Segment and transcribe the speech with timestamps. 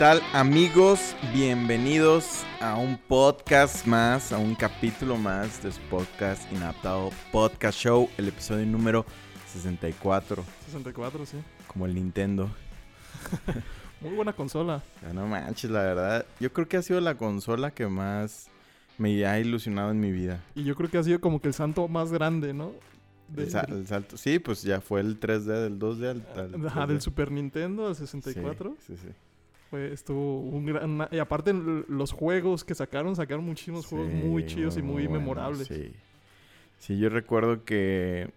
[0.00, 1.14] ¿Qué tal amigos?
[1.34, 8.08] Bienvenidos a un podcast más, a un capítulo más de su podcast Inadaptado Podcast Show,
[8.16, 9.04] el episodio número
[9.52, 11.36] 64, 64, sí.
[11.66, 12.48] como el Nintendo.
[14.00, 14.82] Muy buena consola.
[15.02, 16.24] Ya no manches, la verdad.
[16.40, 18.48] Yo creo que ha sido la consola que más
[18.96, 20.42] me ha ilusionado en mi vida.
[20.54, 22.72] Y yo creo que ha sido como que el santo más grande, ¿no?
[23.28, 24.16] De- El, sa- el salto.
[24.16, 26.88] Sí, pues ya fue el 3D del 2D al, al Ajá, 3D.
[26.88, 28.76] del Super Nintendo al 64.
[28.86, 29.14] Sí, sí, sí.
[29.70, 31.08] Fue, estuvo un gran...
[31.12, 35.68] Y aparte los juegos que sacaron, sacaron muchísimos juegos muy chidos y muy memorables.
[35.68, 35.92] Sí.
[36.78, 38.30] Sí, yo recuerdo que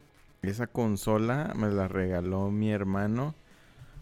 [0.43, 3.33] esa consola me la regaló mi hermano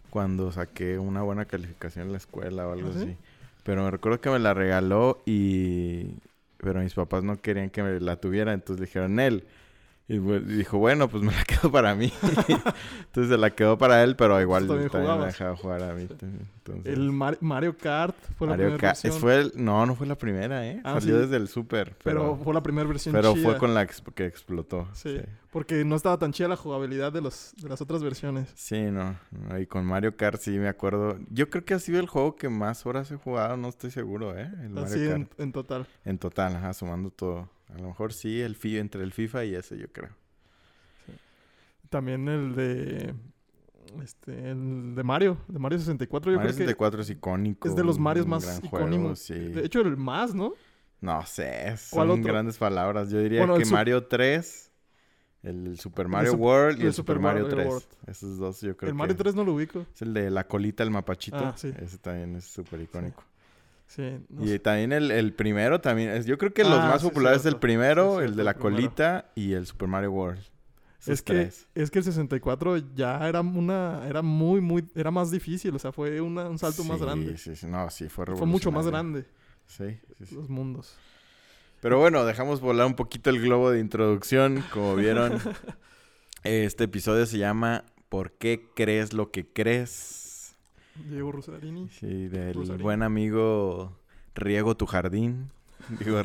[0.09, 3.03] cuando saqué una buena calificación en la escuela o algo ¿Ah, sí?
[3.03, 3.17] así.
[3.63, 6.07] Pero me recuerdo que me la regaló y...
[6.57, 9.45] Pero mis papás no querían que me la tuviera, entonces dijeron él.
[10.13, 10.19] Y
[10.57, 12.11] dijo, bueno, pues me la quedo para mí.
[12.21, 16.05] entonces se la quedó para él, pero igual también también, me dejaba jugar a mí.
[16.07, 16.47] también.
[16.57, 19.13] Entonces, El Mar- Mario Kart fue la Mario primera versión.
[19.13, 20.81] fue el- No, no fue la primera, ¿eh?
[20.83, 21.21] Ah, Salió sí.
[21.21, 21.95] desde el Super.
[22.03, 23.43] Pero fue la primera versión Pero chida.
[23.43, 24.87] fue con la que explotó.
[24.93, 25.17] Sí.
[25.17, 25.21] Sí.
[25.51, 28.49] Porque no estaba tan chida la jugabilidad de, los, de las otras versiones.
[28.55, 31.17] Sí, no, no, Y con Mario Kart sí me acuerdo.
[31.29, 34.37] Yo creo que ha sido el juego que más horas he jugado, no estoy seguro,
[34.37, 34.49] ¿eh?
[34.61, 35.15] El Mario Así Kart.
[35.15, 35.87] en, en total.
[36.05, 37.49] En total, ajá, sumando todo.
[37.73, 40.09] A lo mejor sí, el fi entre el FIFA y ese, yo creo.
[41.89, 43.13] También el de...
[44.01, 47.67] Este, el de Mario, de Mario 64, yo Mario creo que 64 es icónico.
[47.67, 49.19] es de los Marios más icónicos.
[49.19, 49.33] sí.
[49.33, 50.53] De hecho, el más, ¿no?
[51.01, 52.31] No sé, ¿Cuál son otro?
[52.31, 53.09] grandes palabras.
[53.09, 54.71] Yo diría Bueno, que Mario 3,
[55.43, 57.67] el Super Mario Sup- World y el el Super, Super Mario Mario 3.
[57.67, 57.85] World.
[58.07, 59.23] Esos dos yo creo el Mario que...
[59.23, 59.85] 3 no lo ubico.
[59.93, 61.37] Es el de la colita, el mapachito.
[61.39, 61.73] Ah, sí.
[61.81, 63.21] Ese también es súper icónico.
[63.23, 63.27] Sí.
[63.97, 64.59] No Y sé.
[64.59, 66.09] también el, el primero también.
[66.11, 67.59] es- yo creo que los Ah, más sí, populares es el cierto.
[67.59, 70.41] primero, Sí, el de cierto, la colita y el Super Mario World.
[71.07, 71.67] Es que, tres.
[71.73, 74.07] es que el 64 ya era una...
[74.07, 74.87] Era muy, muy...
[74.93, 75.75] Era más difícil.
[75.75, 77.37] O sea, fue una- un salto más grande.
[77.37, 79.25] Sí, sí, no, sí, fue Fue mucho más grande
[79.65, 80.35] Sí, sí, sí.
[80.35, 80.95] los mundos.
[81.81, 84.63] Pero bueno, dejamos volar un poquito el globo de introducción.
[84.71, 85.39] Como vieron,
[86.43, 90.20] este episodio se llama ¿Por qué crees lo que crees?
[90.95, 91.89] Diego Rosarini.
[91.89, 93.97] Sí, del buen amigo
[94.35, 95.51] Riego tu jardín.
[95.99, 96.21] Diego,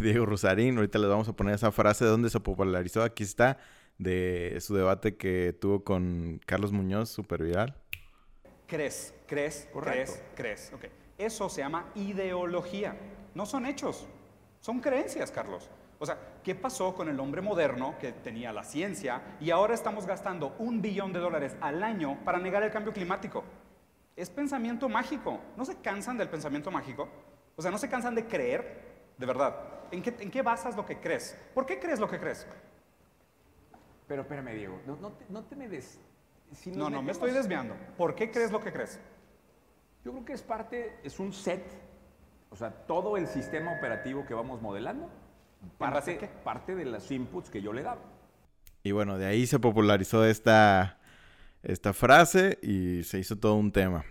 [0.00, 0.76] Diego Rosarín.
[0.76, 3.02] Ahorita les vamos a poner esa frase de donde se popularizó.
[3.02, 3.58] Aquí está,
[3.98, 7.76] de su debate que tuvo con Carlos Muñoz, súper viral.
[8.66, 10.12] Crees, crees, Correcto.
[10.34, 10.72] crees, crees.
[10.72, 10.86] Ok.
[11.18, 12.96] Eso se llama ideología.
[13.34, 14.06] No son hechos,
[14.60, 15.68] son creencias, Carlos.
[16.04, 20.06] O sea, ¿qué pasó con el hombre moderno que tenía la ciencia y ahora estamos
[20.06, 23.42] gastando un billón de dólares al año para negar el cambio climático?
[24.14, 25.40] Es pensamiento mágico.
[25.56, 27.08] ¿No se cansan del pensamiento mágico?
[27.56, 29.14] O sea, ¿no se cansan de creer?
[29.16, 29.56] De verdad.
[29.92, 31.40] ¿En qué, en qué basas lo que crees?
[31.54, 32.46] ¿Por qué crees lo que crees?
[34.06, 35.98] Pero espérame, Diego, no, no te, no te me des...
[36.52, 37.74] si No, no, me estoy desviando.
[37.96, 39.00] ¿Por qué crees lo que crees?
[40.04, 41.64] Yo creo que es parte, es un set,
[42.50, 45.08] o sea, todo el sistema operativo que vamos modelando,
[45.78, 46.26] parte, qué?
[46.26, 48.02] parte de los inputs que yo le daba.
[48.82, 50.98] Y bueno, de ahí se popularizó esta,
[51.62, 54.04] esta frase y se hizo todo un tema.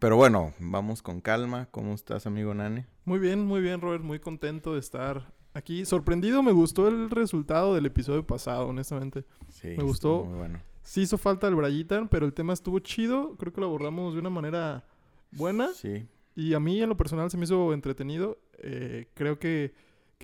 [0.00, 1.68] Pero bueno, vamos con calma.
[1.70, 2.84] ¿Cómo estás, amigo Nani?
[3.04, 4.02] Muy bien, muy bien, Robert.
[4.02, 5.84] Muy contento de estar aquí.
[5.84, 9.24] Sorprendido, me gustó el resultado del episodio pasado, honestamente.
[9.48, 10.24] Sí, Me gustó.
[10.24, 10.60] Muy bueno.
[10.82, 13.36] Sí hizo falta el Brayitan, pero el tema estuvo chido.
[13.36, 14.84] Creo que lo abordamos de una manera
[15.30, 15.72] buena.
[15.72, 16.06] Sí.
[16.34, 18.38] Y a mí, en lo personal, se me hizo entretenido.
[18.58, 19.72] Eh, creo que,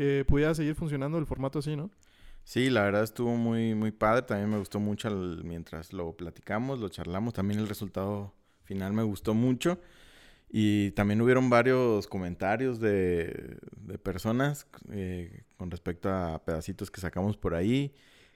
[0.01, 1.91] que pudiera seguir funcionando el formato así, ¿no?
[2.45, 4.23] Sí, la verdad estuvo muy, muy padre.
[4.23, 7.35] También me gustó mucho al- mientras lo platicamos, lo charlamos.
[7.35, 8.35] También el resultado
[8.65, 9.79] final me gustó mucho.
[10.51, 17.37] Y también hubieron varios comentarios de, de personas eh, con respecto a pedacitos que sacamos
[17.37, 17.95] por ahí,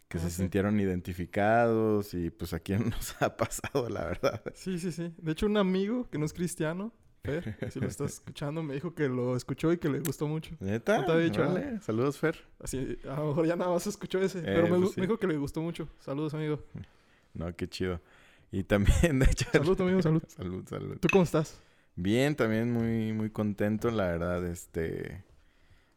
[0.08, 0.36] que Ah, se sí.
[0.42, 4.42] sintieron identificados y pues a quién nos ha pasado, la verdad.
[4.52, 5.12] Sí, sí, sí.
[5.18, 6.92] De hecho, un amigo que no es cristiano,
[7.24, 10.54] Fer, si lo estás escuchando, me dijo que lo escuchó y que le gustó mucho.
[10.60, 10.98] ¿Neta?
[10.98, 12.36] No te había dicho Órale, Saludos, Fer.
[12.60, 14.40] Así, a lo mejor ya nada más escuchó ese.
[14.40, 15.00] Eh, pero me, pues sí.
[15.00, 15.88] me dijo que le gustó mucho.
[16.00, 16.60] Saludos, amigo.
[17.36, 18.00] No, qué chido.
[18.52, 19.46] Y también, de hecho...
[19.50, 20.22] Salud, amigo, salud.
[20.28, 20.98] salud, salud.
[21.00, 21.60] ¿Tú cómo estás?
[21.96, 25.24] Bien, también muy, muy contento, la verdad, este...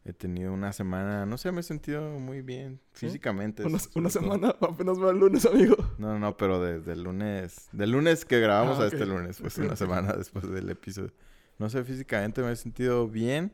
[0.08, 3.62] He tenido una semana, no sé, me he sentido muy bien físicamente.
[3.62, 5.76] Una, semana, apenas va el lunes, amigo.
[5.98, 9.58] No, no, pero desde el lunes, del lunes que grabamos Ah, a este lunes, pues
[9.58, 11.12] una semana después del episodio.
[11.58, 13.52] No sé, físicamente me he sentido bien.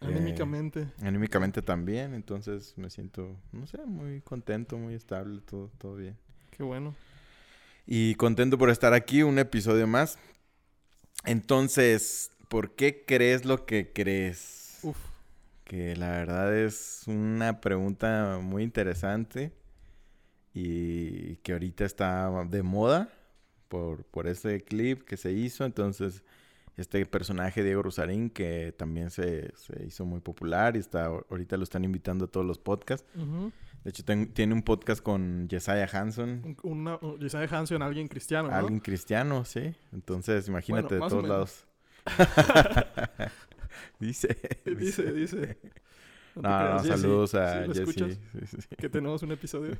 [0.00, 0.88] Eh, Anímicamente.
[1.02, 6.16] Anímicamente también, entonces me siento, no sé, muy contento, muy estable, todo, todo bien.
[6.50, 6.96] Qué bueno.
[7.86, 10.18] Y contento por estar aquí, un episodio más.
[11.24, 14.63] Entonces, ¿por qué crees lo que crees?
[15.64, 19.52] Que la verdad es una pregunta muy interesante
[20.52, 23.08] y que ahorita está de moda
[23.68, 25.64] por, por ese clip que se hizo.
[25.64, 26.22] Entonces,
[26.76, 31.62] este personaje, Diego Rosarín, que también se, se hizo muy popular y está ahorita lo
[31.64, 33.06] están invitando a todos los podcasts.
[33.84, 38.08] De hecho, ten- tiene un podcast con Jesiah Hanson, Un- Una, un- Isaiah Hanson, alguien
[38.08, 38.54] cristiano, ¿no?
[38.54, 39.74] alguien cristiano, sí.
[39.92, 41.66] Entonces, imagínate Bueno, de todos lados.
[44.00, 45.58] dice, Dice, dice.
[46.36, 47.78] No, no, saludos a ¿sí Jesse.
[47.78, 48.18] escuchas?
[48.50, 48.76] Sí.
[48.76, 49.76] Que tenemos un episodio.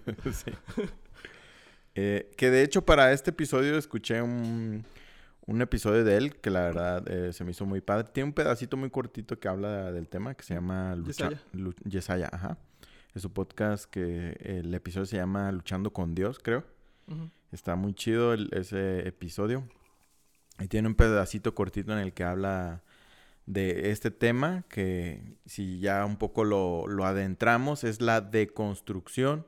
[1.96, 4.84] Eh, que de hecho para este episodio escuché un,
[5.46, 8.08] un episodio de él que la verdad eh, se me hizo muy padre.
[8.12, 11.42] Tiene un pedacito muy cortito que habla del tema que se llama Lucha, Yesaya.
[11.52, 12.58] Lu- Yesaya, ajá.
[13.14, 16.64] Es su podcast que el episodio se llama Luchando con Dios, creo.
[17.52, 19.64] Está muy chido el- ese episodio.
[20.58, 22.82] Y tiene un pedacito cortito en el que habla
[23.46, 29.46] de este tema que si ya un poco lo, lo adentramos es la deconstrucción,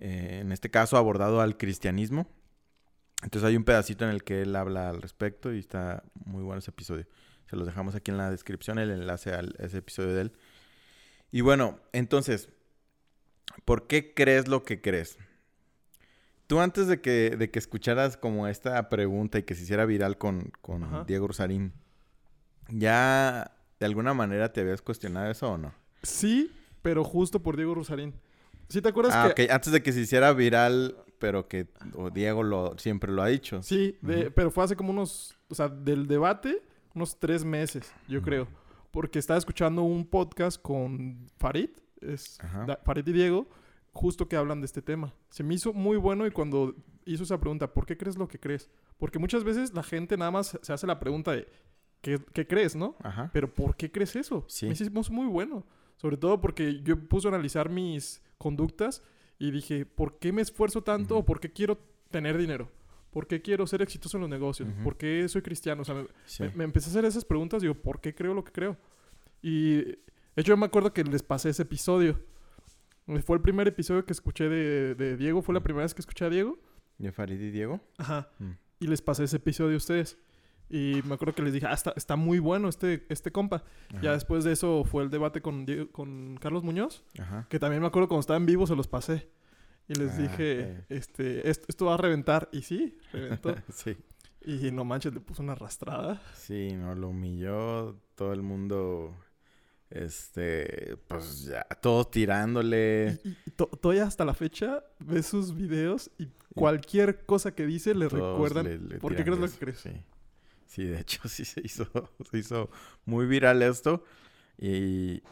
[0.00, 2.28] eh, en este caso abordado al cristianismo.
[3.22, 6.58] Entonces hay un pedacito en el que él habla al respecto y está muy bueno
[6.58, 7.06] ese episodio.
[7.48, 10.32] Se los dejamos aquí en la descripción, el enlace a ese episodio de él.
[11.30, 12.48] Y bueno, entonces,
[13.64, 15.18] ¿por qué crees lo que crees?
[16.46, 20.18] Tú antes de que, de que escucharas como esta pregunta y que se hiciera viral
[20.18, 21.06] con, con.
[21.06, 21.72] Diego Rosarín,
[22.68, 23.50] ¿ya
[23.80, 25.72] de alguna manera te habías cuestionado eso o no?
[26.02, 26.50] Sí,
[26.82, 28.14] pero justo por Diego Rosarín.
[28.68, 29.50] ¿Sí te acuerdas Ah, que ok.
[29.50, 33.62] Antes de que se hiciera viral, pero que o Diego lo, siempre lo ha dicho.
[33.62, 36.62] Sí, de- pero fue hace como unos, o sea, del debate,
[36.94, 38.48] unos tres meses, yo creo.
[38.90, 41.70] Porque estaba escuchando un podcast con Farid,
[42.00, 42.38] es.
[42.66, 43.46] Da- Farid y Diego,
[43.92, 45.12] justo que hablan de este tema.
[45.30, 46.74] Se me hizo muy bueno y cuando
[47.04, 48.70] hizo esa pregunta, ¿por qué crees lo que crees?
[48.98, 51.46] Porque muchas veces la gente nada más se hace la pregunta de,
[52.02, 52.96] ¿qué, qué crees, no?
[53.02, 53.30] Ajá.
[53.32, 54.44] Pero ¿por qué crees eso?
[54.48, 54.66] Sí.
[54.66, 55.64] Me hicimos muy bueno.
[55.96, 59.02] Sobre todo porque yo puse a analizar mis conductas
[59.38, 61.78] y dije, ¿por qué me esfuerzo tanto o por qué quiero
[62.10, 62.70] tener dinero?
[63.10, 64.68] ¿Por qué quiero ser exitoso en los negocios?
[64.82, 65.82] ¿Por qué soy cristiano?
[65.82, 66.42] O sea, me, Sí.
[66.44, 67.62] me- me empecé a hacer esas preguntas.
[67.62, 68.76] Digo, ¿por qué creo lo que creo?
[69.42, 69.98] Y de
[70.36, 72.18] hecho, yo me acuerdo que les pasé ese episodio.
[73.24, 75.42] Fue el primer episodio que escuché de, de Diego.
[75.42, 76.58] Fue la primera vez que escuché a Diego.
[76.98, 77.80] ¿De Farid y Diego?
[77.98, 78.30] Ajá.
[78.38, 78.52] Mm.
[78.80, 80.18] Y les pasé ese episodio a ustedes.
[80.74, 83.62] Y me acuerdo que les dije, ah, está, está muy bueno este, este compa.
[84.00, 87.46] Ya después de eso fue el debate con, con Carlos Muñoz, Ajá.
[87.50, 89.28] que también me acuerdo cuando estaba en vivo se los pasé.
[89.86, 92.48] Y les Ah, dije, este, esto, esto va a reventar.
[92.52, 93.54] Y sí, reventó.
[93.72, 93.96] sí.
[94.46, 96.22] y no manches, le puso una arrastrada.
[96.34, 99.14] Sí, no, lo humilló todo el mundo.
[99.90, 103.18] Este, pues ya, todos tirándole.
[103.24, 107.94] Y, y to- todavía hasta la fecha ves sus videos y cualquier cosa que dice
[107.94, 108.64] le todos recuerdan.
[108.64, 109.80] le- le ¿Por qué crees lo que crees?
[109.80, 109.90] Sí.
[110.72, 111.86] Sí, de hecho, sí se hizo,
[112.30, 112.70] se hizo
[113.04, 114.04] muy viral esto.
[114.56, 115.22] Y,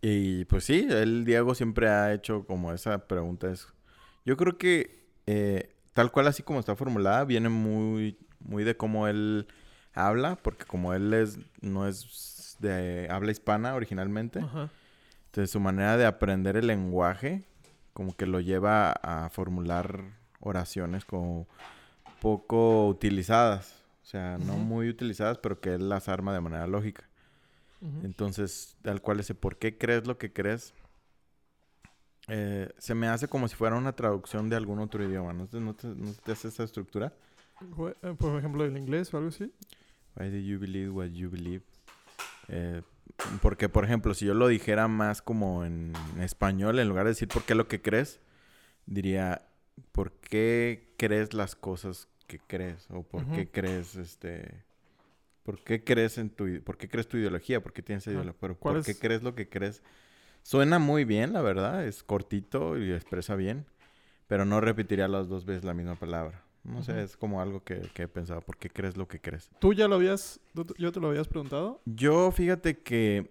[0.00, 3.50] y pues sí, el Diego siempre ha hecho como esa pregunta.
[3.50, 3.66] Es,
[4.24, 9.08] yo creo que eh, tal cual así como está formulada, viene muy, muy de cómo
[9.08, 9.48] él
[9.92, 14.70] habla, porque como él es, no es de habla hispana originalmente, Ajá.
[15.26, 17.44] entonces su manera de aprender el lenguaje
[17.92, 20.04] como que lo lleva a formular
[20.38, 21.48] oraciones como
[22.20, 23.85] poco utilizadas.
[24.06, 27.08] O sea, no muy utilizadas, pero que él las arma de manera lógica.
[28.04, 30.74] Entonces, tal cual ese ¿por qué crees lo que crees?
[32.28, 35.32] Eh, se me hace como si fuera una traducción de algún otro idioma.
[35.32, 37.12] ¿No te, no te- no te hace esa estructura?
[38.02, 39.52] Eh, Por ejemplo, el inglés o algo así.
[40.16, 41.64] Why do you believe what you believe?
[42.46, 42.82] Eh,
[43.42, 47.26] porque, por ejemplo, si yo lo dijera más como en español, en lugar de decir
[47.26, 48.20] por qué lo que crees,
[48.86, 49.42] diría
[49.90, 53.50] por qué crees las cosas que crees o por qué Ujú.
[53.52, 54.64] crees este
[55.44, 58.56] por qué crees en tu por qué crees tu ideología, por qué tienes ideología, pero
[58.58, 58.98] ¿Cuál por qué es?
[58.98, 59.82] crees lo que crees.
[60.42, 63.66] Suena muy bien, la verdad, es cortito y expresa bien,
[64.28, 66.42] pero no repetiría las dos veces la misma palabra.
[66.64, 67.00] No sé, Ujú.
[67.00, 69.50] es como algo que, que he pensado, ¿por qué crees lo que crees?
[69.60, 70.40] ¿Tú ya lo habías,
[70.78, 71.80] yo te lo habías preguntado?
[71.84, 73.30] Yo fíjate que,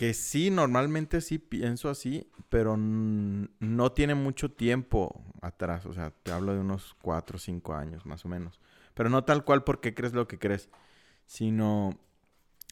[0.00, 5.84] que sí, normalmente sí pienso así, pero no tiene mucho tiempo atrás.
[5.84, 8.58] O sea, te hablo de unos cuatro o cinco años más o menos.
[8.94, 10.70] Pero no tal cual porque crees lo que crees,
[11.26, 11.98] sino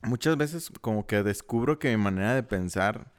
[0.03, 3.13] muchas veces como que descubro que mi manera de pensar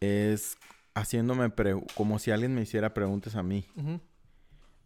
[0.00, 0.58] es
[0.96, 1.52] haciéndome
[1.94, 3.68] como si alguien me hiciera preguntas a mí.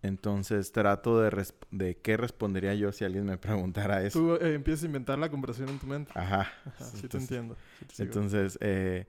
[0.02, 4.18] Entonces trato de, de qué respondería yo si alguien me preguntara eso.
[4.18, 6.12] Tú eh, empiezas a inventar la conversación en tu mente.
[6.14, 6.50] Ajá.
[6.64, 7.56] Ajá, sí te entiendo.
[7.78, 8.06] sí te sigo.
[8.06, 9.06] Entonces, eh,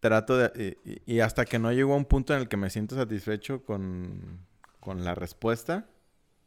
[0.00, 0.78] trato de...
[0.84, 3.64] Y, y hasta que no llego a un punto en el que me siento satisfecho
[3.64, 4.40] con,
[4.80, 5.88] con la respuesta,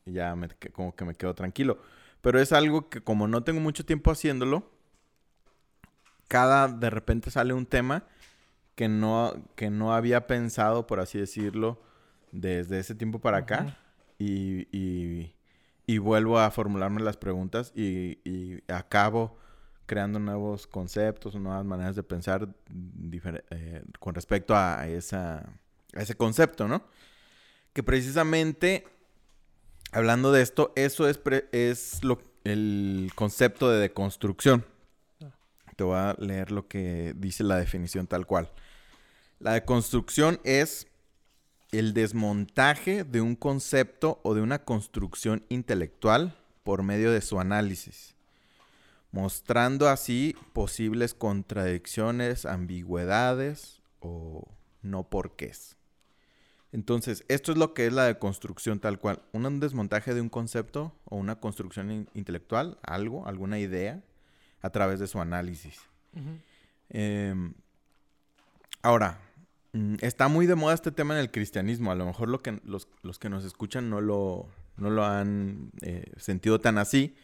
[0.06, 1.80] ya me, como que me quedo tranquilo.
[2.22, 4.70] Pero es algo que como no tengo mucho tiempo haciéndolo,
[6.28, 8.06] cada de repente sale un tema
[8.76, 11.82] que no, que no había pensado, por así decirlo,
[12.32, 13.78] desde ese tiempo para acá.
[14.18, 15.34] Y, y,
[15.88, 19.38] y vuelvo a formularme las preguntas y, y acabo
[19.86, 22.48] creando nuevos conceptos, nuevas maneras de pensar
[23.50, 25.38] eh, con respecto a, esa,
[25.96, 26.84] a ese concepto, ¿no?
[27.74, 28.86] Que precisamente,
[29.92, 31.20] hablando de esto, eso es,
[31.52, 34.66] es lo, el concepto de deconstrucción.
[35.76, 38.52] Te voy a leer lo que dice la definición tal cual.
[39.40, 40.89] La deconstrucción es
[41.72, 48.16] el desmontaje de un concepto o de una construcción intelectual por medio de su análisis,
[49.12, 54.48] mostrando así posibles contradicciones, ambigüedades o
[54.82, 55.76] no porqués.
[56.72, 60.96] Entonces, esto es lo que es la deconstrucción tal cual, un desmontaje de un concepto
[61.06, 64.04] o una construcción in- intelectual, algo, alguna idea,
[64.62, 65.80] a través de su análisis.
[66.90, 67.54] Em,
[68.84, 69.20] ahora,
[70.02, 71.92] está muy de moda este tema en el cristianismo.
[71.92, 74.48] A lo mejor lo que, los, los que nos escuchan no lo,
[74.78, 77.16] no lo han eh, sentido tan así.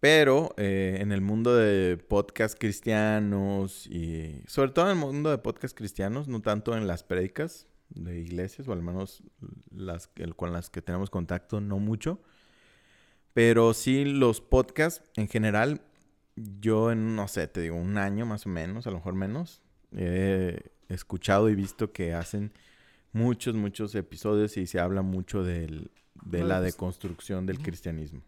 [0.00, 5.36] Pero eh, en el mundo de podcast cristianos y sobre todo en el mundo de
[5.38, 9.22] podcast cristianos, no tanto en las prédicas de iglesias, o al menos
[9.74, 12.20] las el- con las que tenemos contacto, no mucho.
[13.34, 15.82] Pero sí los podcasts en general
[16.60, 19.60] yo en, no sé, te digo, un año más o menos, a lo mejor menos,
[19.96, 22.52] he escuchado y visto que hacen
[23.12, 25.90] muchos, muchos episodios y se habla mucho del-
[26.24, 28.22] de la deconstrucción del cristianismo.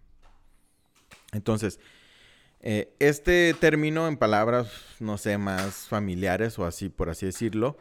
[1.32, 1.78] Entonces,
[2.60, 7.76] eh, este término en palabras, no sé, más familiares o así, por así decirlo.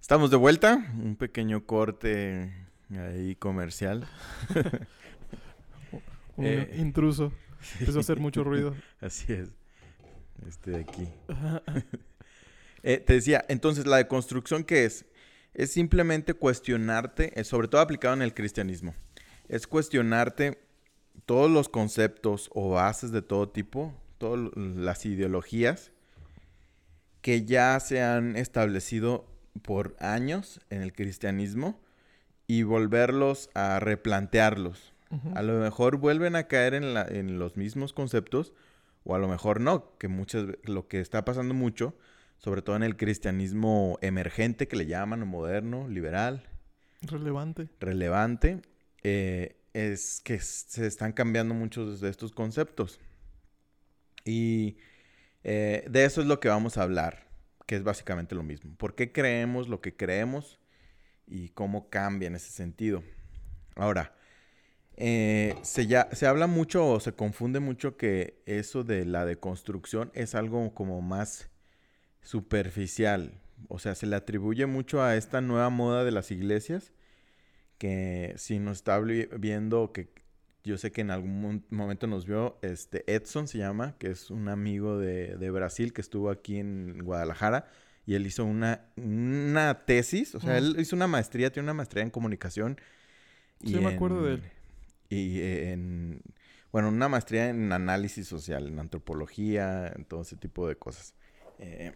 [0.00, 2.52] Estamos de vuelta, un pequeño corte
[2.90, 4.06] ahí comercial.
[6.36, 7.32] Un Eh, intruso.
[7.80, 8.74] Empezó a hacer mucho ruido.
[9.00, 9.50] Así es.
[10.46, 11.08] Este de aquí.
[12.82, 15.04] Eh, te decía, entonces, la deconstrucción, ¿qué es?
[15.54, 18.94] Es simplemente cuestionarte, sobre todo aplicado en el cristianismo,
[19.48, 20.58] es cuestionarte
[21.26, 25.92] todos los conceptos o bases de todo tipo, todas las ideologías
[27.20, 29.26] que ya se han establecido
[29.62, 31.78] por años en el cristianismo
[32.46, 34.92] y volverlos a replantearlos.
[35.34, 38.52] A lo mejor vuelven a caer en, la- en los mismos conceptos
[39.04, 41.94] o a lo mejor no, que muchas lo que está pasando mucho,
[42.40, 46.42] sobre todo en el cristianismo emergente que le llaman o moderno, liberal,
[47.02, 47.68] Relevante.
[47.80, 48.62] relevante,
[49.02, 52.98] eh, es que se están cambiando muchos de estos conceptos.
[54.24, 54.78] Y
[55.44, 57.26] eh, de eso es lo que vamos a hablar,
[57.66, 58.74] que es básicamente lo mismo.
[58.76, 60.58] ¿Por qué creemos lo que creemos
[61.26, 63.02] y cómo cambia en ese sentido?
[63.76, 64.14] Ahora,
[64.96, 70.10] eh, se, ya, se habla mucho o se confunde mucho que eso de la deconstrucción
[70.14, 71.49] es algo como más
[72.22, 73.32] superficial.
[73.68, 76.92] O sea, se le atribuye mucho a esta nueva moda de las iglesias
[77.78, 80.12] que si nos está vi- viendo que
[80.64, 84.48] yo sé que en algún momento nos vio este Edson se llama, que es un
[84.48, 87.66] amigo de, de Brasil que estuvo aquí en Guadalajara
[88.06, 90.56] y él hizo una, una tesis, o sea, Mm.
[90.56, 92.78] él hizo una maestría, tiene una maestría en comunicación.
[93.64, 94.50] Sí, me acuerdo de en- él.
[95.08, 96.22] Y en,
[96.72, 101.14] bueno, una maestría en análisis social, en antropología, en todo ese tipo de cosas.
[101.58, 101.92] Eh,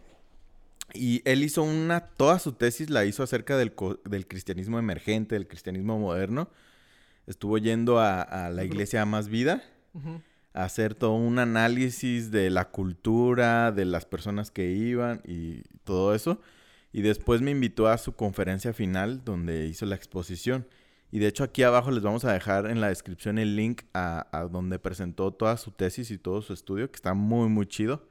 [0.93, 3.73] y él hizo una, toda su tesis la hizo acerca del,
[4.05, 6.49] del cristianismo emergente, del cristianismo moderno.
[7.27, 9.63] Estuvo yendo a, a la iglesia Más Vida
[10.53, 16.13] a hacer todo un análisis de la cultura, de las personas que iban y todo
[16.13, 16.39] eso.
[16.93, 20.67] Y después me invitó a su conferencia final donde hizo la exposición.
[21.11, 24.27] Y de hecho aquí abajo les vamos a dejar en la descripción el link a,
[24.31, 28.07] a donde presentó toda su tesis y todo su estudio, que está muy, muy chido.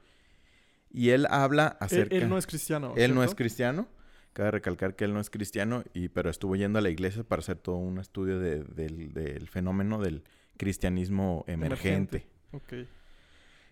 [0.95, 2.15] Y él habla Él, acerca...
[2.15, 2.93] él no es cristiano.
[2.95, 3.87] Él no es cristiano.
[4.33, 7.41] Cabe recalcar que él no es cristiano, y, pero estuvo yendo a la iglesia para
[7.41, 10.23] hacer todo un estudio de- del, del fenómeno del
[10.57, 12.25] cristianismo emergente.
[12.51, 12.73] Ok.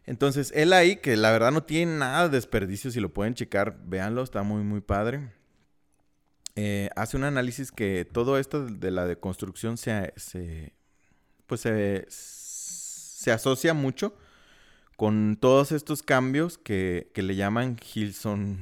[0.06, 3.78] Entonces, él ahí, que la verdad no tiene nada de desperdicio, si lo pueden checar,
[3.86, 5.32] véanlo, está muy, muy padre.
[6.56, 10.74] Eh, hace un análisis que todo esto de la deconstrucción se, se-
[11.48, 14.16] pues se, se asocia mucho
[14.96, 18.58] con todos estos cambios que, que le llaman Gilson,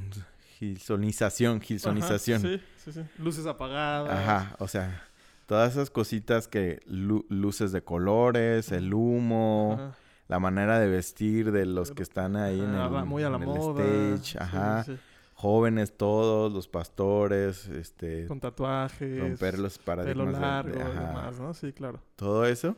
[0.58, 2.40] Gilsonización, Ajá, Gilsonización.
[2.40, 3.00] sí, sí, sí.
[3.18, 4.10] Luces apagadas.
[4.10, 5.04] Ajá, o sea,
[5.46, 9.96] todas esas cositas que lu- luces de colores, el humo, Ajá.
[10.28, 13.36] la manera de vestir de los que están ahí en Ah, el, muy a la
[13.36, 13.82] en el moda.
[14.16, 14.96] stage, ajá, sí.
[15.34, 19.18] jóvenes todos, los pastores, este, Con tatuajes.
[19.18, 21.52] romper los pelo largo y ajá, demás, ¿no?
[21.54, 22.00] Sí, claro.
[22.16, 22.76] todo eso.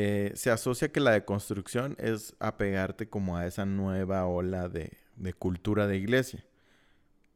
[0.00, 5.32] Eh, se asocia que la deconstrucción es apegarte como a esa nueva ola de, de
[5.32, 6.44] cultura de iglesia.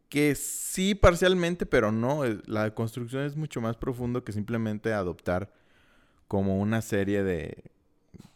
[0.09, 2.25] Que sí parcialmente, pero no.
[2.25, 5.52] eh, La deconstrucción es mucho más profundo que simplemente adoptar
[6.28, 7.64] como una serie de,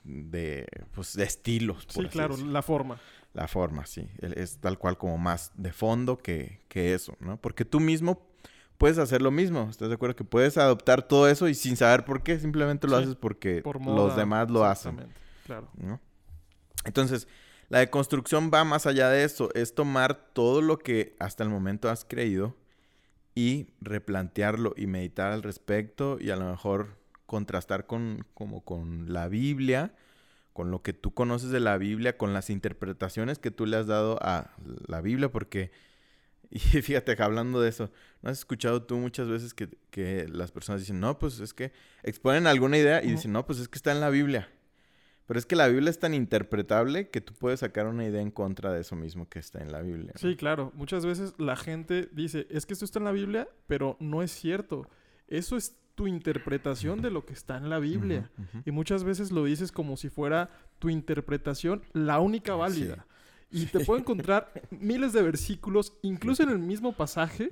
[0.03, 1.87] de, pues, de estilos.
[1.87, 2.99] por Sí, claro, la forma.
[3.33, 4.09] La forma, sí.
[4.19, 7.37] El- Es tal cual como más de fondo que, que eso, ¿no?
[7.41, 8.27] Porque tú mismo
[8.79, 9.69] puedes hacer lo mismo.
[9.71, 10.17] ¿Estás de acuerdo?
[10.17, 13.63] Que puedes adoptar todo eso y sin saber por qué, simplemente lo Sí, haces porque
[13.63, 15.09] Por los demás lo hacen.
[15.45, 15.69] Claro.
[15.77, 16.01] ¿no?
[16.85, 17.29] Entonces,
[17.69, 19.51] la deconstrucción va más allá de eso.
[19.55, 22.57] Es tomar todo lo que hasta el momento has creído
[23.35, 29.29] y replantearlo y meditar al respecto y a lo mejor contrastar con, como con la
[29.29, 29.95] Biblia,
[30.53, 33.87] con lo que tú conoces de la Biblia, con las interpretaciones que tú le has
[33.87, 34.53] dado a
[34.87, 35.71] la Biblia, porque,
[36.51, 37.91] y fíjate, que hablando de eso,
[38.23, 41.73] ¿no has escuchado tú muchas veces que, que las personas dicen, no, pues es que
[42.03, 44.49] exponen alguna idea y dicen, no, pues es que está en la Biblia?
[45.27, 48.31] Pero es que la Biblia es tan interpretable que tú puedes sacar una idea en
[48.31, 50.13] contra de eso mismo que está en la Biblia.
[50.15, 50.21] ¿no?
[50.21, 50.71] Sí, claro.
[50.75, 54.31] Muchas veces la gente dice, es que esto está en la Biblia, pero no es
[54.31, 54.89] cierto.
[55.27, 58.31] Eso es tu interpretación de lo que está en la Biblia.
[58.65, 63.07] Y muchas veces lo dices como si fuera tu interpretación la única válida.
[63.51, 67.51] Y te puedo encontrar miles de versículos, incluso en el mismo pasaje,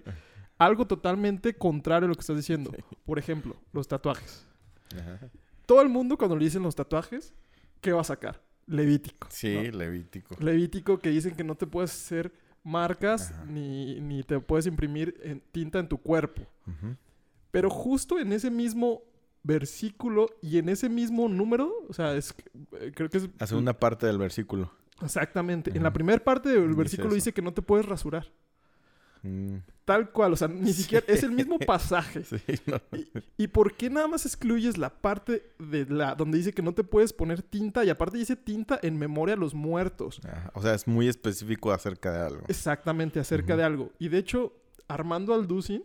[0.58, 2.72] algo totalmente contrario a lo que estás diciendo.
[3.04, 4.46] Por ejemplo, los tatuajes.
[4.92, 5.20] Ajá.
[5.66, 7.32] Todo el mundo cuando le dicen los tatuajes,
[7.80, 8.42] ¿qué va a sacar?
[8.66, 9.28] Levítico.
[9.30, 9.78] Sí, ¿no?
[9.78, 10.36] Levítico.
[10.40, 12.32] Levítico que dicen que no te puedes hacer
[12.62, 16.42] marcas ni, ni te puedes imprimir en- tinta en tu cuerpo.
[17.50, 19.02] Pero justo en ese mismo
[19.42, 22.34] versículo y en ese mismo número, o sea, es,
[22.80, 23.28] eh, creo que es...
[23.38, 24.72] La segunda parte del versículo.
[25.02, 25.70] Exactamente.
[25.76, 27.14] En la primera parte del Dice versículo eso.
[27.16, 28.26] dice que no te puedes rasurar.
[29.22, 32.22] Mm, Tal cual, o sea, ni siquiera es el mismo pasaje.
[32.24, 32.78] sí, no.
[33.36, 36.84] ¿Y por qué nada más excluyes la parte de la donde dice que no te
[36.84, 40.20] puedes poner tinta y aparte dice tinta en memoria a los muertos?
[40.24, 40.50] Ajá.
[40.54, 42.44] O sea, es muy específico acerca de algo.
[42.48, 43.92] Exactamente, acerca de algo.
[43.98, 44.52] Y de hecho,
[44.88, 45.85] Armando Alducin,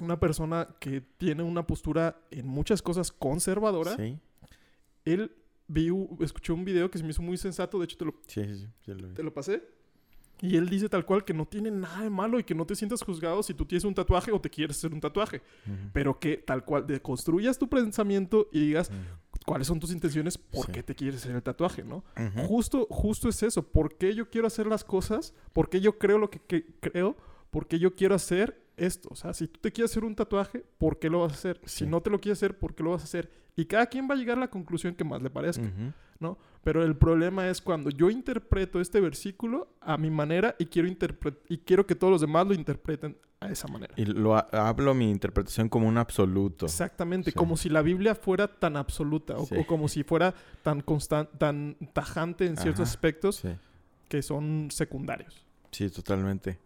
[0.00, 4.18] una persona que tiene una postura en muchas cosas conservadora, Sí,
[5.04, 5.36] él
[5.68, 8.42] vi, escuchó un video que se me hizo muy sensato, de hecho te lo, sí,
[8.44, 9.62] sí, sí, lo te lo pasé.
[10.42, 12.74] Y él dice tal cual que no tiene nada de malo y que no te
[12.76, 15.40] sientas juzgado si tú tienes un tatuaje o te quieres hacer un tatuaje.
[15.66, 15.74] Ujú.
[15.94, 19.40] Pero que tal cual deconstruyas tu pensamiento y digas Ujú.
[19.46, 20.72] cuáles son tus intenciones, por Sí.
[20.72, 22.04] qué te quieres hacer el tatuaje, ¿no?
[22.18, 22.46] Ujú.
[22.48, 23.62] Justo, justo es eso.
[23.66, 25.32] ¿Por qué yo quiero hacer las cosas?
[25.54, 27.16] ¿Por qué yo creo lo que, que creo?
[27.50, 29.08] ¿Por qué yo quiero hacer esto?
[29.10, 31.60] O sea, si tú te quieres hacer un tatuaje, ¿por qué lo vas a hacer?
[31.64, 31.86] Si Sí.
[31.90, 33.30] no te lo quieres hacer, ¿por qué lo vas a hacer?
[33.56, 35.92] Y cada quien va a llegar a la conclusión que más le parezca, Ujú.
[36.20, 36.38] ¿no?
[36.62, 40.88] Pero el problema es cuando yo interpreto este versículo a mi manera y quiero,
[41.48, 43.94] y quiero que todos los demás lo interpreten a esa manera.
[43.96, 46.66] Y lo ha- hablo mi interpretación como un absoluto.
[46.66, 47.36] Exactamente, Sí.
[47.36, 49.54] como si la Biblia fuera tan absoluta o, Sí.
[49.58, 50.82] o como si fuera tan
[51.38, 52.90] tan tajante en ciertos Ajá.
[52.90, 53.48] aspectos Sí.
[54.08, 55.44] que son secundarios.
[55.70, 56.58] Sí, totalmente.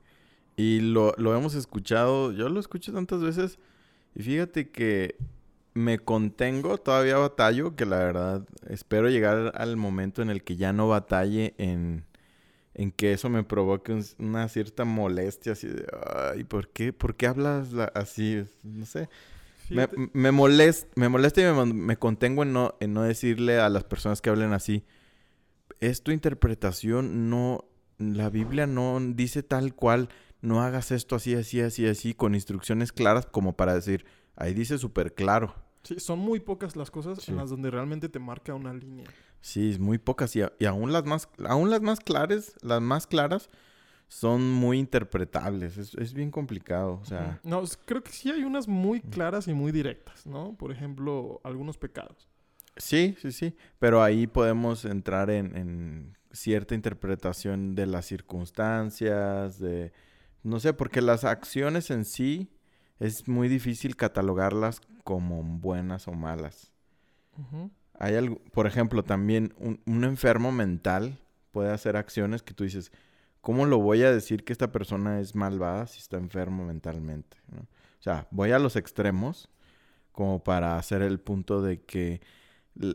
[0.56, 3.58] Y lo, lo hemos escuchado, yo lo escucho tantas veces
[4.14, 5.16] y fíjate que
[5.74, 10.72] me contengo, todavía batallo, que la verdad espero llegar al momento en el que ya
[10.72, 12.04] no batalle en,
[12.74, 15.86] en que eso me provoque un- una cierta molestia, así de,
[16.32, 18.44] ay, ¿por qué, ¿por qué hablas la- así?
[18.62, 19.08] No sé.
[19.68, 23.68] Me, me, molest- me molesta y me, me contengo en no, en no decirle a
[23.68, 24.84] las personas que hablen así,
[25.78, 27.64] es tu interpretación, no,
[27.98, 30.08] la Biblia no dice tal cual,
[30.42, 34.04] no hagas esto así, así, así, así, con instrucciones claras como para decir,
[34.40, 35.54] ahí dice súper claro.
[35.82, 37.30] sí, son muy pocas las cosas Sí.
[37.30, 39.06] en las donde realmente te marca una línea.
[39.40, 42.82] Sí, es muy pocas y, a- y aún las más, aún las más claras, las
[42.82, 43.48] más claras
[44.08, 47.40] son muy interpretables, es, es bien complicado, o sea.
[47.44, 50.54] No, creo que sí hay unas muy claras y muy directas, ¿no?
[50.58, 52.28] Por ejemplo, algunos pecados.
[52.76, 53.54] Sí, sí, sí.
[53.78, 59.92] Pero ahí podemos entrar en, en cierta interpretación de las circunstancias, de...
[60.42, 62.48] No sé, porque las acciones en sí
[63.00, 66.72] es muy difícil catalogarlas como buenas o malas.
[67.98, 71.18] Hay algo, por ejemplo, también un, un enfermo mental
[71.50, 72.92] puede hacer acciones que tú dices,
[73.40, 77.38] ¿cómo lo voy a decir que esta persona es malvada si está enfermo mentalmente?
[77.50, 77.60] ¿no?
[77.62, 79.48] O sea, voy a los extremos
[80.12, 82.20] como para hacer el punto de que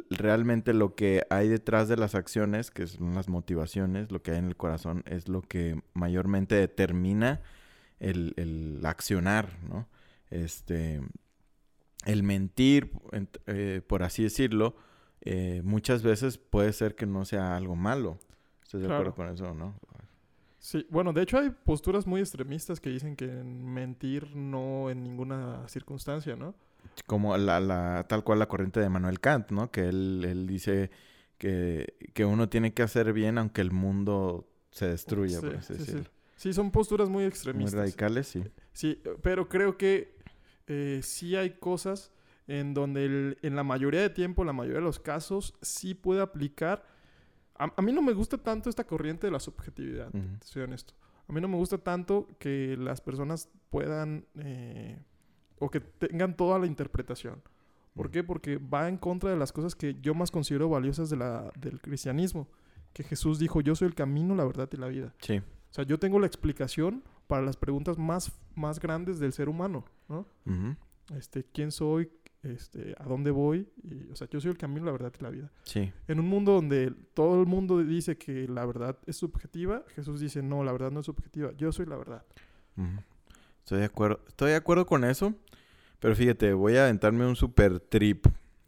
[0.10, 4.38] realmente lo que hay detrás de las acciones, que son las motivaciones, lo que hay
[4.38, 7.42] en el corazón, es lo que mayormente determina
[8.00, 9.88] el, el accionar, ¿no?
[10.30, 11.02] Este,
[12.06, 14.76] el mentir, ent- eh, por así decirlo,
[15.22, 18.20] eh, muchas veces puede ser que no sea algo malo.
[18.64, 19.76] ¿Estás de acuerdo con eso, no?
[20.60, 25.68] Sí, bueno, de hecho hay posturas muy extremistas que dicen que mentir no en ninguna
[25.68, 26.56] circunstancia, ¿no?
[27.06, 29.70] Como la, la, tal cual la corriente de Manuel Kant, ¿no?
[29.72, 30.90] Que él, él dice
[31.38, 35.74] que, que uno tiene que hacer bien aunque el mundo se destruya, Sí, por así
[35.74, 35.86] sí, sí.
[35.92, 36.10] decirlo.
[36.36, 37.74] Sí, son posturas muy Muy extremistas.
[37.76, 38.44] radicales, sí.
[38.74, 40.15] Sí, pero creo que
[40.68, 42.12] eh, sí hay cosas
[42.48, 46.22] en donde el- en la mayoría de tiempo, la mayoría de los casos, sí puede
[46.22, 46.86] aplicar.
[47.58, 50.38] A, a mí no me gusta tanto esta corriente de la subjetividad, Ujú.
[50.40, 50.94] te soy honesto.
[51.28, 55.02] A mí no me gusta tanto que las personas puedan eh,
[55.58, 57.42] o que tengan toda la interpretación.
[57.96, 58.12] ¿Por Ujú.
[58.14, 58.24] qué?
[58.24, 61.82] Porque va en contra de las cosas que yo más considero valiosas de la, del
[61.82, 62.48] cristianismo.
[62.94, 65.14] Que Jesús dijo, yo soy el camino, la verdad y la vida.
[65.20, 65.38] Sí.
[65.40, 69.86] O sea, yo tengo la explicación para las preguntas más, más grandes del ser humano,
[70.08, 70.26] ¿no?
[71.16, 72.10] Este, ¿quién soy?
[72.44, 73.68] Este, ¿a dónde voy?
[73.84, 75.52] Y, o sea, yo soy el camino, la verdad y la vida.
[75.64, 75.92] Sí.
[76.08, 80.44] En un mundo donde todo el mundo dice que la verdad es subjetiva, Jesús dice,
[80.44, 82.24] no, la verdad no es subjetiva, yo soy la verdad.
[83.60, 84.20] Estoy de acuerdo.
[84.28, 85.34] Estoy de acuerdo con eso.
[86.00, 88.28] Pero fíjate, voy a aventarme un super trip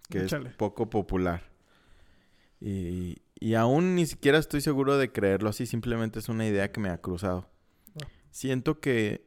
[0.10, 0.50] que Échale.
[0.50, 1.44] es poco popular.
[2.60, 5.68] Y, y aún ni siquiera estoy seguro de creerlo así.
[5.68, 7.48] Simplemente es una idea que me ha cruzado.
[8.38, 9.26] Siento que,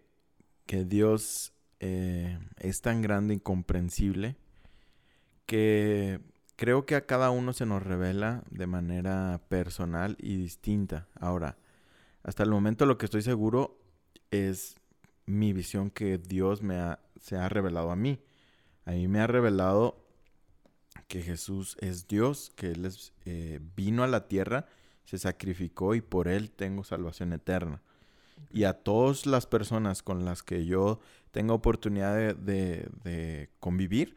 [0.66, 4.36] que Dios eh, es tan grande, incomprensible,
[5.46, 6.20] que
[6.54, 11.08] creo que a cada uno se nos revela de manera personal y distinta.
[11.18, 11.58] Ahora,
[12.22, 13.80] hasta el momento lo que estoy seguro
[14.30, 14.76] es
[15.26, 18.22] mi visión que Dios me ha, se ha revelado a mí.
[18.84, 20.06] A mí me ha revelado
[21.08, 24.66] que Jesús es Dios, que Él es, eh, vino a la tierra,
[25.04, 27.82] se sacrificó y por Él tengo salvación eterna.
[28.50, 31.00] Y a todas las personas con las que yo
[31.30, 34.16] tengo oportunidad de, de- convivir,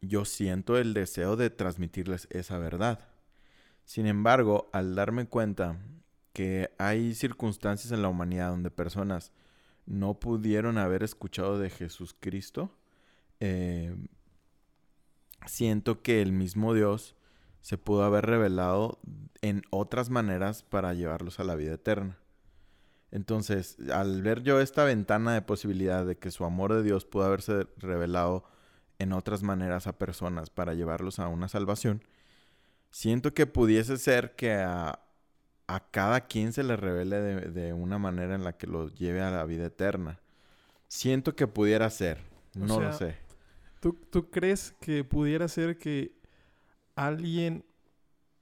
[0.00, 3.00] yo siento el deseo de transmitirles esa verdad.
[3.84, 5.78] Sin embargo, al darme cuenta
[6.32, 9.32] que hay circunstancias en la humanidad donde personas
[9.86, 12.70] no pudieron haber escuchado de Jesús Cristo,
[13.40, 13.94] eh,
[15.46, 17.14] siento que el mismo Dios
[17.60, 18.98] se pudo haber revelado
[19.42, 22.18] en otras maneras para llevarlos a la vida eterna.
[23.14, 27.22] Entonces, al ver yo esta ventana de posibilidad de que su amor de Dios pudo
[27.22, 28.42] haberse revelado
[28.98, 32.02] en otras maneras a personas para llevarlos a una salvación,
[32.90, 34.98] siento que pudiese ser que a,
[35.68, 39.22] a cada quien se le revele de, de una manera en la que lo lleve
[39.22, 40.18] a la vida eterna.
[40.88, 42.18] Siento que pudiera ser,
[42.56, 43.16] O no sea, lo sé.
[43.78, 46.16] ¿Tú, ¿Tú crees que pudiera ser que
[46.96, 47.64] alguien,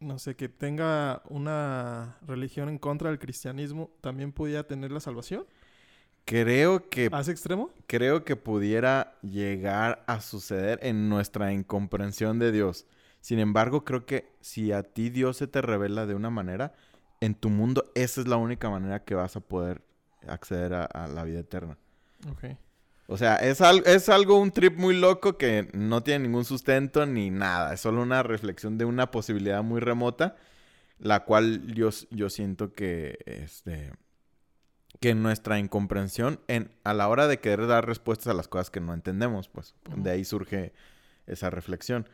[0.03, 5.47] no sé, que tenga una religión en contra del cristianismo, también pudiera tener la salvación?
[6.25, 7.71] Creo que ¿A ese extremo?
[7.87, 12.87] creo que pudiera llegar a suceder en nuestra incomprensión de Dios.
[13.21, 16.75] Sin embargo, creo que si a ti Dios se te revela de una manera,
[17.21, 19.83] en tu mundo esa es la única manera que vas a poder
[20.27, 21.77] acceder a, a la vida eterna.
[22.31, 22.45] Ok.
[23.13, 27.05] O sea, es, al- es algo, un trip muy loco que no tiene ningún sustento
[27.05, 27.75] ni nada.
[27.75, 30.37] Es solo una reflexión de una posibilidad muy remota,
[30.99, 33.93] la cual yo, yo siento que, este,
[35.01, 38.81] que nuestra incomprensión en, a la hora de querer dar respuestas a las cosas que
[38.81, 40.73] no entendemos, pues de ahí surge
[41.27, 42.09] esa reflexión.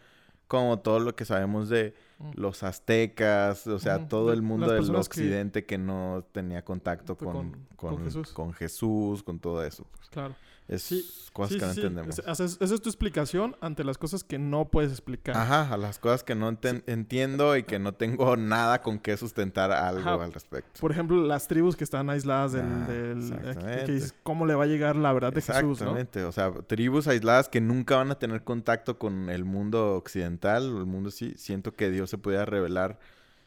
[0.49, 2.31] Como todo lo que sabemos de Mm.
[2.35, 5.79] los aztecas, o sea, todo el mundo del que- occidente que...
[5.79, 8.33] no tenía contacto Con- con, con con, Jesús.
[8.33, 9.87] con Jesús, con todo eso.
[10.11, 10.35] Claro.
[10.69, 11.03] Es Sí,
[11.33, 12.19] cosas Sí, que no sí, entendemos.
[12.19, 15.35] Esa, esa es tu explicación ante las cosas que no puedes explicar.
[15.37, 19.17] Ajá, a las cosas que no enten- entiendo y que no tengo nada con qué
[19.17, 20.25] sustentar algo Ajá.
[20.25, 20.79] al respecto.
[20.81, 22.65] Por ejemplo, las tribus que están aisladas del...
[22.67, 23.85] Ah, del- exactamente.
[23.87, 25.71] que dices, ¿Cómo le va a llegar la verdad de Jesús, no?
[25.73, 30.71] Exactamente, o sea, tribus aisladas que nunca van a tener contacto con el mundo occidental,
[30.75, 32.99] o el mundo sí, siento que Dios se pudiera revelar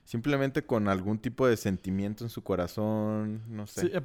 [0.03, 3.81] simplemente con algún tipo de sentimiento en su corazón, no sé.
[3.81, 4.01] Sí, eh,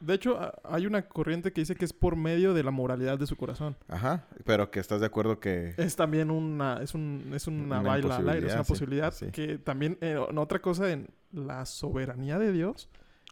[0.00, 3.26] de hecho, hay una corriente que dice que es por medio de la moralidad de
[3.26, 3.76] su corazón.
[3.88, 5.74] Ajá, pero que estás de acuerdo que...
[5.76, 9.26] Es también una, es, un, es una, Una baila al aire, es una posibilidad sí,
[9.30, 12.88] que también, eh, otra cosa, en la soberanía de Dios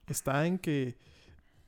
[0.07, 0.97] está en que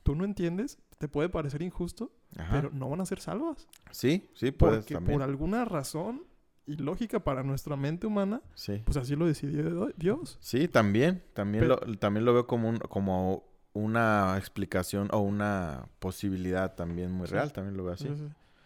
[0.03, 2.51] tú no entiendes, te puede parecer injusto, Ajá.
[2.51, 3.67] pero no van a ser salvas.
[3.89, 5.17] Sí, sí, puedes Porque también.
[5.17, 6.23] por alguna razón
[6.65, 8.81] ilógica para nuestra mente humana, Sí.
[8.85, 10.37] pues así lo decidió Dios.
[10.41, 11.23] Sí, también.
[11.33, 13.43] También, Pero- lo, también lo veo como, un, como
[13.73, 17.33] una explicación o una posibilidad también muy Sí.
[17.33, 17.51] real.
[17.53, 18.09] También lo veo así.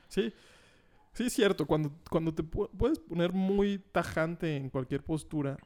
[0.09, 0.33] Sí,
[1.13, 1.23] sí.
[1.23, 1.65] Es cierto.
[1.65, 5.57] Cuando, cuando te pu- puedes poner muy tajante en cualquier postura,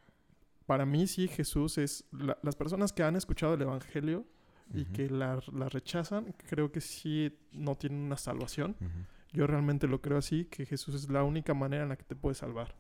[0.66, 2.06] para mí sí Jesús es...
[2.12, 4.26] la- las personas que han escuchado el Evangelio
[4.72, 8.76] y que la, la rechazan, creo que sí no tienen una salvación.
[8.80, 8.90] ujú.
[9.32, 12.16] Yo realmente lo creo así, que Jesús es la única manera en la que te
[12.16, 12.76] puedes salvar.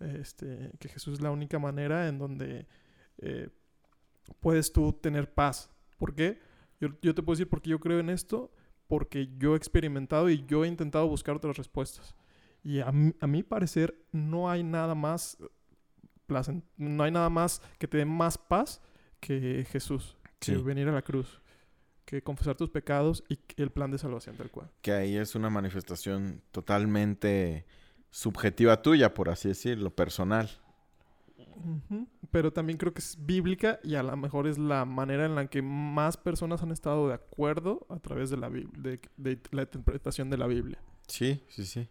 [0.00, 2.66] Este, que Jesús es la única manera en donde
[3.18, 3.48] eh,
[4.40, 5.70] puedes tú tener paz.
[5.96, 6.40] ¿Por qué?
[6.80, 8.52] Yo, yo te puedo decir por qué yo creo en esto,
[8.88, 12.14] porque yo he experimentado y yo he intentado buscar otras respuestas.
[12.64, 15.38] Y a mi, a mi parecer no hay nada más
[16.28, 18.80] placen- no hay nada más que te dé más paz
[19.20, 21.40] que Jesús, que venir a la cruz.
[22.04, 24.70] Que confesar tus pecados y el plan de salvación tal cual.
[24.82, 27.64] Que ahí es una manifestación totalmente
[28.10, 30.50] subjetiva tuya, por así decirlo, personal.
[32.30, 35.46] Pero también creo que es bíblica y a lo mejor es la manera en la
[35.46, 40.28] que más personas han estado de acuerdo a través de la, de, de la interpretación
[40.30, 40.78] de la Biblia.
[41.06, 41.88] Sí, sí, sí.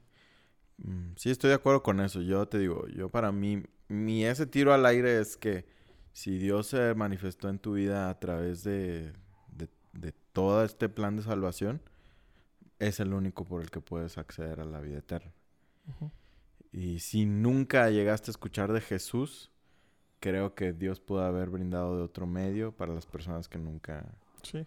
[0.78, 2.22] Mm, sí, estoy de acuerdo con eso.
[2.22, 5.66] Yo te digo, yo para mí, mi ese tiro al aire es que
[6.14, 9.14] si Dios se manifestó en tu vida a través de,
[9.94, 11.82] de, todo este plan de salvación,
[12.80, 15.32] es el único por el que puedes acceder a la vida eterna.
[16.72, 19.52] Y si nunca llegaste a escuchar de Jesús,
[20.20, 24.06] creo que Dios pudo haber brindado de otro medio para las personas que nunca...
[24.44, 24.66] Sí.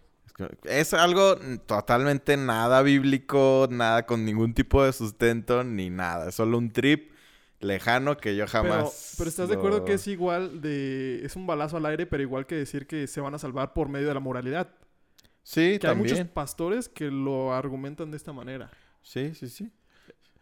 [0.63, 6.29] Es algo totalmente nada bíblico, nada con ningún tipo de sustento ni nada.
[6.29, 7.11] Es solo un trip
[7.59, 9.15] lejano que yo jamás.
[9.17, 11.25] Pero, estás de acuerdo que es igual de.
[11.25, 13.87] Es un balazo al aire, pero igual que decir que se van a salvar por
[13.87, 14.69] medio de la moralidad.
[15.45, 16.07] Sí, que también.
[16.07, 18.71] hay muchos pastores que lo argumentan de esta manera.
[19.03, 19.71] Sí, sí, sí.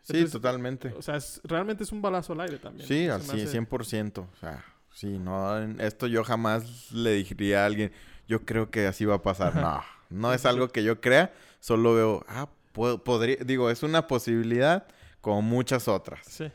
[0.02, 0.94] Sí, totalmente.
[0.98, 2.88] O sea, realmente es un balazo al aire también.
[2.88, 4.20] Sí, así, 100%.
[4.20, 4.64] O sea,
[4.94, 7.92] sí, no, esto yo jamás le diría a alguien,
[8.30, 9.56] yo creo que así va a pasar.
[9.56, 14.88] No, no es algo que yo crea, solo veo, ah, podría, digo, es una posibilidad
[15.20, 16.26] como muchas otras.
[16.26, 16.50] Sí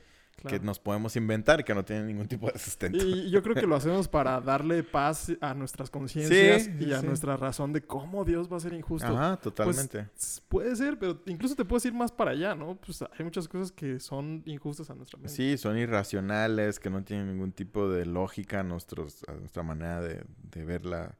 [0.47, 2.99] que nos podemos inventar y que no tienen ningún tipo de sustento.
[3.05, 7.37] Y yo creo que lo hacemos para darle paz a nuestras conciencias y a nuestra
[7.37, 9.09] razón de cómo Dios va a ser injusto.
[9.09, 10.09] Ajá, totalmente.
[10.15, 12.77] Pues, puede ser, pero incluso te puedes ir más para allá, ¿no?
[12.77, 15.35] Pues hay muchas cosas que son injustas a nuestra mente.
[15.35, 20.01] Sí, son irracionales, que no tienen ningún tipo de lógica a, nuestros, a nuestra manera
[20.01, 21.17] de, de ver la...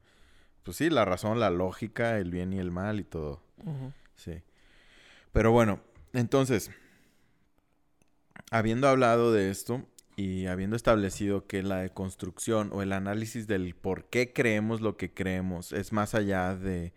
[0.63, 3.43] Pues sí, la razón, la lógica, el bien y el mal y todo.
[4.15, 4.43] Sí.
[5.33, 5.81] Pero bueno,
[6.13, 6.71] entonces
[8.51, 9.85] habiendo hablado de esto
[10.17, 15.13] y habiendo establecido que la deconstrucción o el análisis del por qué creemos lo que
[15.13, 16.93] creemos es más allá de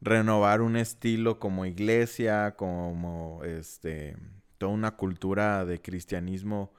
[0.00, 4.16] renovar un estilo como iglesia, como este
[4.58, 6.72] toda una cultura de cristianismo,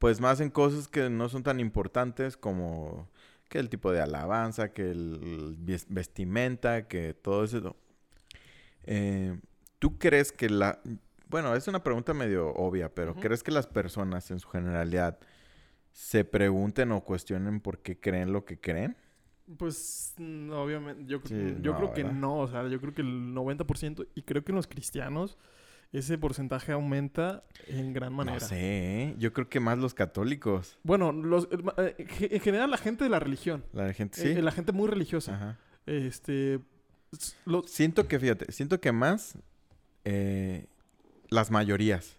[0.00, 3.08] pues más en cosas que no son tan importantes como
[3.48, 5.56] que el tipo de alabanza, que el
[5.88, 7.76] vestimenta, que todo eso.
[8.84, 9.38] Eh,
[9.78, 10.80] ¿Tú crees que la
[11.30, 15.18] bueno, es una pregunta medio obvia, pero ¿crees que las personas en su generalidad
[15.92, 18.96] se pregunten o cuestionen por qué creen lo que creen?
[19.56, 21.20] Pues mm, obviamente, yo,
[21.60, 24.56] yo creo que no, o sea, yo creo que el 90% y creo que en
[24.56, 25.38] los cristianos
[25.92, 28.38] ese porcentaje aumenta en gran manera.
[28.38, 29.14] No sé, ¿eh?
[29.18, 30.78] yo creo que más los católicos.
[30.82, 33.64] Bueno, los, eh, en general la gente de la religión.
[33.72, 34.28] La gente, sí.
[34.28, 35.34] Eh, la gente muy religiosa.
[35.34, 35.58] Ajá.
[35.86, 36.60] Este...
[37.66, 39.36] Siento que, fíjate, siento que más
[41.30, 42.18] las mayorías.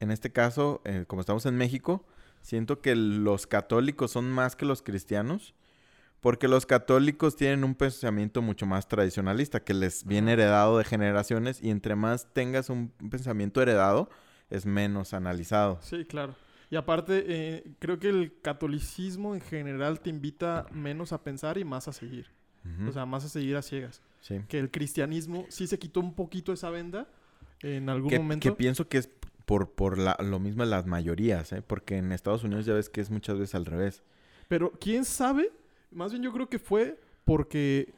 [0.00, 2.04] En este caso, eh, como estamos en México,
[2.40, 5.54] siento que los católicos son más que los cristianos,
[6.20, 11.62] porque los católicos tienen un pensamiento mucho más tradicionalista, que les viene heredado de generaciones,
[11.62, 14.08] y entre más tengas un pensamiento heredado,
[14.50, 15.78] es menos analizado.
[15.82, 16.34] Sí, claro.
[16.70, 21.64] Y aparte, eh, creo que el catolicismo en general te invita menos a pensar y
[21.64, 22.30] más a seguir.
[22.88, 24.00] O sea, más a seguir a ciegas.
[24.20, 24.40] Sí.
[24.48, 27.08] Que el cristianismo sí se quitó un poquito esa venda,
[27.62, 28.48] en algún que, momento.
[28.48, 29.10] Que pienso que es
[29.44, 31.62] por, por la, lo mismo las mayorías, ¿eh?
[31.62, 34.02] Porque en Estados Unidos ya ves que es muchas veces al revés.
[34.48, 35.50] Pero, ¿quién sabe?
[35.90, 37.94] Más bien yo creo que fue porque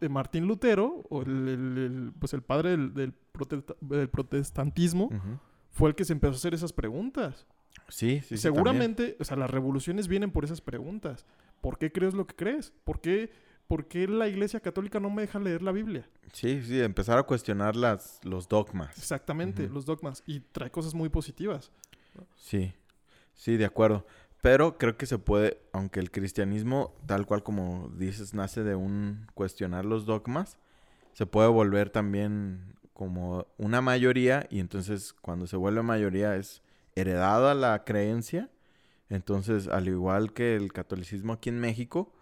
[0.00, 5.10] eh, Martín Lutero, o el, pues el padre del, del, protestantismo,
[5.70, 7.46] fue el que se empezó a hacer esas preguntas.
[7.88, 11.26] Sí, sí, Seguramente, o sea, las revoluciones vienen por esas preguntas.
[11.60, 12.72] ¿Por qué crees lo que crees?
[12.84, 13.32] ¿Por qué
[13.66, 16.08] ¿por qué la iglesia católica no me deja leer la Biblia?
[16.32, 18.96] Sí, sí, empezar a cuestionar las, los dogmas.
[18.98, 20.22] Exactamente, los dogmas.
[20.26, 21.70] Y trae cosas muy positivas.
[22.36, 22.74] Sí,
[23.34, 24.06] sí, de acuerdo.
[24.42, 29.26] Pero creo que se puede, aunque el cristianismo, tal cual como dices, nace de un
[29.34, 30.58] cuestionar los dogmas,
[31.14, 36.62] se puede volver también como una mayoría y entonces cuando se vuelve mayoría es
[36.94, 38.50] heredada la creencia.
[39.08, 42.12] Entonces, al igual que el catolicismo aquí en México,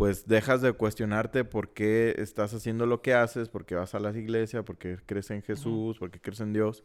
[0.00, 4.00] pues dejas de cuestionarte por qué estás haciendo lo que haces, por qué vas a
[4.00, 6.84] la iglesia, por qué crees en Jesús, por qué crees en Dios,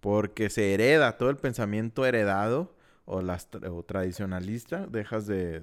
[0.00, 5.62] porque se hereda todo el pensamiento heredado o, las, o tradicionalista, dejas de,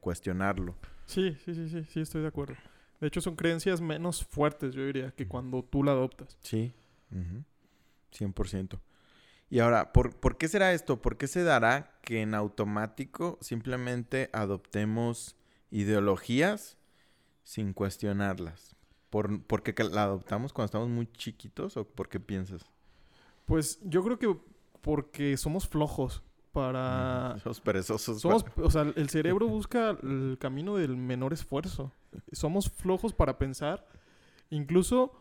[0.00, 0.74] cuestionarlo.
[1.06, 2.56] Sí, sí, sí, sí, sí, estoy de acuerdo.
[3.00, 6.36] De hecho, son creencias menos fuertes, yo diría, que cuando tú la adoptas.
[6.40, 6.74] Sí,
[8.10, 8.80] 100%.
[9.50, 11.00] Y ahora, ¿por, ¿por qué será esto?
[11.00, 15.36] ¿Por qué se dará que en automático simplemente adoptemos
[15.70, 16.78] ideologías
[17.42, 18.76] sin cuestionarlas.
[19.10, 22.64] ¿Por, ¿Por qué la adoptamos cuando estamos muy chiquitos o por qué piensas?
[23.46, 24.36] Pues yo creo que
[24.80, 26.22] porque somos flojos
[26.52, 27.36] para...
[27.42, 28.20] Somos perezosos.
[28.20, 31.92] Somos, O sea, el cerebro busca el camino del menor esfuerzo.
[32.32, 33.86] Somos flojos para pensar
[34.50, 35.12] Incluso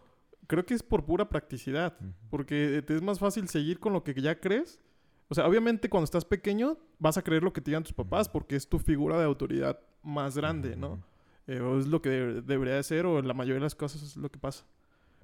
[0.47, 1.97] creo que es por pura practicidad,
[2.29, 4.79] porque te es más fácil seguir con lo que ya crees.
[5.29, 8.29] O sea, obviamente cuando estás pequeño vas a creer lo que te digan tus papás
[8.29, 11.01] porque es tu figura de autoridad más grande, ¿no?
[11.47, 13.75] Eh, o es lo que de- debería de ser o en la mayoría de las
[13.75, 14.63] cosas es lo que pasa.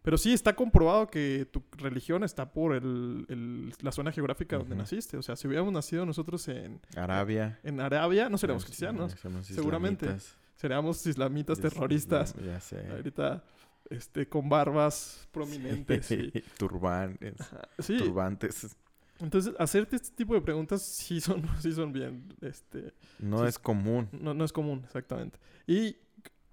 [0.02, 4.76] Pero sí está comprobado que tu religión está por el- el- la zona geográfica donde
[4.76, 5.18] naciste.
[5.18, 7.60] O sea, si hubiéramos nacido nosotros en, Arabia.
[7.64, 9.14] en Arabia, no seríamos cristianos.
[9.44, 10.06] seguramente.
[10.06, 10.36] islamitas.
[10.56, 12.36] Seríamos islamitas terroristas.
[12.44, 12.86] Ya sé.
[12.90, 13.44] Ahorita,
[13.90, 16.12] este, con barbas prominentes.
[16.12, 16.32] y-
[17.80, 18.76] sí, Turbantes.
[19.20, 23.48] Entonces hacerte este tipo de preguntas sí son, sí son bien, este, No Sí.
[23.48, 24.08] es común.
[24.12, 25.40] no, no es común, exactamente.
[25.68, 25.96] Y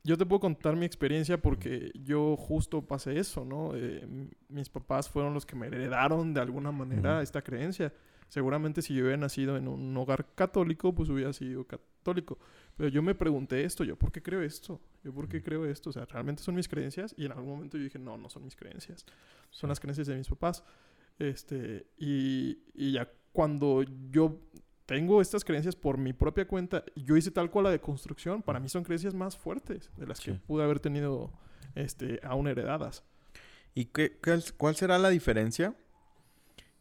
[0.04, 3.72] yo te puedo contar mi experiencia porque yo justo pasé eso, ¿no?
[3.74, 4.06] Eh,
[4.48, 7.92] mis papás fueron los que me heredaron de alguna manera esta creencia.
[8.28, 12.38] Seguramente si yo hubiera nacido en un hogar católico, pues hubiera sido católico.
[12.76, 14.80] Pero yo me pregunté esto, yo, ¿por qué creo esto?
[15.02, 15.90] ¿Yo por qué creo esto?
[15.90, 17.14] O sea, ¿realmente son mis creencias?
[17.16, 19.04] Y en algún momento yo dije, no, no son mis creencias.
[19.50, 20.62] Son las creencias de mis papás.
[21.18, 24.40] Este, y, y ya cuando yo
[24.86, 28.60] tengo estas creencias por mi propia cuenta, yo hice tal cual la de construcción, para
[28.60, 31.32] mí son creencias más fuertes de las que pude haber tenido
[31.74, 33.02] este, aún heredadas.
[33.74, 35.74] ¿Y qué, cuál, cuál será la diferencia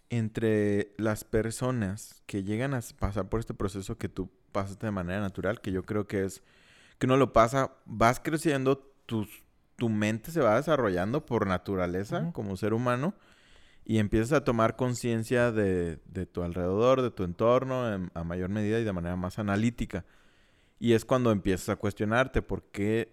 [0.10, 5.20] entre las personas que llegan a pasar por este proceso que tú pasaste de manera
[5.20, 6.44] natural, que yo creo que es
[7.00, 9.44] que uno lo pasa, vas creciendo, tus,
[9.76, 13.16] tu mente se va desarrollando por naturaleza como ser humano
[13.86, 18.50] y empiezas a tomar conciencia de, de tu alrededor, de tu entorno, en- a mayor
[18.50, 20.06] medida y de manera más analítica.
[20.80, 23.12] Y es cuando empiezas a cuestionarte por qué,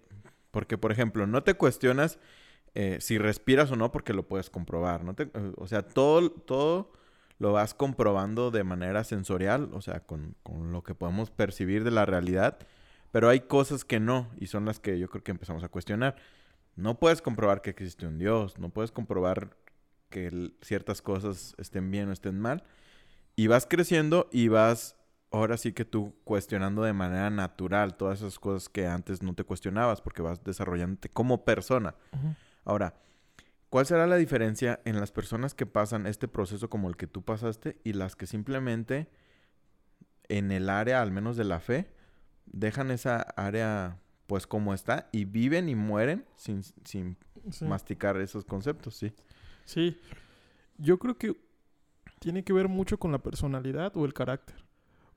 [0.51, 2.19] porque por ejemplo, no te cuestionas
[2.75, 5.15] eh, si respiras o no porque lo puedes comprobar, ¿no?
[5.15, 6.93] Te- eh, o sea, todo, todo
[7.39, 11.91] lo vas comprobando de manera sensorial, o sea, con, con lo que podemos percibir de
[11.91, 12.59] la realidad,
[13.11, 16.17] pero hay cosas que no, y son las que yo creo que empezamos a cuestionar.
[16.77, 19.57] No puedes comprobar que existe un Dios, no puedes comprobar
[20.13, 22.63] que ciertas cosas estén bien o estén mal,
[23.35, 24.95] y vas creciendo y vas,
[25.33, 29.43] ahora sí que tú cuestionando de manera natural todas esas cosas que antes no te
[29.43, 31.97] cuestionabas, porque vas desarrollándote como persona.
[32.65, 32.95] Ahora,
[33.71, 37.23] ¿cuál será la diferencia en las personas que pasan este proceso como el que tú
[37.23, 39.09] pasaste y las que simplemente
[40.29, 41.91] en el área, al menos de la fe,
[42.47, 47.17] dejan esa área pues como está y viven y mueren sin, sin
[47.51, 47.65] Sí.
[47.65, 49.13] masticar esos conceptos, sí.
[49.65, 49.99] Sí,
[50.79, 51.37] yo creo que
[52.19, 54.65] tiene que ver mucho con la personalidad o el carácter,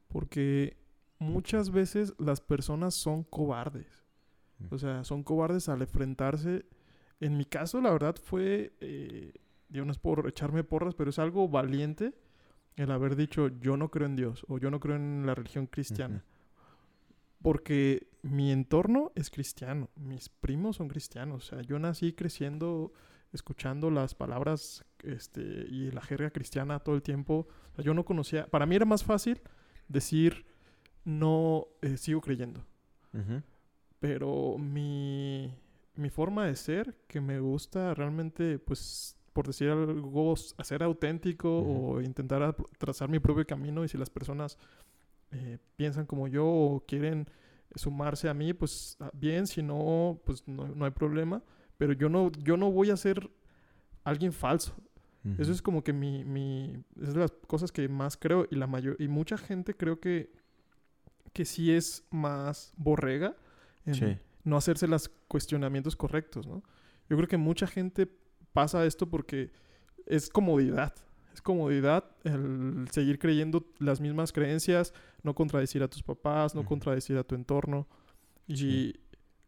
[0.08, 0.78] porque
[1.20, 4.04] muchas veces las personas son cobardes,
[4.70, 6.66] o sea, son cobardes al enfrentarse.
[7.20, 9.34] En mi caso, la verdad fue, eh,
[9.70, 12.14] yo no es por echarme porras, pero es algo valiente
[12.76, 15.68] el haber dicho yo no creo en Dios o yo no creo en la religión
[15.68, 16.24] cristiana.
[17.42, 22.92] Porque mi entorno es cristiano, mis primos son cristianos, o sea, yo nací creciendo
[23.36, 27.48] escuchando las palabras este, y la jerga cristiana todo el tiempo.
[27.72, 29.42] O sea, yo no conocía, para mí era más fácil
[29.88, 30.46] decir
[31.04, 32.66] no eh, sigo creyendo,
[34.00, 35.54] pero mi,
[35.96, 42.02] mi forma de ser, que me gusta realmente, pues, por decir algo, ser auténtico o
[42.02, 44.58] intentar trazar mi propio camino y si las personas
[45.32, 47.28] eh, piensan como yo o quieren
[47.76, 51.44] sumarse a mí, pues ah, bien, si no, pues no, no hay problema.
[51.78, 53.30] Pero yo no, yo no voy a ser
[54.04, 54.76] alguien falso.
[55.24, 55.52] Eso Ujú.
[55.54, 58.96] es como que mi, mi, es de las cosas que más creo y la mayor,
[59.00, 60.32] y mucha gente creo que,
[61.34, 63.36] que sí es más borrega
[63.88, 64.18] en Sí.
[64.44, 66.62] no hacerse los cuestionamientos correctos, ¿no?
[67.10, 68.08] Yo creo que mucha gente
[68.54, 69.52] pasa esto porque
[70.06, 70.94] es comodidad.
[71.34, 77.18] Es comodidad el seguir creyendo las mismas creencias, no contradecir a tus papás, no contradecir
[77.18, 77.88] a tu entorno.
[78.48, 79.00] Y Sí.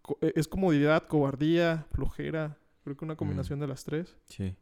[0.07, 2.57] Co- e- es comodidad, cobardía, flojera.
[2.83, 3.09] Creo que Mm.
[3.09, 4.15] una combinación de las tres.
[4.25, 4.55] Sí.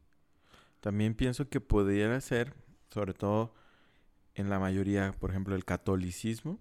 [0.82, 2.54] También pienso que pudiera ser,
[2.90, 3.54] sobre todo
[4.34, 6.60] en la mayoría, por ejemplo, el catolicismo.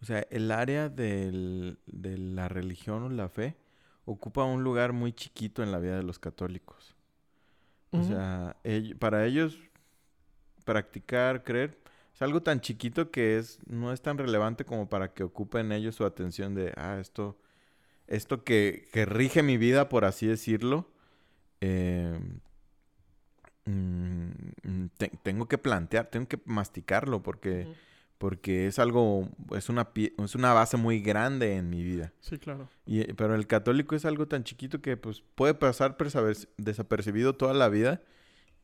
[0.00, 3.56] O sea, el área del- de la religión o la fe
[4.04, 6.94] ocupa un lugar muy chiquito en la vida de los católicos.
[7.92, 8.56] O sea,
[8.98, 9.58] para ellos
[10.64, 11.78] practicar, creer,
[12.14, 15.94] es algo tan chiquito que es, no es tan relevante como para que ocupen ellos
[15.96, 17.38] su atención de, ah, esto,
[18.06, 20.90] esto que, que rige mi vida, por así decirlo,
[21.60, 22.18] eh,
[23.66, 27.66] mm, te- tengo que plantear, tengo que masticarlo porque,
[28.18, 32.12] porque es algo, es una, pie- es una base muy grande en mi vida.
[32.20, 32.68] Sí, claro.
[32.86, 35.96] Y, eh, pero el católico es algo tan chiquito que pues puede pasar
[36.56, 38.02] desapercibido toda la vida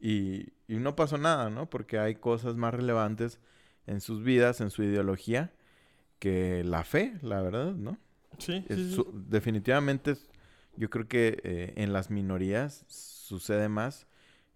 [0.00, 1.68] y, y no pasó nada, ¿no?
[1.70, 3.40] Porque hay cosas más relevantes
[3.86, 5.52] en sus vidas, en su ideología,
[6.18, 7.96] que la fe, la verdad, ¿no?
[8.38, 8.94] Sí, Es sí, sí.
[8.96, 10.16] su- definitivamente
[10.76, 14.06] yo creo que eh, en las minorías sucede más.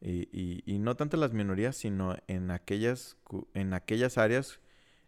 [0.01, 3.16] Y, y- y no tanto en las minorías, sino en aquellas,
[3.55, 4.59] en aquellas áreas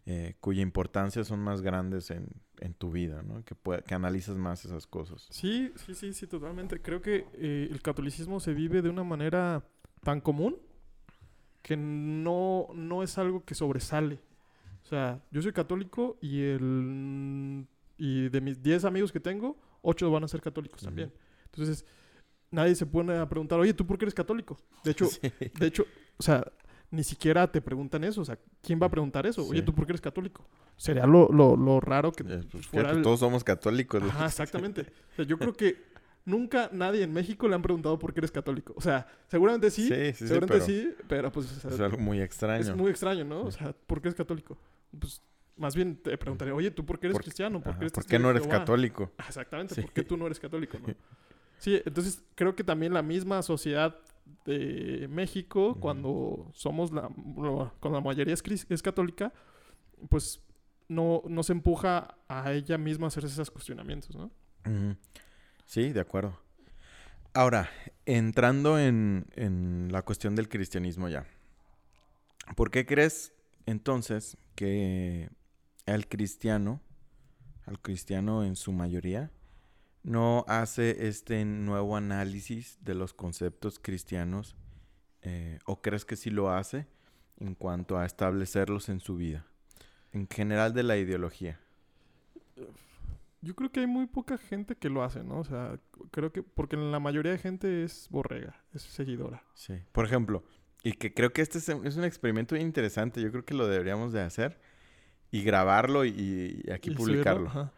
[0.05, 2.27] eh, cuya importancia son más grandes en,
[2.61, 3.43] en tu vida, ¿no?
[3.43, 5.27] Que, que analizas más esas cosas.
[5.31, 6.81] Sí, sí, sí, sí, totalmente.
[6.81, 9.65] Creo que eh, el catolicismo se vive de una manera
[10.03, 10.57] tan común
[11.61, 14.19] que no, no es algo que sobresale.
[14.83, 17.65] O sea, yo soy católico y el
[17.97, 21.11] y de mis 10 amigos que tengo, 8 van a ser católicos también.
[21.45, 21.85] Entonces,
[22.51, 24.57] nadie se pone a preguntar, oye, ¿tú por qué eres católico?
[24.83, 25.31] De hecho, Sí.
[25.59, 25.85] de hecho,
[26.17, 26.45] o sea,
[26.91, 28.21] ni siquiera te preguntan eso.
[28.21, 29.45] O sea, ¿quién va a preguntar eso?
[29.47, 29.61] Oye.
[29.61, 30.47] ¿tú por qué eres católico?
[30.77, 34.01] Sería lo, lo, lo raro que Eh, pues, fuera fíjate, el- todos somos católicos.
[34.01, 34.09] ¿no?
[34.09, 34.81] Ajá, exactamente.
[35.13, 35.81] O sea, yo creo que
[36.25, 38.73] nunca nadie en México le han preguntado por qué eres católico.
[38.77, 41.79] O sea, seguramente sí, Sí, sí, sí, seguramente pero sí, pero pues o sea, Es
[41.79, 42.61] algo muy extraño.
[42.61, 43.43] es muy extraño, ¿no?
[43.43, 44.57] O sea, ¿por qué eres católico?
[44.99, 45.21] Pues
[45.57, 47.59] más bien te preguntaría, oye, ¿tú por qué eres ¿Por- cristiano?
[47.61, 49.11] ¿Por Ajá, qué, eres ¿Por qué testigo no eres Jehová?" católico?
[49.17, 49.81] Ah, Exactamente, Sí.
[49.81, 50.77] ¿por qué tú no eres católico?
[50.79, 50.87] no?
[51.57, 53.97] Sí, entonces creo que también la misma sociedad
[54.43, 57.07] de México, cuando somos la,
[57.79, 59.31] cuando la mayoría es, es católica,
[60.09, 60.41] pues
[60.89, 64.29] no, no se empuja a ella misma a hacerse esos cuestionamientos, ¿no?
[65.65, 66.37] Sí, de acuerdo.
[67.33, 67.69] Ahora,
[68.05, 71.25] entrando en, en la cuestión del cristianismo ya.
[72.55, 73.33] ¿Por qué crees
[73.65, 75.29] entonces que
[75.85, 76.81] el cristiano,
[77.65, 79.31] al cristiano en su mayoría,
[80.03, 84.55] no hace este nuevo análisis de los conceptos cristianos?
[85.25, 86.87] eh, ¿O crees que sí lo hace
[87.37, 89.45] en cuanto a establecerlos en su vida?
[90.11, 91.59] En general de la ideología.
[93.41, 95.39] Yo creo que hay muy poca gente que lo hace, ¿no?
[95.39, 95.79] O sea,
[96.11, 99.43] creo que porque la mayoría de gente es borrega, es seguidora.
[99.53, 99.73] Sí.
[99.91, 100.43] Por ejemplo,
[100.83, 103.21] y que creo que este es un, experimento interesante.
[103.21, 104.59] Yo creo que lo deberíamos de hacer
[105.31, 107.49] y grabarlo y, y aquí Y publicarlo.
[107.49, 107.71] subirlo.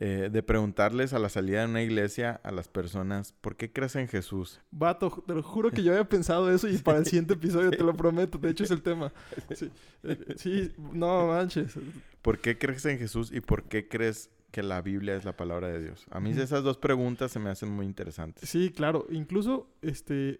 [0.00, 3.96] Eh, de preguntarles a la salida de una iglesia a las personas, ¿por qué crees
[3.96, 4.60] en Jesús?
[4.70, 7.82] Vato, te lo juro que yo había pensado eso y para el siguiente episodio, te
[7.82, 8.38] lo prometo.
[8.38, 9.12] De hecho, es el tema.
[9.56, 9.72] Sí,
[10.04, 11.74] eh, sí, no manches.
[12.22, 15.66] ¿Por qué crees en Jesús y por qué crees que la Biblia es la palabra
[15.66, 16.06] de Dios?
[16.10, 18.48] A mí esas dos preguntas se me hacen muy interesantes.
[18.48, 19.04] Sí, claro.
[19.10, 20.38] Incluso, este,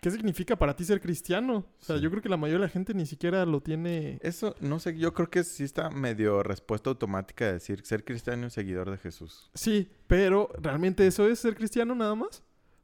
[0.00, 1.66] ¿qué significa para ti ser cristiano?
[1.80, 2.02] O sea, Sí.
[2.02, 4.18] yo creo que la mayoría de la gente ni siquiera lo tiene.
[4.22, 8.46] Eso, no sé, yo creo que sí está medio respuesta automática de decir ser cristiano
[8.46, 9.50] y seguidor de Jesús.
[9.54, 12.42] Sí, pero ¿realmente eso es ser cristiano nada más?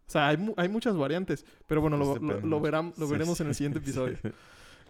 [0.08, 1.44] O sea, hay, mu- hay muchas variantes.
[1.66, 3.42] Pero bueno, lo, Pues lo- lo verán- lo veremos sí.
[3.42, 3.78] en el siguiente
[4.12, 4.18] episodio.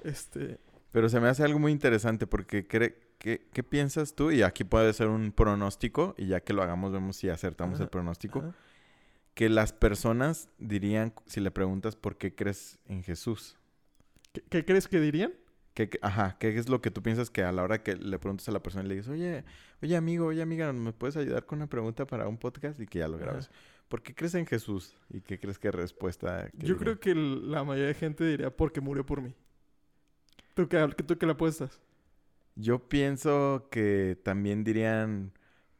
[0.04, 0.58] Este,
[0.92, 4.30] Pero se me hace algo muy interesante porque cre- ¿qué, qué piensas tú?
[4.30, 7.84] Y aquí puede ser un pronóstico, y ya que lo hagamos vemos si acertamos Ajá,
[7.84, 8.38] el pronóstico.
[8.40, 8.54] ajá.
[9.36, 13.56] Que las personas dirían, si le preguntas por qué crees en Jesús.
[14.32, 15.32] ¿Qué, qué crees que dirían?
[15.74, 18.18] ¿Qué, qué- ajá, ¿qué es lo que tú piensas que a la hora que le
[18.18, 19.44] preguntas a la persona y le dices, oye,
[19.82, 22.80] oye amigo, oye amiga, ¿me puedes ayudar con una pregunta para un podcast?
[22.80, 23.24] Y que ya lo Ajá.
[23.26, 23.50] grabes.
[23.88, 24.96] ¿Por qué crees en Jesús?
[25.10, 26.48] ¿Y qué crees que respuesta?
[26.58, 29.34] que Yo creo que la mayoría de gente diría porque murió por mí.
[30.54, 31.78] ¿Tú qué, tú qué le apuestas?
[32.54, 35.32] Yo pienso que también dirían,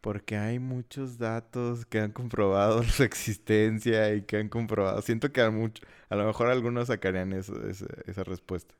[0.06, 5.02] porque hay muchos datos que han comprobado su existencia y que han comprobado.
[5.02, 8.72] Siento que a, mucho, a lo mejor algunos sacarían eso, esa, esa respuesta.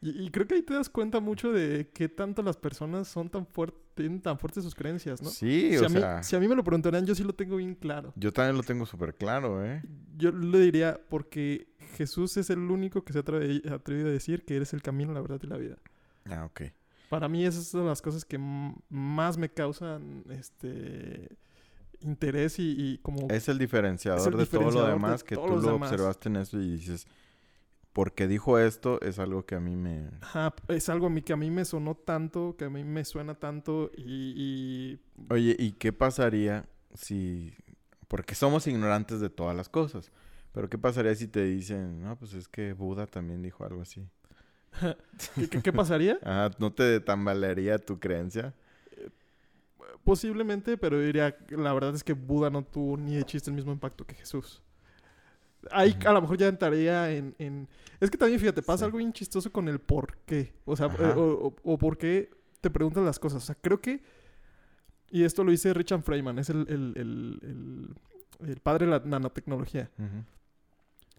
[0.00, 3.28] Y, y creo que ahí te das cuenta mucho de qué tanto las personas son
[3.28, 5.28] tan fuertes, tienen tan fuertes sus creencias, ¿no?
[5.28, 7.34] Sí, si, o a mí, sea, si a mí me lo preguntarían, yo sí lo
[7.34, 8.14] tengo bien claro.
[8.16, 9.82] yo también lo tengo súper claro, ¿eh?
[10.16, 14.56] Yo le diría porque Jesús es el único que se ha atrevido a decir que
[14.56, 15.76] eres el camino, la verdad y la vida.
[16.24, 16.62] Ah, ok.
[17.08, 18.38] Para mí esas son las cosas que
[18.88, 21.36] más me causan este
[22.00, 23.28] interés y, y como...
[23.30, 25.90] Es el diferenciador Es el de todo lo de demás que tú lo demás.
[25.92, 27.06] observaste en eso y dices,
[27.92, 30.10] porque dijo esto, es algo que a mí me...
[30.20, 33.04] Ajá, es algo a mí que a mí me sonó tanto, que a mí me
[33.04, 35.00] suena tanto y, y
[35.30, 37.54] Oye, ¿y qué pasaría si...
[38.08, 40.12] Porque somos ignorantes de todas las cosas.
[40.52, 44.08] Pero ¿qué pasaría si te dicen, no, pues es que Buda también dijo algo así?
[45.34, 46.18] ¿Qué, qué- qué pasaría?
[46.24, 48.54] Ah, ¿no te tambalearía tu creencia?
[50.04, 53.72] Posiblemente, pero diría, la verdad es que Buda no tuvo ni de chiste el mismo
[53.72, 54.62] impacto que Jesús.
[55.72, 58.84] Ahí a lo mejor ya entraría en, en- Es que también, fíjate, pasa Sí.
[58.84, 60.52] algo bien chistoso con el por qué.
[60.64, 63.42] O sea, eh, o, o- o por qué te preguntas las cosas.
[63.42, 64.00] O sea, creo que...
[65.10, 67.38] Y esto lo dice Richard Feynman, es el, el- el-
[68.40, 69.90] el- el padre de la nanotecnología.
[69.98, 70.24] Ujú.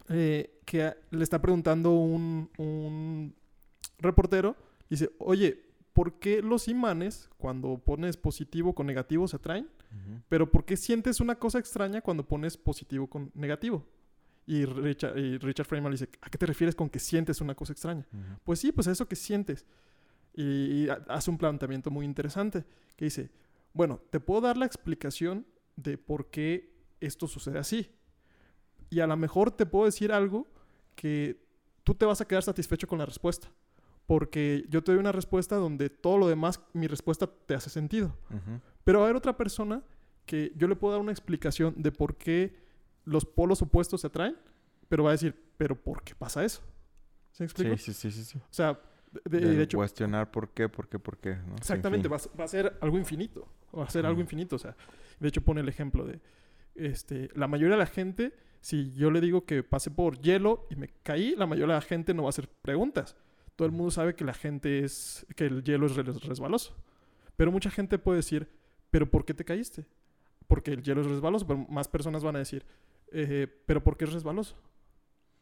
[0.09, 3.35] Eh, que a- le está preguntando un, un
[3.99, 4.55] reportero.
[4.89, 9.67] Dice, oye, ¿por qué los imanes, cuando pones positivo con negativo, se atraen?
[10.29, 13.85] Pero ¿por qué sientes una cosa extraña cuando pones positivo con negativo?
[14.45, 17.53] Y Richard, y Richard Feynman le dice, ¿a qué te refieres con que sientes una
[17.55, 18.05] cosa extraña?
[18.43, 19.65] Pues sí, pues eso que sientes.
[20.33, 20.43] Y,
[20.83, 22.63] y ha- hace un planteamiento muy interesante
[22.95, 23.29] que dice,
[23.73, 25.45] bueno, te puedo dar la explicación
[25.75, 27.91] de por qué esto sucede así.
[28.89, 30.47] Y a lo mejor te puedo decir algo
[30.95, 31.39] que
[31.83, 33.49] tú te vas a quedar satisfecho con la respuesta.
[34.05, 38.15] Porque yo te doy una respuesta donde todo lo demás, mi respuesta te hace sentido.
[38.83, 39.83] Pero va a haber otra persona
[40.25, 42.55] que yo le puedo dar una explicación de por qué
[43.03, 44.37] los polos opuestos se atraen,
[44.89, 46.61] pero va a decir, ¿pero por qué pasa eso?
[47.31, 47.77] ¿Se me explico?
[47.77, 48.37] Sí, sí, sí, sí, sí.
[48.37, 48.79] O sea,
[49.25, 51.37] de, de- hecho, cuestionar por qué, por qué, por qué.
[51.57, 53.47] exactamente, va, a s- va a ser algo infinito.
[53.77, 54.55] Va a ser algo infinito.
[54.55, 54.75] O sea,
[55.19, 56.19] de hecho pone el ejemplo de,
[56.75, 60.75] este, la mayoría de la gente, si yo le digo que pase por hielo y
[60.75, 63.15] me caí, la mayoría de la gente no va a hacer preguntas.
[63.55, 66.75] Todo el mundo sabe que la gente es, que el hielo es res- resbaloso.
[67.35, 68.47] Pero mucha gente puede decir,
[68.91, 69.85] ¿pero por qué te caíste?
[70.47, 72.65] Porque el hielo es resbaloso, pero más personas van a decir,
[73.11, 74.55] "Eh, ¿pero por qué es resbaloso?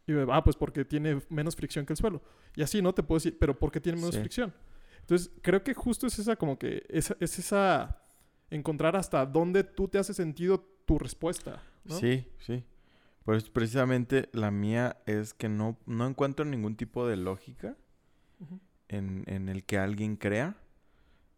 [0.07, 2.21] Y yo, ah, pues porque tiene menos fricción que el suelo.
[2.55, 2.93] Y así, ¿no?
[2.93, 4.19] Te puedo decir, ¿pero por qué tiene menos Sí.
[4.21, 4.53] fricción?
[5.01, 8.01] Entonces, creo que justo es esa como que, es esa,
[8.49, 11.95] encontrar hasta dónde tú te hace sentido tu respuesta, ¿no?
[11.99, 12.63] Sí, sí.
[13.25, 17.75] Pues precisamente la mía es que no, no encuentro ningún tipo de lógica
[18.87, 20.55] en, en el que alguien crea.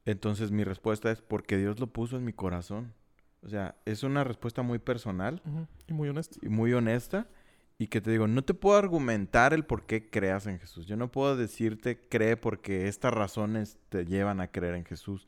[0.03, 2.93] Entonces mi respuesta es porque Dios lo puso en mi corazón.
[3.41, 5.41] O sea, es una respuesta muy personal.
[5.87, 6.37] Y muy honesto.
[6.41, 7.29] y muy honesta.
[7.77, 10.87] Y que te digo, no te puedo argumentar el por qué creas en Jesús.
[10.87, 15.25] Yo no puedo decirte cree porque estas razones te llevan a creer en Jesús.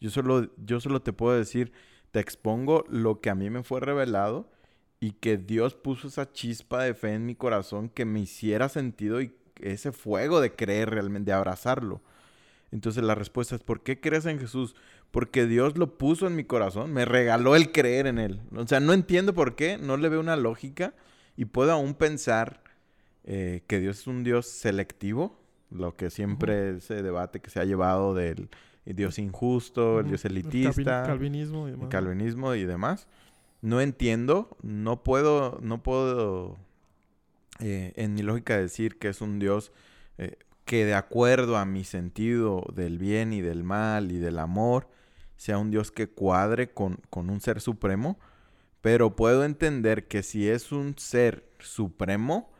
[0.00, 1.72] Yo solo, yo solo te puedo decir,
[2.10, 4.50] te expongo lo que a mí me fue revelado
[5.02, 9.20] y que Dios puso esa chispa de fe en mi corazón que me hiciera sentido
[9.20, 12.00] y ese fuego de creer realmente, de abrazarlo.
[12.70, 14.76] Entonces la respuesta es, ¿por qué crees en Jesús?
[15.10, 18.42] Porque Dios lo puso en mi corazón, me regaló el creer en Él.
[18.54, 20.94] O sea, no entiendo por qué, no le veo una lógica
[21.36, 22.62] y puedo aún pensar
[23.24, 25.36] eh, que Dios es un Dios selectivo,
[25.72, 28.50] lo que siempre se debate que se ha llevado del
[28.84, 30.06] Dios injusto, el.
[30.06, 33.08] Dios El elitista, calvinismo y el calvinismo y demás.
[33.62, 36.58] No entiendo, no puedo, no puedo
[37.60, 39.72] eh, en mi lógica decir que es un Dios
[40.18, 44.88] eh, que de acuerdo a mi sentido del bien y del mal y del amor,
[45.36, 48.18] sea un Dios que cuadre con, con un ser supremo,
[48.80, 52.50] pero puedo entender que si es un ser supremo,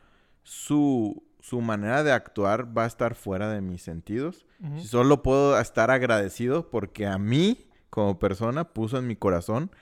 [0.45, 4.47] su, su manera de actuar va a estar fuera de mis sentidos.
[4.79, 9.73] Si Solo puedo estar agradecido porque a mí, como persona, puso en mi corazón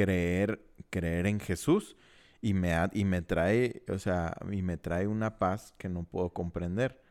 [0.00, 1.94] creer, creer en Jesús
[2.40, 6.30] y me, y me trae, o sea, y me trae una paz que no puedo
[6.30, 7.02] comprender.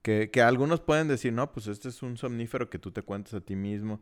[0.00, 3.34] Que, que algunos pueden decir, no, pues este es un somnífero que tú te cuentas
[3.34, 4.00] a ti mismo.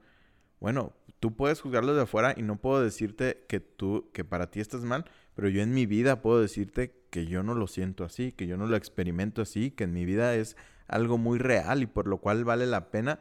[0.61, 4.61] Bueno, tú puedes juzgarlo de afuera y no puedo decirte que tú, que para ti
[4.61, 5.05] estás mal,
[5.35, 8.57] pero yo en mi vida puedo decirte que yo no lo siento así, que yo
[8.57, 10.57] no lo experimento así, que en mi vida es
[10.87, 13.19] algo muy real y por lo cual vale la pena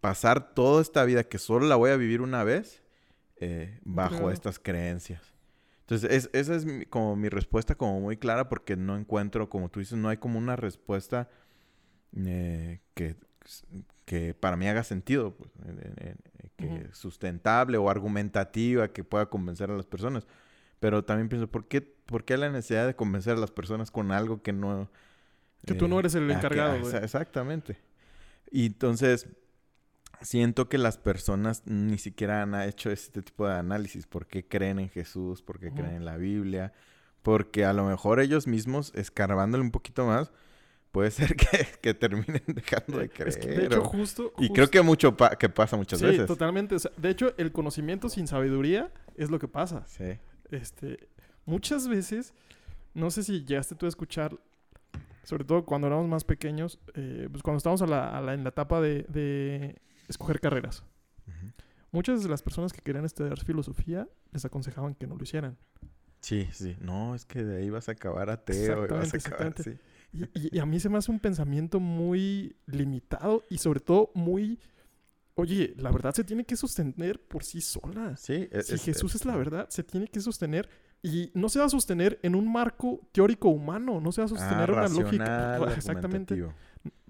[0.00, 2.82] pasar toda esta vida que solo la voy a vivir una vez
[3.40, 5.22] eh, bajo estas creencias.
[5.80, 9.68] Entonces, es- esa es mi- como mi respuesta como muy clara porque no encuentro, como
[9.70, 11.28] tú dices, no hay como una respuesta
[12.16, 13.16] eh, que,
[14.04, 16.16] que para mí haga sentido, pues, en-
[16.56, 20.26] que sustentable o argumentativa que pueda convencer a las personas.
[20.78, 24.12] Pero también pienso, ¿por qué, por qué la necesidad de convencer a las personas con
[24.12, 24.90] algo que no...
[25.66, 27.78] Que tú no eres el que- encargado ah, exa- Exactamente.
[28.50, 29.26] Y entonces,
[30.22, 34.06] siento que las personas ni siquiera han hecho este tipo de análisis.
[34.06, 35.42] ¿Por qué creen en Jesús?
[35.42, 36.72] ¿Por qué creen en la Biblia?
[37.22, 40.32] Porque a lo mejor ellos mismos, escarbándole un poquito más,
[40.92, 43.28] puede ser que, que terminen dejando de creer.
[43.28, 44.32] Es que, de hecho, o- justo...
[44.38, 46.26] y creo que mucho pa- que pasa muchas sí, veces.
[46.26, 46.74] totalmente.
[46.74, 49.84] O sea, de hecho, el conocimiento sin sabiduría es lo que pasa.
[49.86, 50.18] Sí.
[50.50, 51.08] Este,
[51.44, 52.32] muchas veces,
[52.94, 54.36] no sé si llegaste tú a escuchar,
[55.22, 58.42] sobre todo cuando éramos más pequeños, eh, pues cuando estábamos a la- a la- en
[58.42, 59.76] la etapa de, de
[60.10, 60.84] escoger carreras.
[61.92, 65.56] Muchas de las personas que querían estudiar filosofía les aconsejaban que no lo hicieran.
[66.20, 66.76] Sí, sí.
[66.80, 68.84] No, es que de ahí vas a acabar ateo.
[68.84, 69.62] y vas a acabar exactamente.
[69.62, 69.78] así.
[70.12, 74.10] Y, y- y a mí se me hace un pensamiento muy limitado y sobre todo
[74.14, 74.60] muy...
[75.34, 78.16] Oye, la verdad se tiene que sostener por sí sola.
[78.16, 80.68] Sí, e- Si es- Jesús es la verdad, se tiene que sostener
[81.02, 84.28] y no se va a sostener en un marco teórico humano, no se va a
[84.28, 85.56] sostener Ah, una lógica.
[85.76, 86.46] Exactamente.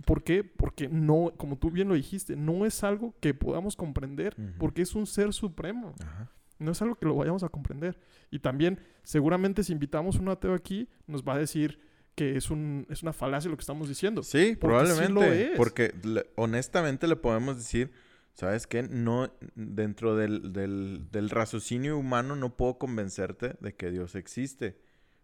[0.05, 0.43] ¿Por qué?
[0.45, 4.95] Porque no, como tú bien lo dijiste, no es algo que podamos comprender, porque es
[4.95, 5.95] un ser supremo.
[6.03, 6.31] Ajá.
[6.59, 7.99] No es algo que lo vayamos a comprender.
[8.31, 11.81] Y también, seguramente si invitamos a un ateo aquí, nos va a decir
[12.15, 14.23] que es, un, es una falacia lo que estamos diciendo.
[14.23, 15.13] Sí, Porque sí probablemente.
[15.15, 15.57] lo es.
[15.57, 17.93] Porque le- honestamente le podemos decir,
[18.35, 18.83] ¿sabes qué?
[18.83, 24.77] No, dentro del, del, del raciocinio humano no puedo convencerte de que Dios existe.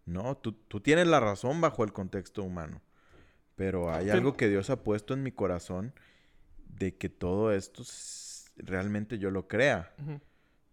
[0.07, 2.81] No, tú, tú tienes la razón bajo el contexto humano.
[3.57, 5.93] Pero hay Pero- algo que Dios ha puesto en mi corazón
[6.69, 7.83] de que todo esto
[8.57, 9.93] realmente yo lo crea.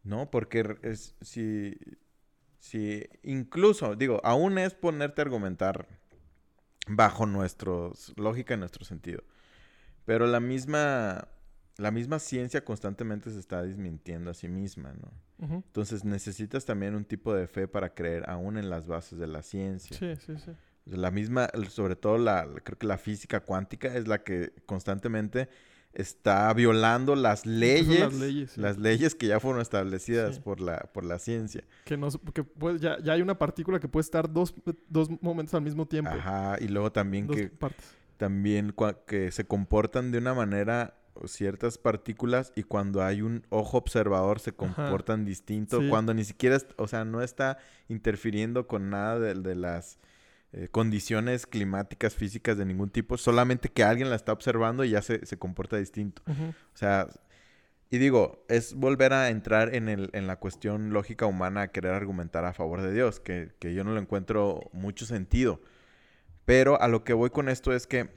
[0.04, 0.30] ¿no?
[0.30, 1.78] Porque es, si,
[2.60, 5.88] si incluso, digo, aún es ponerte a argumentar
[6.88, 9.24] bajo nuestros lógica y nuestro sentido.
[10.06, 11.30] Pero la misma
[11.78, 15.12] la misma ciencia constantemente se está desmintiendo a sí misma, ¿no?
[15.56, 19.42] Entonces necesitas también un tipo de fe para creer aún en las bases de la
[19.42, 19.98] ciencia.
[19.98, 20.52] Sí, sí, sí.
[20.86, 25.50] La misma, sobre todo la, creo que la física cuántica es la que constantemente
[25.94, 31.64] está violando las leyes, las leyes, que ya fueron establecidas por, la, por la ciencia.
[31.86, 32.46] Que, no, que
[32.80, 34.54] ya, ya, hay una partícula que puede estar dos,
[34.90, 36.12] dos, momentos al mismo tiempo.
[36.12, 37.52] Ajá, y luego también que
[38.18, 38.74] también
[39.06, 44.54] que se comportan de una manera ciertas partículas y cuando hay un ojo observador se
[44.54, 47.58] comportan distinto, cuando ni siquiera, o sea, no está
[47.88, 50.00] interfiriendo con nada de, las
[50.54, 55.02] eh, condiciones climáticas, físicas de ningún tipo, solamente que alguien la está observando y ya
[55.02, 56.22] se, comporta distinto.
[56.28, 57.08] O sea,
[57.90, 61.94] y digo, es volver a entrar en, el, en la cuestión lógica humana a querer
[61.94, 65.62] argumentar a favor de Dios, que, que yo no lo encuentro mucho sentido.
[66.46, 68.10] Pero a lo que voy con esto es que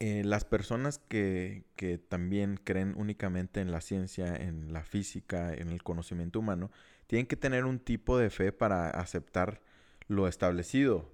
[0.00, 5.68] eh, las personas que, que, también creen únicamente en la ciencia, en la física, en
[5.68, 6.72] el conocimiento humano,
[7.06, 9.60] tienen que tener un tipo de fe para aceptar
[10.08, 11.11] lo establecido,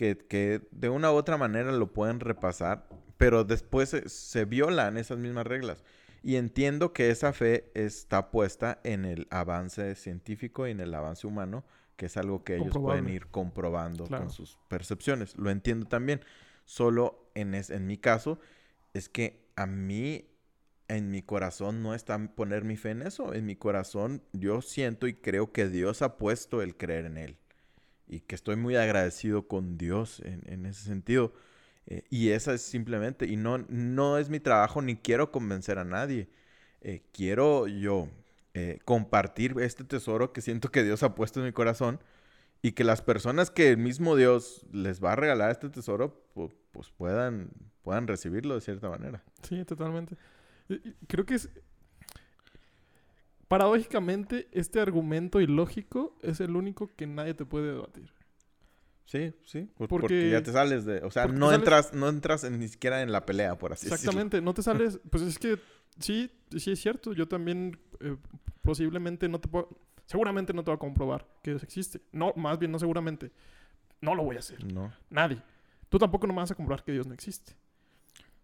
[0.00, 2.88] que, que de una u otra manera lo pueden repasar,
[3.18, 5.84] pero después se, se, violan esas mismas reglas.
[6.22, 11.26] Y entiendo que esa fe está puesta en el avance científico y en el avance
[11.26, 11.64] humano,
[11.96, 15.36] que es algo que ellos pueden ir comprobando con sus percepciones.
[15.36, 16.22] Lo entiendo también.
[16.64, 18.38] Solo en, en mi caso
[18.94, 20.30] es que a mí,
[20.88, 23.34] en mi corazón, no está poner mi fe en eso.
[23.34, 27.39] En mi corazón yo siento y creo que Dios ha puesto el creer en Él.
[28.12, 31.32] Y que estoy muy agradecido con Dios en, ese sentido.
[31.86, 35.84] Eh, y esa es simplemente, y no, no es mi trabajo ni quiero convencer a
[35.84, 36.28] nadie.
[36.80, 38.08] Eh, quiero yo
[38.54, 42.00] eh, compartir este tesoro que siento que Dios ha puesto en mi corazón
[42.62, 46.90] y que las personas que el mismo Dios les va a regalar este tesoro, pues,
[46.96, 47.50] puedan,
[47.82, 49.22] puedan recibirlo de cierta manera.
[49.42, 50.16] Sí, totalmente.
[51.06, 51.48] Creo que es...
[53.50, 58.12] Paradójicamente, este argumento ilógico es el único que nadie te puede debatir.
[59.06, 59.68] Sí, sí.
[59.88, 60.98] Porque, ya te sales de...
[60.98, 63.96] O sea, no entras, no entras ni siquiera en la pelea, por así decirlo.
[63.96, 64.40] Exactamente.
[64.40, 65.00] No te sales...
[65.10, 65.58] Pues es que
[65.98, 67.12] sí, sí es cierto.
[67.12, 68.16] Yo también eh,
[68.62, 69.68] posiblemente no te puedo
[70.06, 72.00] Seguramente no te va a comprobar que Dios existe.
[72.12, 73.32] No, más bien no seguramente.
[74.00, 74.64] No lo voy a hacer.
[74.72, 74.92] No.
[75.08, 75.42] Nadie.
[75.88, 77.56] Tú tampoco no me vas a comprobar que Dios no existe.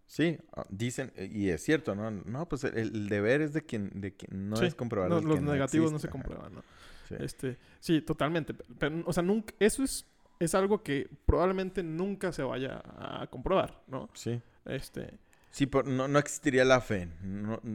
[0.07, 2.09] Sí, ah, dicen, eh, y es cierto, ¿no?
[2.09, 5.09] No, pues el, deber es de quien, de quien no es comprobar.
[5.09, 6.63] No, los negativos no, se comprueban, ¿no?
[7.09, 7.15] Sí.
[7.19, 8.53] Este, sí, totalmente.
[8.79, 10.05] Pero, o sea, nunca, eso es,
[10.39, 14.09] es algo que probablemente nunca se vaya a comprobar, ¿no?
[14.13, 14.41] Sí.
[14.65, 15.13] Este.
[15.51, 17.09] Sí, no, no existiría la fe.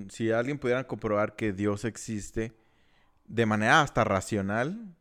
[0.08, 2.52] si alguien pudiera comprobar que Dios existe,
[3.26, 4.94] de manera hasta racional,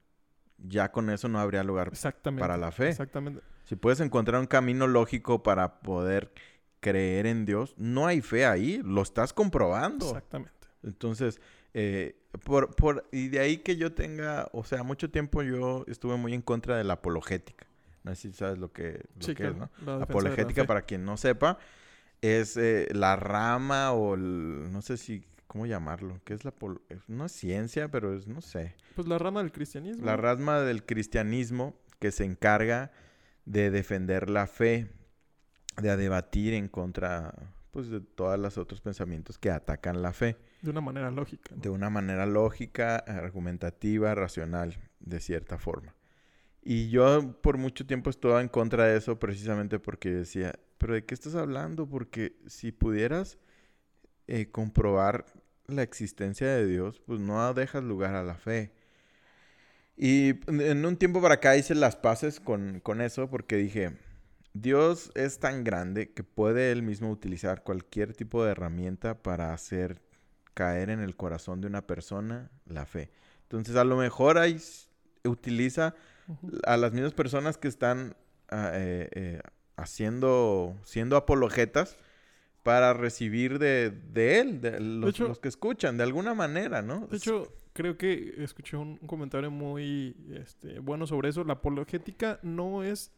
[0.57, 1.91] ya con eso no habría lugar
[2.37, 2.89] para la fe.
[2.89, 3.41] Exactamente.
[3.65, 6.33] Si puedes encontrar un camino lógico para poder
[6.81, 10.07] creer en Dios, no hay fe ahí, lo estás comprobando.
[10.07, 10.67] Exactamente.
[10.83, 11.39] Entonces,
[11.73, 16.17] eh, por, por, y de ahí que yo tenga, o sea, mucho tiempo yo estuve
[16.17, 17.65] muy en contra de la apologética.
[18.03, 19.69] No sé si sabes lo que, es, ¿no?
[19.85, 21.59] La apologética, para quien no sepa,
[22.21, 26.21] es eh, la rama o no sé si ¿Cómo llamarlo?
[26.23, 26.53] ¿Qué es la...
[27.09, 28.73] No es ciencia, pero es, no sé.
[28.95, 30.05] Pues la rama del cristianismo.
[30.05, 32.93] La rama del cristianismo que se encarga
[33.43, 34.87] de defender la fe,
[35.81, 37.33] de debatir en contra
[37.71, 40.37] pues, de todos los otros pensamientos que atacan la fe.
[40.61, 41.55] De una manera lógica.
[41.55, 45.95] De una manera lógica, argumentativa, racional, de cierta forma.
[46.63, 51.05] Y yo por mucho tiempo estuve en contra de eso precisamente porque decía, pero ¿de
[51.05, 51.87] qué estás hablando?
[51.87, 53.39] Porque si pudieras
[54.27, 55.25] eh, comprobar
[55.65, 58.71] la existencia de Dios, pues no dejas lugar a la fe.
[59.97, 63.97] Y en un tiempo para acá hice las paces con, con eso porque dije,
[64.53, 70.01] Dios es tan grande que puede él mismo utilizar cualquier tipo de herramienta para hacer
[70.53, 73.11] caer en el corazón de una persona la fe.
[73.43, 74.57] Entonces a lo mejor ahí
[75.23, 75.95] utiliza
[76.65, 78.15] a las mismas personas que están
[78.49, 79.41] ah, eh, eh,
[79.77, 81.97] haciendo, siendo apologetas
[82.63, 87.07] para recibir de, de él, de los, los, que escuchan, de alguna manera, ¿no?
[87.07, 91.43] De hecho, creo que escuché un, comentario muy este, bueno sobre eso.
[91.43, 93.11] La apologética no es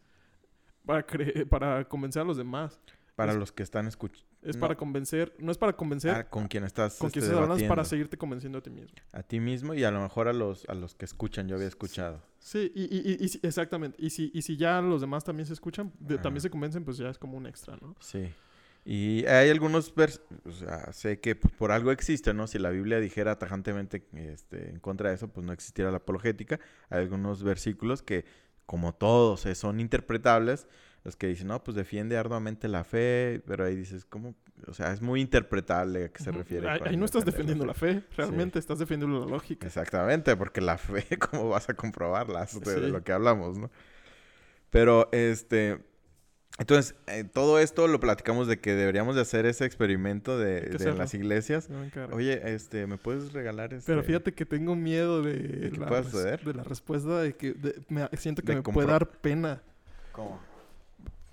[0.86, 1.06] para,
[1.50, 2.80] para convencer a los demás.
[3.16, 4.28] Para los que están escuchando.
[4.42, 6.12] Es para convencer, no es para convencer.
[6.12, 6.98] Ah, con quien estás.
[6.98, 8.98] Con quien este, estás hablando es para seguirte convenciendo a ti mismo.
[9.12, 11.68] A ti mismo y a lo mejor a los, a los que escuchan, yo había
[11.68, 12.22] escuchado.
[12.40, 13.98] Sí, y, y, y, exactamente.
[14.00, 17.10] Y si, y si ya los demás también se escuchan, también se convencen, pues ya
[17.10, 17.96] es como un extra, ¿no?
[18.00, 18.30] Sí.
[18.86, 22.48] Y hay algunos vers o sea, sé que pues, por algo existe, ¿no?
[22.48, 26.60] Si la Biblia dijera tajantemente este, en contra de eso, pues no existiera la apologética.
[26.90, 28.26] Hay algunos versículos que,
[28.66, 30.68] como todos, eh, son interpretables.
[31.04, 34.36] Los que dicen, no, pues defiende arduamente la fe, pero ahí dices, ¿cómo?
[34.68, 36.70] O sea, es muy interpretable a qué se refiere.
[36.70, 39.68] Ahí, ahí no estás defendiendo la fe, realmente estás defendiendo la lógica.
[39.68, 42.46] Exactamente, porque la fe, ¿cómo vas a comprobarla?
[42.46, 43.70] De, de lo que hablamos, ¿no?
[44.70, 45.84] Pero, este,
[46.60, 50.94] entonces, eh, todo esto lo platicamos de que deberíamos de hacer ese experimento de, de
[50.94, 51.68] las iglesias.
[52.12, 53.92] Oye, este, ¿me puedes regalar este?
[53.92, 56.44] Pero fíjate que tengo miedo de, ¿De la, pueda res- suceder?
[56.44, 59.62] de la respuesta de que de- me- siento que me puede dar pena.
[60.12, 60.40] ¿Cómo?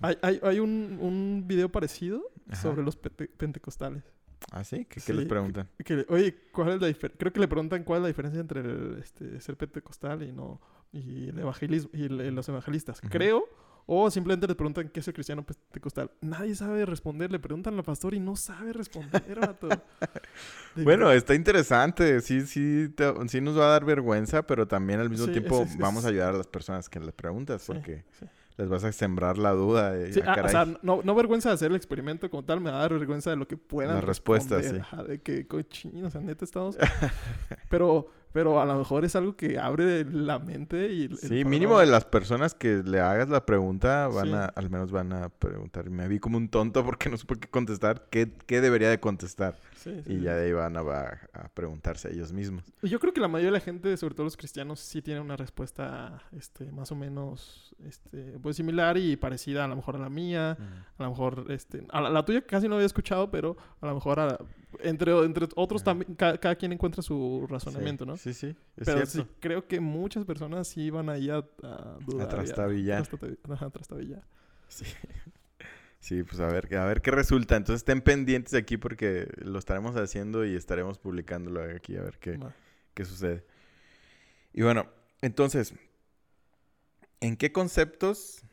[0.01, 2.59] Hay, hay, hay un, un video parecido Ajá.
[2.61, 4.03] sobre los pente- pentecostales.
[4.51, 4.85] ¿Ah, sí?
[4.85, 5.69] ¿Qué, les preguntan?
[5.85, 7.19] Que, oye, ¿cuál es la diferencia?
[7.19, 10.59] Creo que le preguntan cuál es la diferencia entre el, este, ser pentecostal y no
[10.91, 12.99] y el evangelismo y el- los evangelistas.
[13.07, 13.45] Creo.
[13.85, 16.11] O simplemente le preguntan qué es el cristiano pentecostal.
[16.21, 17.31] Nadie sabe responder.
[17.31, 19.67] Le preguntan al pastor y no sabe responder, vato.
[20.75, 22.21] Bueno, está interesante.
[22.21, 25.63] Sí, sí, te- sí nos va a dar vergüenza, pero también al mismo Sí, tiempo
[25.63, 28.25] es- es- vamos a ayudar a las personas que les preguntas porque sí.
[28.57, 29.91] les vas a sembrar la duda.
[29.91, 30.51] De, Sí, "Ah, ah, o caray".
[30.51, 33.29] sea, no, no vergüenza de hacer el experimento como tal, me va a dar vergüenza
[33.31, 34.77] de lo que puedan Las respuestas, sí.
[34.77, 36.77] Ajá, de que cochino, o sea, neta estamos...
[37.69, 41.03] pero, pero a lo mejor es algo que abre la mente y...
[41.05, 44.33] el- el Sí, mínimo de las personas que le hagas la pregunta van Sí.
[44.33, 45.89] a, al menos van a preguntar.
[45.89, 49.59] Me vi como un tonto porque no supe qué contestar, qué, qué debería de contestar.
[49.81, 50.81] Sí, sí, Y ya de ahí van a,
[51.33, 52.71] a preguntarse a ellos mismos.
[52.83, 55.35] Yo creo que la mayoría de la gente, sobre todo los cristianos, sí tiene una
[55.35, 60.09] respuesta este, más o menos este, pues similar y parecida a lo mejor a la
[60.09, 60.57] mía.
[60.97, 63.95] A lo mejor, este, a la, la tuya casi no había escuchado, pero a lo
[63.95, 64.37] mejor a-
[64.81, 68.17] entre, entre otros también, ca- cada quien encuentra su razonamiento, sí, ¿no?
[68.17, 69.11] Sí, sí, es pero cierto.
[69.29, 72.27] sí, creo que muchas personas sí van ahí a, a dudar.
[72.27, 73.07] A trastabillar.
[73.71, 74.23] trastabillar.
[74.67, 74.85] Sí.
[76.01, 77.55] Sí, pues a ver, a ver qué resulta.
[77.57, 82.19] Entonces estén pendientes de aquí porque lo estaremos haciendo y estaremos publicándolo aquí a ver
[82.19, 82.39] qué,
[82.95, 83.45] qué sucede.
[84.53, 84.87] Y bueno,
[85.21, 85.73] entonces,
[87.21, 88.43] ¿en qué conceptos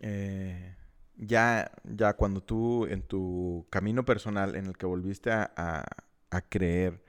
[0.00, 0.76] eh,
[1.16, 5.84] ya, ya cuando tú en tu camino personal en el que volviste a, a-
[6.30, 7.02] a creer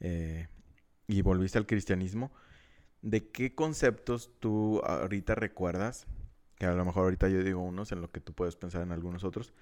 [0.00, 0.48] eh,
[1.08, 2.32] y volviste al cristianismo,
[3.02, 6.06] ¿de qué conceptos tú ahorita recuerdas?
[6.58, 8.92] Que a lo mejor ahorita yo digo unos, en lo que tú puedes pensar en
[8.92, 9.52] algunos otros,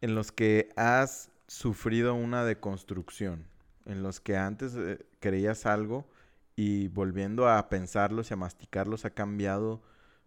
[0.00, 3.44] en los que has sufrido una deconstrucción,
[3.86, 6.06] en los que antes eh, creías algo
[6.54, 9.82] y volviendo a pensarlos y a masticarlos ha cambiado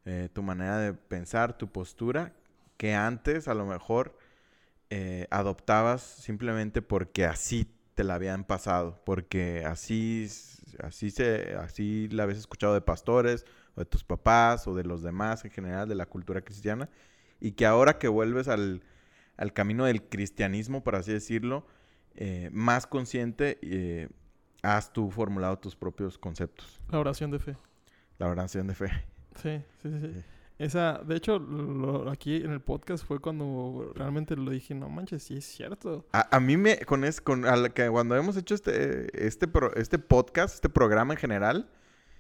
[0.06, 2.34] eh, tu manera de pensar, tu postura,
[2.78, 4.18] que antes a lo mejor
[4.90, 10.28] eh, adoptabas simplemente porque así te la habían pasado, porque así,
[10.80, 13.46] así, se, así la habías escuchado de pastores
[13.76, 16.90] o de tus papás o de los demás en general de la cultura cristiana,
[17.40, 18.84] y que ahora que vuelves al,
[19.38, 21.66] al camino del cristianismo, por así decirlo,
[22.16, 24.10] eh, más consciente, eh,
[24.62, 26.80] has tú formulado tus propios conceptos.
[26.90, 27.58] La oración de fe.
[28.20, 28.88] La oración de fe.
[29.42, 30.12] Sí, sí, sí.
[30.14, 30.24] sí.
[30.60, 35.24] Esa, de hecho, lo- aquí en el podcast fue cuando realmente lo dije, no manches,
[35.24, 36.06] sí es cierto.
[36.14, 39.48] A, a mí me, con es, con, a la que cuando hemos hecho este, este,
[39.48, 41.70] pro- este podcast, este programa en general,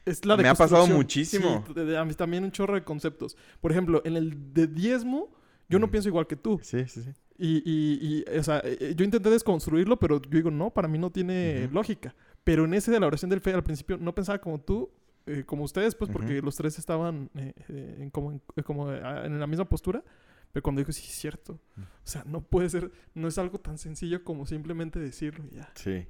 [0.05, 1.63] Es la Me ha pasado muchísimo.
[1.67, 3.37] Sí, de- de- también un chorro de conceptos.
[3.61, 5.29] Por ejemplo, en el de diezmo,
[5.69, 5.91] yo no Mm.
[5.91, 6.59] pienso igual que tú.
[6.61, 7.09] sí, sí, sí.
[7.37, 10.99] Y, y, y, o sea, eh, yo intenté desconstruirlo, pero yo digo, no, para mí
[10.99, 11.73] no tiene Ujú.
[11.73, 12.15] lógica.
[12.43, 14.91] Pero en ese de la oración del fe, al principio no pensaba como tú,
[15.25, 16.45] eh, como ustedes, pues porque Ujú.
[16.45, 20.03] los tres estaban eh, eh, en como, en, eh, como eh, en la misma postura.
[20.51, 21.59] Pero cuando dijo, sí, es cierto.
[21.75, 21.81] Mm.
[21.81, 25.71] O sea, no puede ser, no es algo tan sencillo como simplemente decirlo y ya.
[25.73, 26.05] Sí.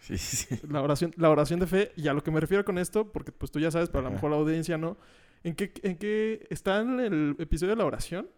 [0.00, 0.46] Sí, sí.
[0.70, 3.32] La oración, la oración de fe, y a lo que me refiero con esto, porque
[3.32, 4.96] pues tú ya sabes, pero a lo mejor la audiencia no.
[5.44, 8.28] ¿En qué, ¿En qué está en el episodio de la oración?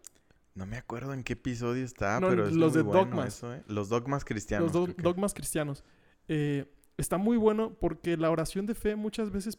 [0.54, 3.28] No me acuerdo en qué episodio está, No, pero es los muy de bueno dogmas.
[3.28, 3.62] eso, ¿eh?
[3.68, 4.64] Los dogmas cristianos.
[4.66, 5.84] Los do- creo que- dogmas cristianos.
[6.28, 6.66] Eh,
[6.98, 9.58] está muy bueno porque la oración de fe muchas veces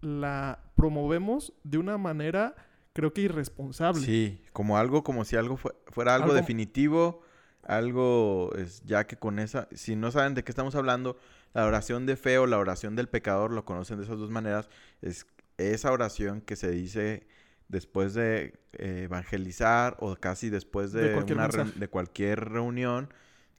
[0.00, 2.54] la promovemos de una manera,
[2.92, 4.00] creo que irresponsable.
[4.00, 7.22] Sí, como algo, como si algo fue- fuera algo, Algo- definitivo,
[7.62, 11.16] algo es ya que con esa, si no saben de qué estamos hablando,
[11.54, 14.68] la oración de fe o la oración del pecador, lo conocen de esas dos maneras,
[15.02, 15.26] es
[15.58, 17.26] esa oración que se dice
[17.68, 21.78] después de eh, evangelizar o casi después de, De cualquier una mensaje.
[21.78, 23.12] de cualquier reunión,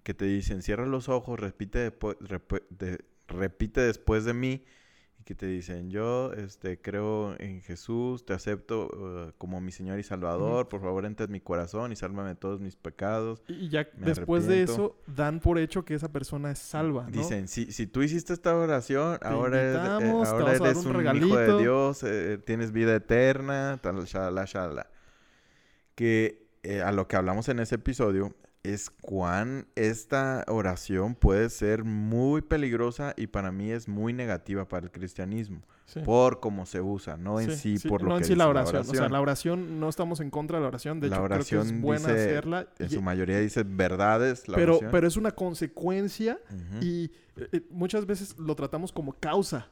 [0.03, 1.91] que te dicen, cierra los ojos, repite,
[2.69, 4.65] de- repite después de mí,
[5.23, 9.97] y que te dicen, yo este, creo en Jesús, te acepto eh, como mi Señor
[9.97, 13.41] y Salvador, por favor entra en mi corazón y sálvame de todos mis pecados.
[13.47, 17.03] Y ya después de eso dan por hecho que esa persona es salva.
[17.03, 17.11] ¿no?
[17.11, 20.85] Dicen, si, si tú hiciste esta oración, ahora, eh, te ahora vamos a dar eres
[20.85, 21.57] un un, hijo de regalito".
[21.59, 24.89] Dios, eh, tienes vida eterna, tal, shalala, shalala.
[25.95, 31.83] Que eh, a lo que hablamos en ese episodio, es cuán esta oración puede ser
[31.83, 35.61] muy peligrosa y para mí es muy negativa para el cristianismo.
[35.85, 35.99] Sí.
[35.99, 38.49] Por cómo se usa, no en sí, por lo no que en sí la dice
[38.51, 38.81] oración.
[38.89, 40.99] O sea, la oración, no estamos en contra de la oración.
[41.01, 42.67] De La hecho, creo que oración es buena dice- hacerla.
[42.79, 44.47] En y- su mayoría dice verdades.
[44.47, 44.91] La pero, oración.
[44.91, 46.39] pero es una consecuencia
[46.81, 49.67] y eh, eh, muchas veces lo tratamos como causa.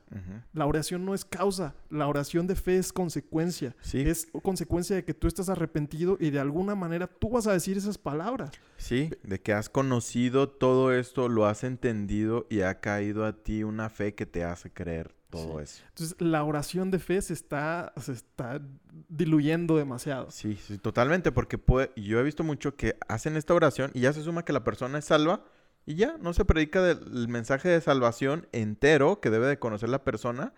[0.53, 1.75] La oración no es causa.
[1.89, 3.75] La oración de fe es consecuencia.
[3.81, 7.53] Sí, Es consecuencia de que tú estás arrepentido y de alguna manera tú vas a
[7.53, 8.51] decir esas palabras.
[8.77, 13.63] sí, de que has conocido todo esto, lo has entendido y ha caído a ti
[13.63, 15.63] una fe que te hace creer todo Sí.
[15.63, 15.83] eso.
[15.89, 18.61] Entonces, la oración de fe se está, se está
[19.09, 20.29] diluyendo demasiado.
[20.29, 24.13] Sí, sí, totalmente, porque puede- yo he visto mucho que hacen esta oración y ya
[24.13, 25.43] se suma que la persona es salva
[25.85, 30.03] y ya no se predica del mensaje de salvación entero que debe de conocer la
[30.03, 30.53] persona.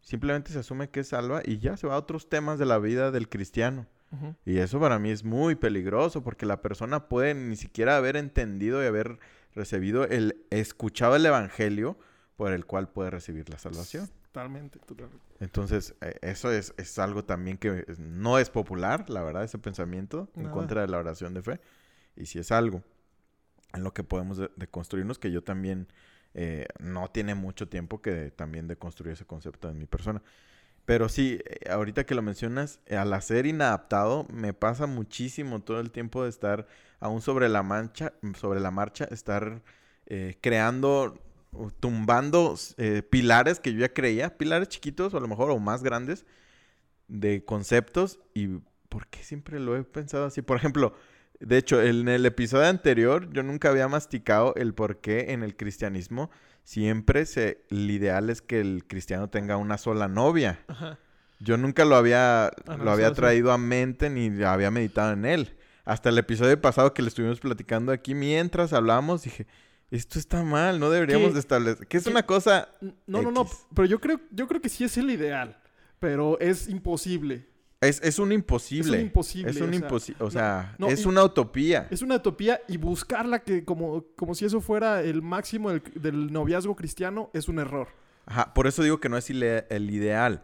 [0.00, 2.78] Simplemente se asume que es salva y ya se va a otros temas de la
[2.78, 3.86] vida del cristiano.
[4.46, 8.82] Y eso para mí es muy peligroso porque la persona puede ni siquiera haber entendido
[8.82, 9.18] y haber
[9.54, 11.98] recibido el, escuchado el evangelio
[12.38, 14.08] por el cual puede recibir la salvación.
[14.22, 15.26] Totalmente, totalmente.
[15.40, 20.30] Entonces, eh, eso es, es algo también que no es popular, la verdad, ese pensamiento
[20.36, 21.60] en contra de la oración de fe.
[22.14, 22.84] Y si es algo
[23.72, 25.88] en lo que podemos de, construirnos, que yo también
[26.34, 30.22] eh, no tiene mucho tiempo que también deconstruir ese concepto en mi persona.
[30.84, 35.90] Pero sí, eh, ahorita que lo mencionas, al hacer inadaptado, me pasa muchísimo todo el
[35.90, 36.68] tiempo de estar
[37.00, 39.60] aún sobre la mancha, sobre la marcha, estar
[40.06, 41.18] eh, creando,
[41.80, 45.82] tumbando eh, pilares que yo ya creía, pilares chiquitos o a lo mejor o más
[45.82, 46.26] grandes
[47.08, 50.42] de conceptos y ¿por qué siempre lo he pensado así?
[50.42, 50.94] Por ejemplo,
[51.40, 55.56] de hecho, en el episodio anterior yo nunca había masticado el por qué en el
[55.56, 56.30] cristianismo
[56.64, 60.60] siempre se, el ideal es que el cristiano tenga una sola novia.
[60.68, 60.98] Ajá.
[61.40, 65.56] Yo nunca lo había, lo Analizado había traído a mente ni había meditado en él.
[65.84, 69.46] Hasta el episodio pasado que le estuvimos platicando aquí mientras hablábamos, dije,
[69.90, 71.86] esto está mal, no deberíamos de establecer.
[71.86, 72.10] Que es ¿Qué?
[72.10, 72.68] una cosa...
[73.06, 75.60] No, no, no, pero yo creo, yo creo que sí es el ideal,
[75.98, 77.46] pero es imposible.
[77.80, 78.96] Es, es un imposible.
[78.96, 80.24] Es un imposible, Es un o sea, imposible.
[80.24, 81.86] O sea, no, es una utopía.
[81.90, 86.32] Es una utopía y buscarla que como, como si eso fuera el máximo del, del
[86.32, 87.88] noviazgo cristiano es un error.
[88.26, 90.42] Ajá, por eso digo que no es el ideal.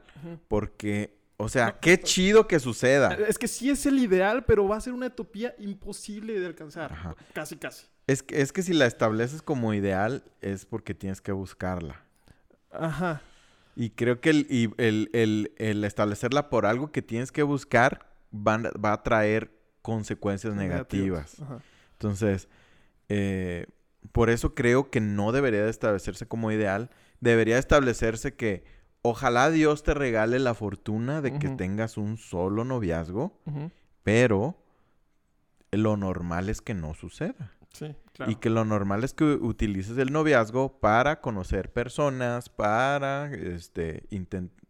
[0.49, 3.13] Porque, o sea, No, qué chido que suceda.
[3.29, 6.93] Es que sí es el ideal, pero va a ser una utopía imposible de alcanzar.
[6.93, 7.15] Ajá.
[7.35, 7.87] Casi, casi.
[8.07, 12.03] Es que, es que si la estableces como ideal es porque tienes que buscarla.
[12.71, 13.23] Ajá.
[13.77, 18.07] Y creo que el, y el, el- el establecerla por algo que tienes que buscar
[18.31, 19.51] van- va a traer
[19.83, 21.41] consecuencias negativas.
[21.41, 21.59] Ajá.
[21.93, 22.49] Entonces,
[23.09, 23.67] eh,
[24.13, 26.91] por eso creo que no debería de establecerse como ideal.
[27.21, 28.65] Debería establecerse que
[29.03, 33.41] ojalá Dios te regale la fortuna de que tengas un solo noviazgo,
[34.03, 34.57] pero
[35.73, 37.53] lo normal es que no suceda.
[37.75, 38.31] Sí, claro.
[38.33, 44.05] Y que lo normal es que utilices el noviazgo para conocer personas, para este,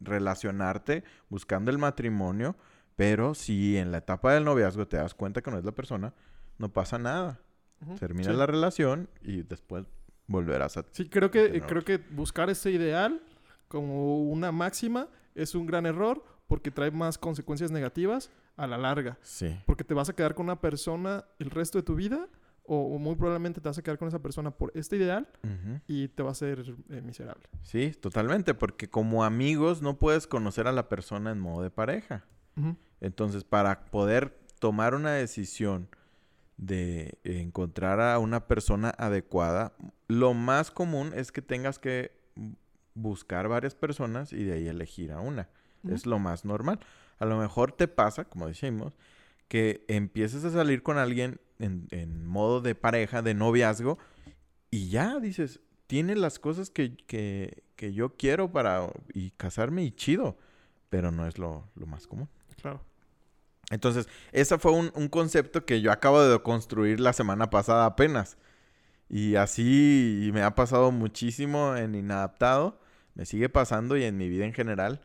[0.00, 2.56] relacionarte buscando el matrimonio,
[2.96, 6.14] pero si en la etapa del noviazgo te das cuenta que no es la persona,
[6.58, 7.40] no pasa nada.
[7.98, 8.36] Termina Sí.
[8.36, 9.84] la relación y después
[10.26, 10.84] volverás a...
[10.92, 13.20] Sí, creo que, creo que buscar ese ideal
[13.68, 19.18] como una máxima es un gran error porque trae más consecuencias negativas a la larga.
[19.20, 19.54] Sí.
[19.66, 22.28] Porque te vas a quedar con una persona el resto de tu vida
[22.66, 25.28] o, o muy probablemente te vas a quedar con esa persona por este ideal
[25.86, 27.44] y te va a ser eh, miserable.
[27.62, 32.24] Sí, totalmente, porque como amigos no puedes conocer a la persona en modo de pareja.
[33.00, 35.88] Entonces, para poder tomar una decisión
[36.56, 39.72] de encontrar a una persona adecuada,
[40.08, 42.12] lo más común es que tengas que
[42.94, 45.48] buscar varias personas y de ahí elegir a una.
[45.88, 46.80] Es lo más normal.
[47.18, 48.94] A lo mejor te pasa, como decimos,
[49.48, 53.98] que empieces a salir con alguien en, en modo de pareja, de noviazgo,
[54.70, 59.90] y ya dices, tiene las cosas que, que- que yo quiero para y casarme y
[59.90, 60.38] chido,
[60.90, 62.28] pero no es lo, lo más común.
[62.62, 62.80] Claro.
[63.70, 68.36] Entonces, ese fue un, un concepto que yo acabo de construir la semana pasada apenas.
[69.08, 72.78] Y así y me ha pasado muchísimo en Inadaptado.
[73.14, 75.00] Me sigue pasando y en mi vida en general.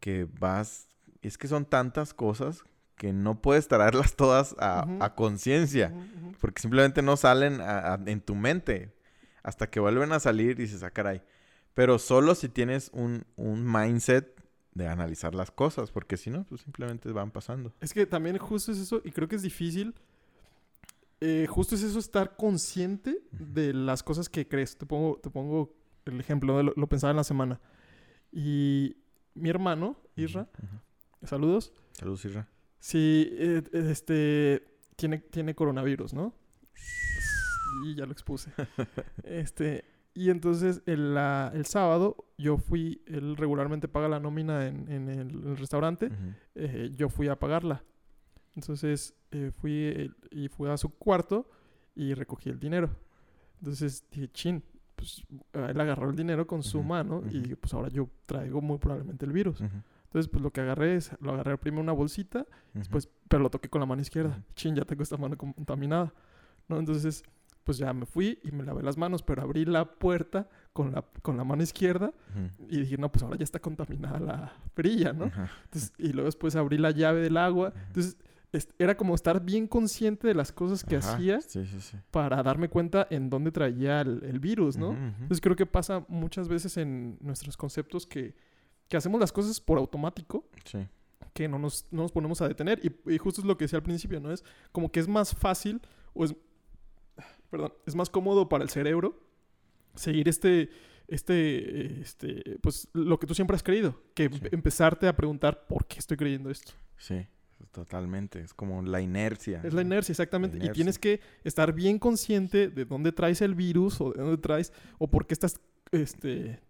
[0.00, 0.88] Que vas...
[1.22, 2.62] Es que son tantas cosas
[2.96, 5.92] que no puedes traerlas todas a, a conciencia.
[6.40, 8.94] Porque simplemente no salen a- a- en tu mente.
[9.42, 11.22] Hasta que vuelven a salir y dices, ah, caray.
[11.74, 14.40] Pero solo si tienes un, un mindset
[14.74, 15.90] de analizar las cosas.
[15.90, 17.72] Porque si no, pues simplemente van pasando.
[17.80, 19.94] Es que también justo es eso, y creo que es difícil.
[21.20, 24.76] eh, justo es eso, estar consciente de las cosas que crees.
[24.76, 25.74] Te pongo, te pongo
[26.04, 27.60] el ejemplo, lo, lo pensaba en la semana.
[28.32, 28.96] Y
[29.34, 30.48] mi hermano, Isra,
[31.22, 31.72] saludos.
[31.92, 32.48] Saludos, Isra.
[32.84, 34.62] Sí, eh, eh, este,
[34.96, 36.34] tiene, tiene coronavirus, ¿no?
[37.86, 38.50] Y ya lo expuse.
[39.24, 44.86] este, y entonces el, la- el sábado yo fui, él regularmente paga la nómina en,
[44.92, 46.10] en el, el restaurante,
[46.56, 47.82] eh, yo fui a pagarla.
[48.54, 51.48] Entonces eh, fui eh, y fui a su cuarto
[51.94, 52.90] y recogí el dinero.
[53.60, 54.62] Entonces dije, chin,
[54.94, 55.22] pues
[55.54, 59.32] él agarró el dinero con su mano y pues ahora yo traigo muy probablemente el
[59.32, 59.62] virus.
[60.14, 62.84] Entonces, pues lo que agarré es, lo agarré primero en una bolsita, Ujú.
[62.90, 64.30] pues, pero lo toqué con la mano izquierda.
[64.30, 64.42] Ujú.
[64.54, 66.12] Chin, ya tengo esta mano contaminada.
[66.68, 66.78] ¿No?
[66.78, 67.24] Entonces,
[67.64, 71.02] pues ya me fui y me lavé las manos, pero abrí la puerta con la,
[71.22, 72.12] con la mano izquierda
[72.68, 75.24] y dije, no, pues ahora ya está contaminada la perilla, ¿no?
[75.64, 77.72] Entonces, y luego después abrí la llave del agua.
[77.88, 78.16] Entonces,
[78.52, 81.14] es- era como estar bien consciente de las cosas que Ajá.
[81.14, 81.96] hacía Sí, sí, sí.
[82.10, 84.92] para darme cuenta en dónde traía el, el virus, ¿no?
[84.92, 88.34] Entonces creo que pasa muchas veces en nuestros conceptos que,
[88.88, 90.86] que hacemos las cosas por automático, Sí.
[91.32, 92.80] que no nos, no nos ponemos a detener.
[92.84, 94.30] Y, y justo es lo que decía al principio, ¿no?
[94.30, 95.80] Es como que es más fácil
[96.12, 96.34] o es,
[97.50, 99.20] perdón, es más cómodo para el cerebro
[99.94, 100.70] seguir este,
[101.08, 104.40] este, este, pues lo que tú siempre has creído, que Sí.
[104.52, 106.72] empezarte a preguntar por qué estoy creyendo esto.
[106.98, 107.26] Sí,
[107.72, 108.40] totalmente.
[108.40, 109.60] Es como la inercia.
[109.64, 110.58] Es la inercia, exactamente.
[110.58, 114.38] La Y tienes que estar bien consciente de dónde traes el virus o de dónde
[114.38, 115.60] traes o por qué estás
[115.92, 116.60] este,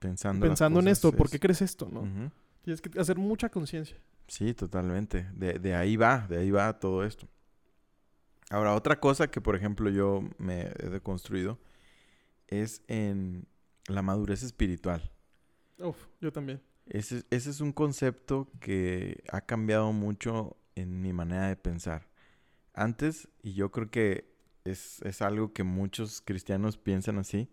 [0.00, 2.32] Pensando, pensando en esto, por es- qué crees esto, ¿no?
[2.62, 3.96] Tienes que hacer mucha conciencia.
[4.26, 5.28] Sí, totalmente.
[5.34, 7.28] De, de ahí va, de ahí va todo esto.
[8.50, 11.58] Ahora, otra cosa que, por ejemplo, yo me he deconstruido
[12.48, 13.46] es en
[13.86, 15.10] la madurez espiritual.
[15.78, 16.60] Uf, yo también.
[16.86, 22.08] Ese, ese es un concepto que ha cambiado mucho en mi manera de pensar.
[22.74, 24.32] Antes, y yo creo que
[24.64, 27.48] es, es algo que muchos cristianos piensan así,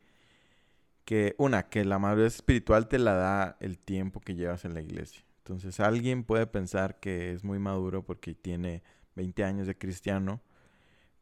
[1.08, 4.82] que una, que la madurez espiritual te la da el tiempo que llevas en la
[4.82, 5.24] iglesia.
[5.38, 8.84] Entonces alguien puede pensar que es muy maduro porque tiene
[9.16, 10.42] 20 años de cristiano,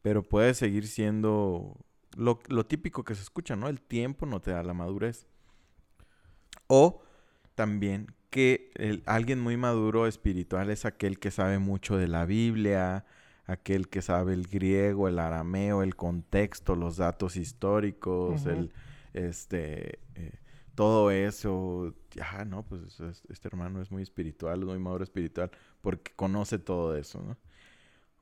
[0.02, 1.76] pero puede seguir siendo
[2.16, 3.68] lo, lo típico que se escucha, ¿no?
[3.68, 5.28] El tiempo no te da la madurez.
[6.66, 7.04] O
[7.54, 8.72] también que
[9.06, 13.04] alguien muy maduro espiritual es aquel que sabe mucho de la Biblia,
[13.44, 18.72] aquel que sabe el griego, el arameo, el contexto, los datos históricos, el
[19.16, 20.32] este eh,
[20.74, 25.50] todo eso, ya, no, pues es- este hermano es muy espiritual, muy maduro espiritual,
[25.80, 27.36] porque conoce todo eso, ¿no?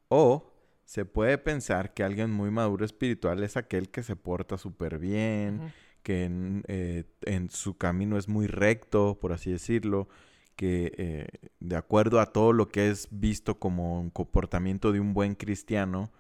[0.09, 0.53] O
[0.85, 5.73] se puede pensar que alguien muy maduro espiritual es aquel que se porta súper bien,
[6.03, 10.09] que en, eh, en su camino es muy recto, por así decirlo,
[10.57, 11.27] que eh,
[11.61, 16.13] de acuerdo a todo lo que es visto como un comportamiento de un buen cristiano,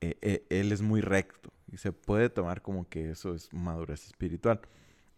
[0.00, 4.06] eh, eh, él es muy recto y se puede tomar como que eso es madurez
[4.06, 4.60] espiritual.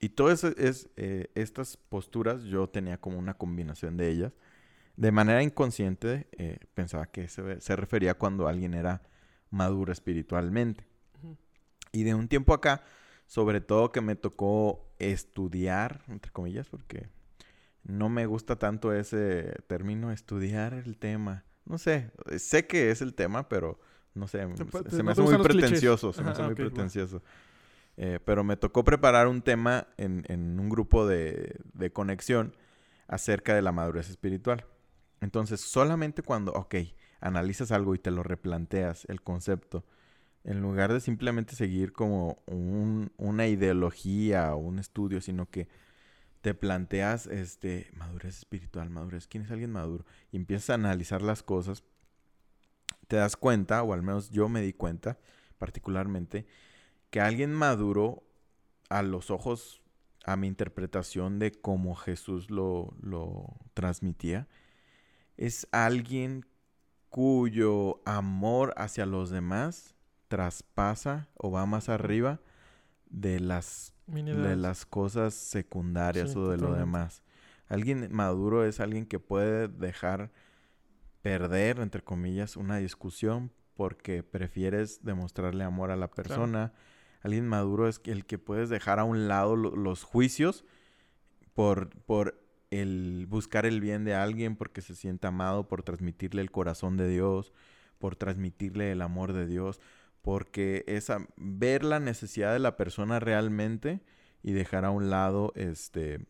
[0.00, 4.32] Y todas es, eh, estas posturas yo tenía como una combinación de ellas.
[4.96, 9.02] De manera inconsciente eh, pensaba que se, se refería cuando alguien era
[9.50, 10.86] maduro espiritualmente.
[11.92, 12.84] Y de un tiempo acá,
[13.26, 17.08] sobre todo que me tocó estudiar, entre comillas, porque
[17.82, 21.44] no me gusta tanto ese término, estudiar el tema.
[21.64, 23.80] No sé, sé que es el tema, pero
[24.18, 24.46] no sé,
[24.90, 25.42] se, me hace muy clichés.
[25.42, 27.22] pretencioso, se me hace muy pretencioso.
[27.96, 32.54] Eh, pero me tocó preparar un tema en, en un grupo de, de conexión
[33.08, 34.64] acerca de la madurez espiritual.
[35.20, 36.76] Entonces, solamente cuando, ok,
[37.20, 39.84] analizas algo y te lo replanteas, el concepto,
[40.44, 45.68] en lugar de simplemente seguir como un- una ideología o un estudio, sino que
[46.40, 50.04] te planteas, este, madurez espiritual, madurez, ¿quién es alguien maduro?
[50.30, 51.82] Y empiezas a analizar las cosas,
[53.08, 55.18] te das cuenta, o al menos yo me di cuenta
[55.58, 56.46] particularmente,
[57.10, 58.22] que alguien maduro
[58.88, 59.82] a los ojos,
[60.24, 64.46] a mi interpretación de cómo Jesús lo, lo transmitía,
[65.36, 66.46] es alguien
[67.08, 69.94] cuyo amor hacia los demás
[70.28, 72.40] traspasa o va más arriba
[73.08, 77.22] de las, de las cosas secundarias Sí, o de lo demás.
[77.68, 80.30] Alguien maduro es alguien que puede dejar
[81.22, 86.72] perder, entre comillas, una discusión porque prefieres demostrarle amor a la persona.
[87.22, 90.64] Alguien maduro es el que puedes dejar a un lado lo- los juicios
[91.54, 92.40] por, por
[92.70, 97.08] el buscar el bien de alguien porque se siente amado, por transmitirle el corazón de
[97.08, 97.52] Dios,
[97.98, 99.80] por transmitirle el amor de Dios,
[100.22, 104.00] porque es a- ver la necesidad de la persona realmente
[104.42, 106.26] y dejar a un lado este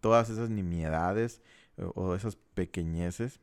[0.00, 1.42] todas esas nimiedades
[1.76, 3.40] o, o esas pequeñeces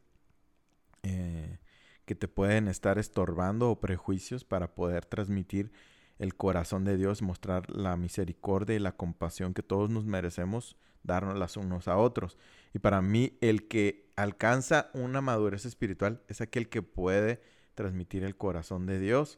[1.06, 1.60] eh,
[2.06, 5.72] que te pueden estar estorbando o prejuicios para poder transmitir
[6.18, 11.58] el corazón de Dios, mostrar la misericordia y la compasión que todos nos merecemos, darnos
[11.58, 12.38] unos a otros.
[12.74, 17.42] Y para mí, el que alcanza una madurez espiritual es aquel que puede
[17.76, 19.38] transmitir el corazón de Dios,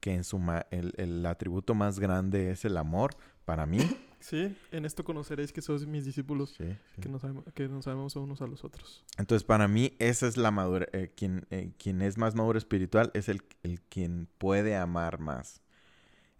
[0.00, 0.40] que en su
[0.70, 3.78] el, el, atributo más grande es el amor, para mí.
[4.20, 6.56] Sí, en esto conoceréis que sois mis discípulos,
[7.00, 9.04] Que, nos sabemos, que nos sabemos unos a los otros.
[9.16, 10.88] Entonces, para mí, esa es la madura.
[10.92, 15.62] Eh, quien, eh, quien es más maduro espiritual es el, el quien puede amar más.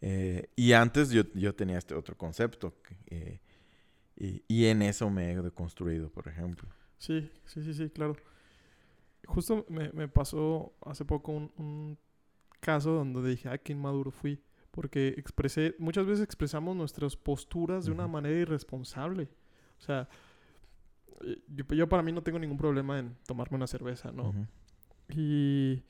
[0.01, 2.75] Eh, y antes yo, yo, tenía este otro concepto.
[4.17, 6.69] y, y, en eso me he deconstruido, por ejemplo.
[6.99, 8.17] Sí, sí, sí, sí, claro.
[9.27, 11.99] Justo me, me pasó hace poco un, un
[12.61, 14.43] caso donde dije, ah, qué inmaduro fui
[14.79, 19.25] porque expresé, muchas veces expresamos nuestras posturas de una manera irresponsable.
[19.77, 20.09] O sea,
[21.49, 24.33] yo, para mí no tengo ningún problema en tomarme una cerveza, ¿no?
[25.09, 25.83] y,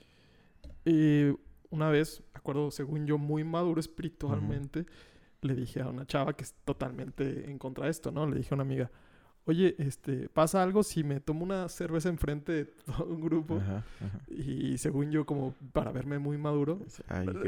[1.69, 4.87] una vez, acuerdo, según yo, muy maduro espiritualmente,
[5.43, 8.27] le dije a una chava que es totalmente en contra de esto, ¿no?
[8.27, 8.91] Le dije a una amiga,
[9.49, 13.61] oye, este, pasa algo si me tomo una cerveza enfrente de todo un grupo
[14.29, 16.81] y según yo como para verme muy maduro,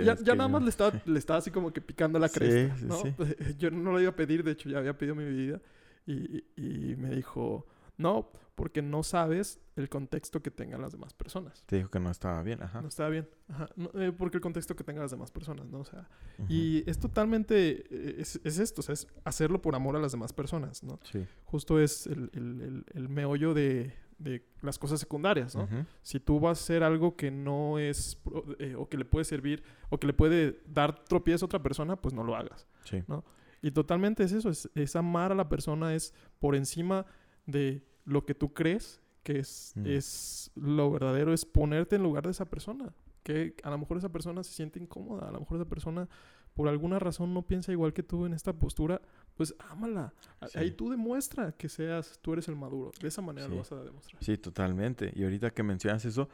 [0.02, 3.02] ya, nada más le estaba, le estaba así como que picando la cresta, ¿no?
[3.58, 5.60] Yo no lo iba a pedir, de hecho ya había pedido mi bebida
[6.06, 7.66] y, y me dijo,
[8.00, 11.64] no, porque no sabes el contexto que tengan las demás personas.
[11.66, 12.80] Te dijo que no estaba bien, ajá.
[12.80, 13.68] No estaba bien, ajá.
[13.94, 15.80] Eh, porque el contexto que tengan las demás personas, ¿no?
[15.80, 16.08] O sea,
[16.48, 20.12] y es totalmente, eh, es, es, esto, o sea, es hacerlo por amor a las
[20.12, 20.98] demás personas, ¿no?
[21.04, 21.26] Sí.
[21.44, 25.68] Justo es el, el, el, meollo de, de, las cosas secundarias, ¿no?
[26.02, 28.18] Si tú vas a hacer algo que no es,
[28.58, 31.96] eh, o que le puede servir, o que le puede dar tropiezo a otra persona,
[31.96, 33.02] pues no lo hagas, sí.
[33.08, 33.24] ¿no?
[33.62, 37.04] Y totalmente es eso, es, es amar a la persona, es por encima
[37.46, 39.86] de lo que tú crees que es, mm.
[39.86, 42.92] es lo verdadero, es ponerte en lugar de esa persona.
[43.22, 46.08] Que a lo mejor esa persona se siente incómoda, a lo mejor esa persona
[46.54, 49.00] por alguna razón no piensa igual que tú en esta postura,
[49.36, 50.12] pues ámala.
[50.54, 52.92] Ahí tú demuestra que seas, tú eres el maduro.
[53.00, 54.22] De esa manera lo vas a demostrar.
[54.22, 55.12] Sí, totalmente.
[55.14, 56.28] Y ahorita que mencionas eso,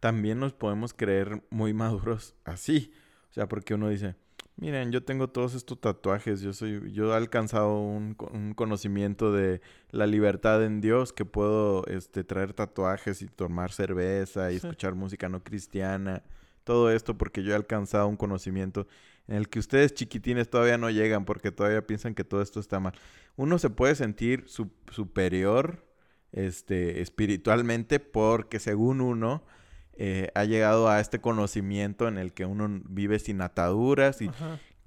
[0.00, 2.92] también nos podemos creer muy maduros así.
[3.30, 4.16] O sea, porque uno dice,
[4.62, 8.14] Miren, yo tengo todos estos tatuajes, yo soy, yo he alcanzado un,
[8.54, 9.60] conocimiento de
[9.90, 15.28] la libertad en Dios, que puedo este, traer tatuajes y tomar cerveza y escuchar música
[15.28, 16.22] no cristiana,
[16.62, 18.86] todo esto porque yo he alcanzado un conocimiento
[19.26, 22.78] en el que ustedes chiquitines todavía no llegan porque todavía piensan que todo esto está
[22.78, 22.92] mal.
[23.34, 25.84] Uno se puede sentir superior
[26.30, 29.42] este, espiritualmente porque según uno
[29.94, 34.30] eh, ha llegado a este conocimiento en el que uno vive sin ataduras y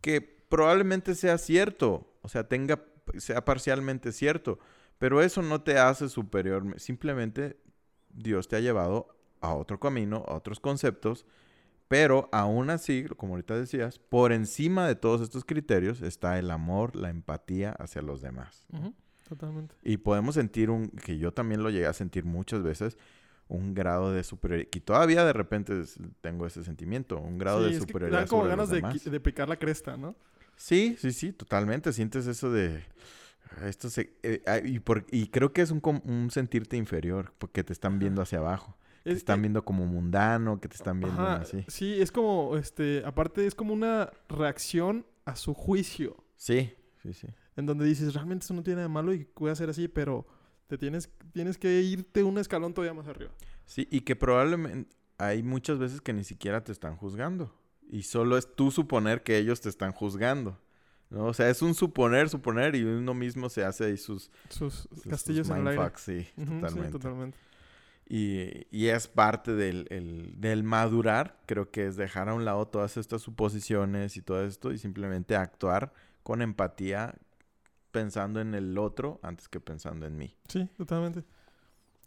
[0.02, 2.84] que probablemente sea cierto, o sea, tenga,
[3.18, 4.60] sea parcialmente cierto,
[4.98, 7.58] pero eso no te hace superior, simplemente
[8.10, 11.26] Dios te ha llevado a otro camino, a otros conceptos,
[11.88, 16.96] pero aún así, como ahorita decías, por encima de todos estos criterios está el amor,
[16.96, 18.66] la empatía hacia los demás.
[19.28, 19.76] Totalmente.
[19.84, 22.98] Y podemos sentir un, que yo también lo llegué a sentir muchas veces,
[23.48, 24.70] un grado de superioridad.
[24.74, 25.84] Y todavía de repente
[26.22, 28.24] tengo ese sentimiento, un grado de superioridad.
[28.24, 30.16] Es como ganas de, de, picar la cresta, ¿no?
[30.56, 31.94] Sí, sí, sí, totalmente.
[31.94, 32.84] Sientes eso de.
[33.64, 37.64] Esto se, eh, ah, y, por, y creo que es un, un, sentirte inferior, porque
[37.64, 38.76] te están viendo hacia abajo.
[39.04, 41.64] te están viendo como mundano, que te están viendo así.
[41.68, 46.18] Sí, es como, este, aparte es como una reacción a su juicio.
[46.36, 46.74] Sí,
[47.04, 47.28] sí, sí.
[47.56, 50.26] En donde dices, realmente eso no tiene nada de malo y puede ser así, pero
[50.68, 53.32] te tienes, tienes que irte un escalón todavía más arriba.
[53.66, 57.54] Sí, y que probablemente hay muchas veces que ni siquiera te están juzgando.
[57.90, 60.60] Y solo es tú suponer que ellos te están juzgando.
[61.10, 61.26] ¿no?
[61.26, 64.32] O sea, es un suponer, suponer, y uno mismo se hace ahí sus...
[64.50, 65.92] Sus, castillos en el aire.
[65.98, 66.28] Sí,
[66.92, 67.38] totalmente.
[68.08, 72.68] Y, y, es parte del, el, del madurar, creo que es dejar a un lado
[72.68, 77.16] todas estas suposiciones y todo esto y simplemente actuar con empatía
[77.96, 80.36] pensando en el otro antes que pensando en mí.
[80.50, 81.24] Sí, totalmente.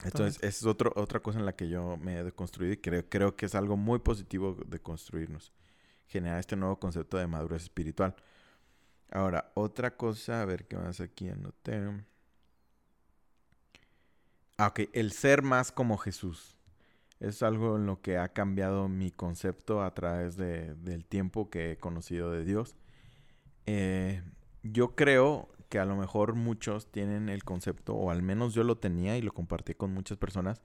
[0.05, 3.09] Entonces, esa es otro, otra cosa en la que yo me he deconstruido y creo,
[3.09, 5.51] creo que es algo muy positivo de construirnos.
[6.06, 8.15] Generar este nuevo concepto de madurez espiritual.
[9.10, 11.81] Ahora, otra cosa, a ver qué más aquí anoté.
[14.59, 16.59] Ah, ok, el ser más como Jesús.
[17.19, 21.73] Es algo en lo que ha cambiado mi concepto a través de, del tiempo que
[21.73, 22.77] he conocido de Dios.
[23.65, 24.23] Eh,
[24.62, 28.78] yo creo que a lo mejor muchos tienen el concepto, o al menos yo lo
[28.78, 30.62] tenía y lo compartí con muchas personas,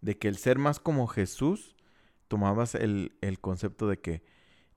[0.00, 1.74] de que el ser más como Jesús,
[2.28, 4.22] tomabas el, el concepto de que,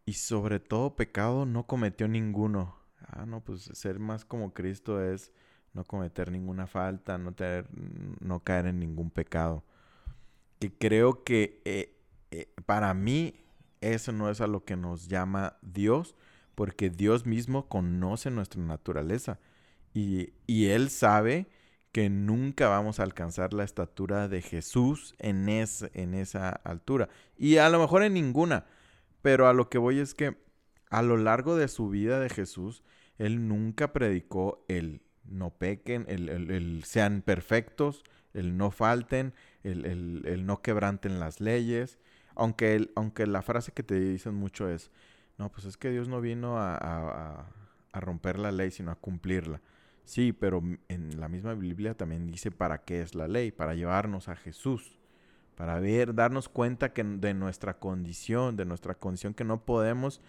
[0.05, 2.75] y sobre todo pecado, no cometió ninguno.
[3.07, 5.31] Ah, no, pues ser más como Cristo es
[5.73, 7.67] no cometer ninguna falta, no, tener,
[8.19, 9.63] no caer en ningún pecado.
[10.59, 11.97] Que creo que eh,
[12.31, 13.35] eh, para mí
[13.79, 16.15] eso no es a lo que nos llama Dios,
[16.55, 19.39] porque Dios mismo conoce nuestra naturaleza.
[19.93, 21.47] Y, Él sabe
[21.91, 27.09] que nunca vamos a alcanzar la estatura de Jesús en, en esa altura.
[27.37, 28.65] Y a lo mejor en ninguna.
[29.21, 30.37] Pero a lo que voy es que
[30.89, 32.83] a lo largo de su vida de Jesús,
[33.17, 38.03] él nunca predicó el no pequen, el, sean perfectos,
[38.33, 41.99] el no falten, el, no quebranten las leyes.
[42.35, 44.91] Aunque, aunque la frase que te dicen mucho es,
[45.37, 47.47] no, pues es que Dios no vino a,
[47.93, 49.61] romper la ley, sino a cumplirla.
[50.03, 54.27] Sí, pero en la misma Biblia también dice para qué es la ley, para llevarnos
[54.27, 54.97] a Jesús,
[55.55, 60.21] para ver, darnos cuenta que de nuestra condición, de nuestra condición que no podemos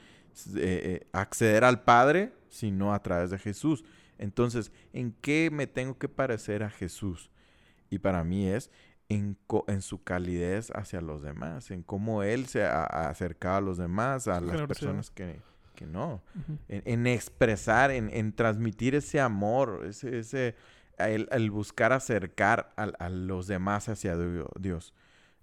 [0.57, 3.83] eh, eh, acceder al Padre sino a través de Jesús.
[4.19, 7.31] Entonces, ¿en qué me tengo que parecer a Jesús?
[7.91, 8.71] Y para mí es
[9.09, 9.37] en,
[9.81, 14.41] su calidez hacia los demás, en cómo Él se ha acercado a los demás, a
[14.41, 15.41] las personas que,
[15.81, 16.23] no,
[16.69, 20.55] en, expresar, en, transmitir ese amor, ese, ese
[20.99, 24.17] el, buscar acercar a, los demás hacia
[24.59, 24.95] Dios.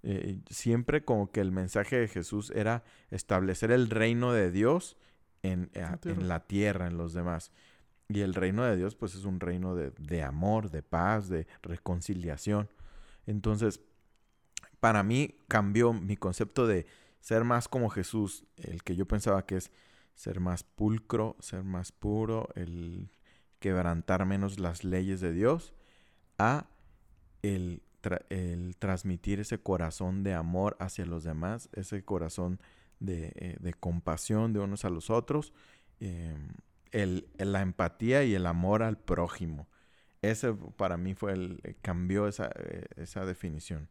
[0.02, 4.96] Eh, siempre como que el mensaje de Jesús era establecer el reino de Dios
[5.42, 7.52] en, eh, en la tierra, en los demás.
[8.08, 12.68] Y el reino de Dios, pues es un reino de, amor, de paz, de reconciliación.
[13.26, 13.80] Entonces,
[14.80, 16.86] para mí cambió mi concepto de
[17.20, 19.70] ser más como Jesús, el que yo pensaba que es
[20.20, 23.08] ser más pulcro, ser más puro, el
[23.58, 25.72] quebrantar menos las leyes de Dios,
[26.36, 26.66] a
[27.40, 27.82] el,
[28.28, 32.60] el transmitir ese corazón de amor hacia los demás, ese corazón
[32.98, 35.54] de, eh, de compasión de unos a los otros.
[36.00, 36.48] Em,
[36.92, 39.68] el, la empatía y el amor al prójimo.
[40.20, 43.88] Ese para mí fue el, eh, cambió esa, eh, esa definición.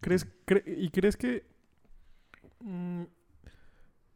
[0.00, 0.26] ¿Crees,
[0.64, 1.44] ¿Y crees que...
[2.60, 3.02] Mm,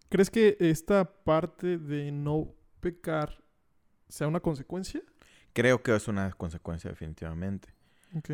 [0.09, 3.43] ¿Crees que esta parte de no pecar
[4.09, 5.03] sea una consecuencia?
[5.53, 7.75] Creo que es una consecuencia definitivamente.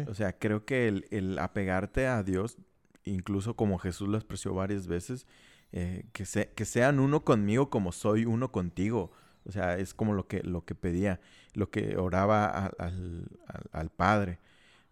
[0.09, 2.59] O sea, creo que el, el, apegarte a Dios,
[3.05, 5.27] incluso como Jesús lo expresó varias veces,
[5.73, 6.25] eh, que,
[6.55, 9.13] que sean uno conmigo como soy uno contigo.
[9.45, 11.21] O sea, es como lo que, lo que pedía,
[11.55, 13.29] lo que oraba al,
[13.73, 14.39] al, Padre.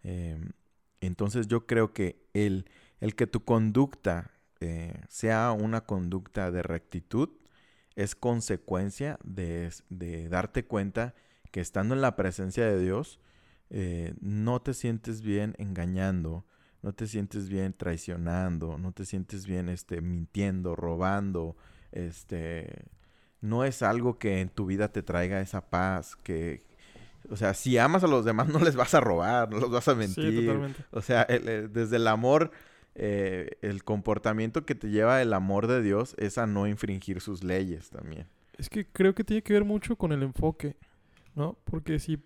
[0.03, 0.51] Em,
[1.01, 2.65] entonces yo creo que el,
[2.99, 4.31] el que tu conducta
[4.61, 7.29] eh, sea una conducta de rectitud
[7.95, 11.15] es consecuencia de, de, darte cuenta
[11.51, 13.19] que estando en la presencia de Dios,
[13.69, 16.45] eh, no te sientes bien engañando,
[16.81, 21.57] no te sientes bien traicionando, no te sientes bien este, mintiendo, robando,
[21.91, 22.85] este,
[23.41, 26.63] no es algo que en tu vida te traiga esa paz, que,
[27.29, 29.87] o sea, si amas a los demás no les vas a robar, no los vas
[29.89, 30.31] a mentir.
[30.31, 30.85] Sí, totalmente.
[30.91, 32.51] O sea, desde el amor,
[32.95, 37.43] eh, el comportamiento que te lleva el amor de Dios es a no infringir sus
[37.43, 38.27] leyes también.
[38.57, 40.75] Es que creo que tiene que ver mucho con el enfoque,
[41.35, 41.57] ¿no?
[41.63, 42.17] Porque si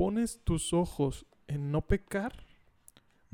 [0.00, 2.32] pones tus ojos en no pecar,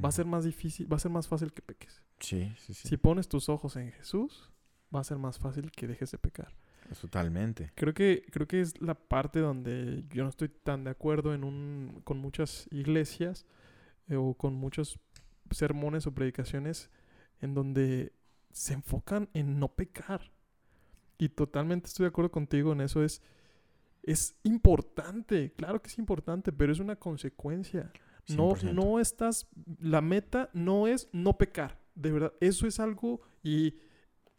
[0.04, 2.02] va a ser más difícil, va a ser más fácil que peques.
[2.18, 2.88] Sí, sí, sí.
[2.88, 4.50] Si pones tus ojos en Jesús,
[4.92, 6.56] va a ser más fácil que dejes de pecar.
[7.00, 7.70] Totalmente.
[7.76, 11.44] Creo que, creo que es la parte donde yo no estoy tan de acuerdo en
[11.44, 13.46] un, con muchas iglesias
[14.08, 14.98] eh, o con muchos
[15.50, 16.90] sermones o predicaciones
[17.40, 18.12] en donde
[18.52, 20.32] se enfocan en no pecar.
[21.18, 23.02] Y totalmente estoy de acuerdo contigo en eso.
[23.02, 23.22] Es,
[24.02, 27.92] es importante, claro que es importante, pero es una consecuencia.
[28.28, 29.46] No, no estás,
[29.78, 33.68] la meta no es no pecar, de verdad, eso es algo y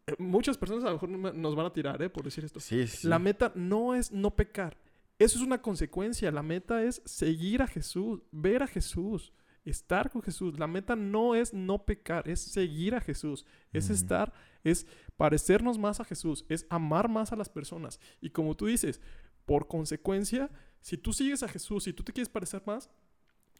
[0.07, 2.09] eh, muchas personas a lo mejor nos van a tirar, ¿eh?
[2.09, 2.59] Por decir esto.
[3.07, 4.77] La meta no es no pecar,
[5.19, 9.31] eso es una consecuencia, la meta es seguir a Jesús, ver a Jesús,
[9.69, 10.57] estar con Jesús.
[10.57, 14.33] La meta no es no pecar, es seguir a Jesús, es estar,
[14.63, 14.87] es
[15.17, 17.99] parecernos más a Jesús, es amar más a las personas.
[18.21, 19.01] Y como tú dices,
[19.45, 20.49] por consecuencia,
[20.81, 22.89] si tú sigues a Jesús, si tú te quieres parecer más,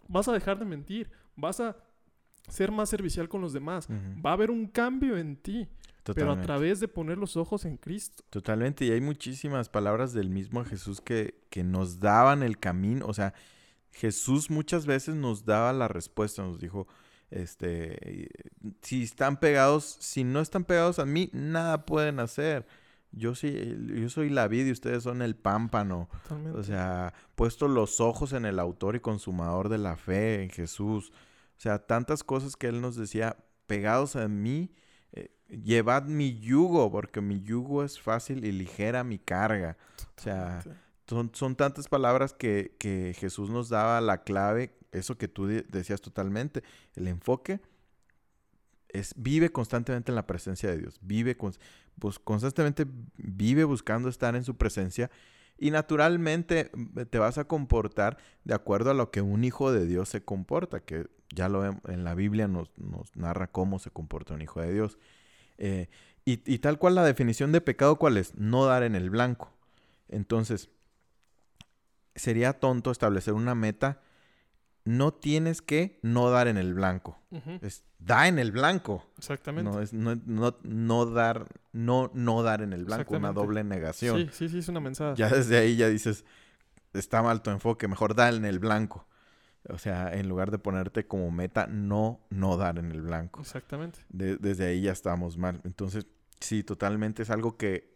[0.08, 1.76] vas a dejar de mentir, vas a
[2.48, 3.88] ser más servicial con los demás,
[4.26, 5.68] va a haber un cambio en ti.
[6.16, 8.24] Pero a través de poner los ojos en Cristo.
[8.30, 8.86] Totalmente.
[8.86, 13.06] Y hay muchísimas palabras del mismo Jesús que, que nos daban el camino.
[13.08, 13.34] O sea,
[13.92, 16.44] Jesús muchas veces nos daba la respuesta.
[16.44, 16.88] Nos dijo,
[17.30, 18.30] este,
[18.82, 22.66] si están pegados, si no están pegados a mí, nada pueden hacer.
[23.12, 26.10] Yo sí, yo soy la vida y ustedes son el pámpano.
[26.54, 31.12] O sea, puesto los ojos en el autor y consumador de la fe, en Jesús.
[31.58, 34.72] O sea, tantas cosas que él nos decía, pegados a mí,
[35.14, 39.78] eh, llevad mi yugo, porque mi yugo es fácil y ligera mi carga.
[40.18, 40.62] O sea,
[41.08, 46.64] son, tantas palabras que, Jesús nos daba la clave, eso que tú decías totalmente,
[46.96, 47.62] el enfoque
[48.90, 51.38] es vive constantemente en la presencia de Dios, vive
[52.00, 52.86] pues, constantemente
[53.18, 55.12] vive buscando estar en su presencia
[55.58, 59.86] y naturalmente mm, te vas a comportar de acuerdo a lo que un hijo de
[59.86, 62.72] Dios se comporta, que ya lo en la Biblia nos,
[63.16, 64.98] narra cómo se comporta un hijo de Dios.
[65.58, 65.90] Eh,
[66.30, 68.36] y tal cual la definición de pecado, ¿cuál es?
[68.36, 69.54] No dar en el blanco.
[70.10, 70.70] Entonces,
[72.18, 74.02] sería tonto establecer una meta.
[74.84, 77.20] No tienes que no dar en el blanco.
[77.62, 79.06] Es da en el blanco.
[79.18, 79.70] Exactamente.
[79.70, 84.18] No es no, no, no dar, no, no dar en el blanco, una doble negación.
[84.18, 85.16] sí, sí, sí, es una mensaje.
[85.18, 86.24] Ya desde ahí ya dices,
[86.94, 89.08] está mal tu enfoque, mejor da en el blanco.
[89.70, 93.42] O sea, en lugar de ponerte como meta, no, no dar en el blanco.
[93.42, 94.00] Exactamente.
[94.08, 95.60] De- desde ahí ya estamos mal.
[95.66, 96.06] Entonces,
[96.40, 97.94] sí, totalmente es algo que...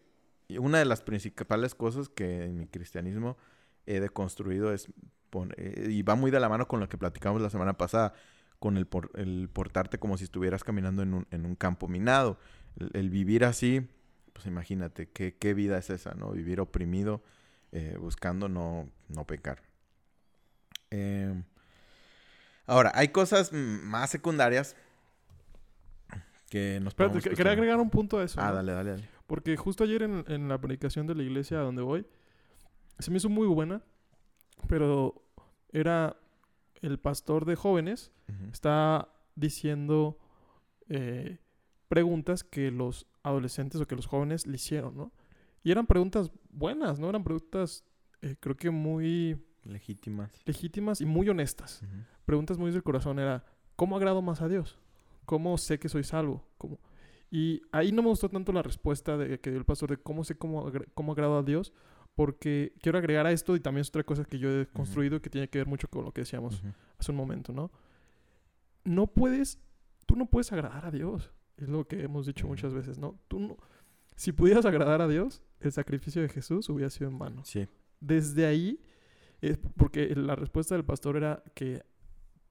[0.60, 3.38] Una de las principales cosas que en mi cristianismo
[3.86, 4.88] he deconstruido es...
[5.30, 8.14] pon- eh, y va muy de la mano con lo que platicamos la semana pasada,
[8.60, 12.38] con el, por- el portarte como si estuvieras caminando en un, en un campo minado.
[12.78, 13.88] El, el vivir así,
[14.34, 16.32] pues imagínate, ¿qué, qué vida es esa, ¿no?
[16.32, 17.24] Vivir oprimido,
[17.72, 19.64] eh, buscando no, no pecar.
[20.90, 21.44] Em,
[22.66, 24.76] ahora, hay cosas más secundarias
[26.50, 28.40] que nos Espérate, quería agregar un punto a eso.
[28.42, 28.56] Ah, ¿no?
[28.56, 29.10] dale, dale, dale.
[29.26, 32.06] Porque justo ayer en, en la predicación de la iglesia a donde voy,
[33.02, 33.82] se me hizo muy buena,
[34.68, 35.22] pero
[35.72, 36.18] era
[36.82, 38.12] el pastor de jóvenes,
[38.52, 40.18] está diciendo
[40.90, 41.40] eh,
[41.88, 45.12] preguntas que los adolescentes o que los jóvenes le hicieron, ¿no?
[45.64, 47.10] Y eran preguntas buenas, ¿no?
[47.10, 47.84] Eran preguntas,
[48.22, 50.32] eh, creo que muy Legítimas.
[50.46, 51.82] legítimas y muy honestas.
[52.26, 53.46] Preguntas muy del corazón era,
[53.76, 54.80] ¿cómo agrado más a Dios?
[55.26, 56.44] ¿Cómo sé que soy salvo?
[56.58, 56.80] ¿Cómo?
[57.30, 60.24] Y ahí no me gustó tanto la respuesta de, que dio el pastor de cómo
[60.24, 61.74] sé cómo, agra- cómo agrado a Dios,
[62.22, 65.32] porque quiero agregar a esto y también es otra cosa que yo he construido que
[65.32, 66.68] tiene que ver mucho con lo que decíamos Ujú.
[67.00, 67.72] hace un momento, ¿no?
[68.84, 69.58] No puedes,
[70.06, 72.54] tú no puedes agradar a Dios, es lo que hemos dicho Ujú.
[72.54, 73.20] muchas veces, ¿no?
[73.28, 73.58] Tú no,
[74.16, 77.44] si pudieras agradar a Dios, el sacrificio de Jesús hubiera sido en vano.
[77.44, 77.68] Sí.
[78.00, 78.80] Desde ahí,
[79.42, 81.84] es porque la respuesta del pastor era que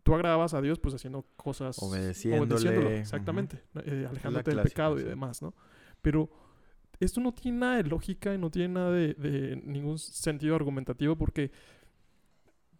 [0.03, 3.63] tú agradabas a Dios pues haciendo cosas Obedeciéndole, obedeciéndolo, exactamente.
[3.85, 5.09] Eh, alejándote del pecado y sí.
[5.09, 5.55] demás, ¿no?
[6.03, 6.29] Pero
[7.01, 11.17] esto no tiene nada de lógica y no tiene nada de, de ningún sentido argumentativo
[11.17, 11.51] porque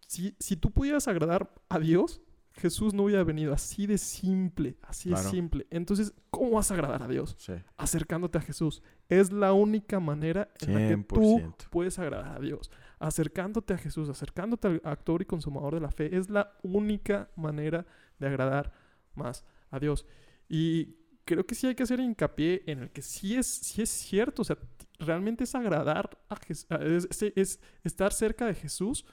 [0.07, 2.21] si, si tú pudieras agradar a Dios,
[2.53, 5.29] Jesús no hubiera venido así de simple, así de Claro.
[5.29, 5.67] simple.
[5.69, 7.35] Entonces, ¿cómo vas a agradar a Dios?
[7.39, 7.53] Sí.
[7.77, 8.83] acercándote a Jesús.
[9.07, 11.69] Es la única manera en la que tú 100%.
[11.69, 12.69] puedes agradar a Dios.
[12.99, 17.85] Acercándote a Jesús, acercándote al actor y consumador de la fe, es la única manera
[18.19, 18.73] de agradar
[19.15, 20.05] más a Dios.
[20.49, 20.97] Y
[21.35, 24.41] creo que sí hay que hacer hincapié en el que sí es, sí es cierto,
[24.41, 24.57] o sea,
[24.99, 29.05] realmente es agradar a Jesús, es, es- es estar cerca de Jesús,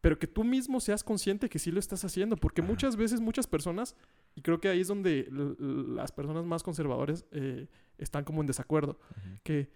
[0.00, 2.70] pero que tú mismo seas consciente que sí lo estás haciendo, porque Ajá.
[2.70, 3.96] muchas veces muchas personas,
[4.34, 7.66] y creo que ahí es donde las personas más conservadoras eh,
[7.98, 8.98] están como en desacuerdo,
[9.42, 9.68] que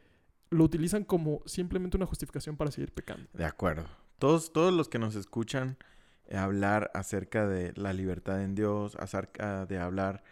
[0.51, 3.29] lo utilizan como simplemente una justificación para seguir pecando.
[3.33, 3.87] De acuerdo.
[4.19, 5.79] Todos, todos los que nos escuchan
[6.27, 10.23] eh, hablar acerca de la libertad en Dios, acerca de hablar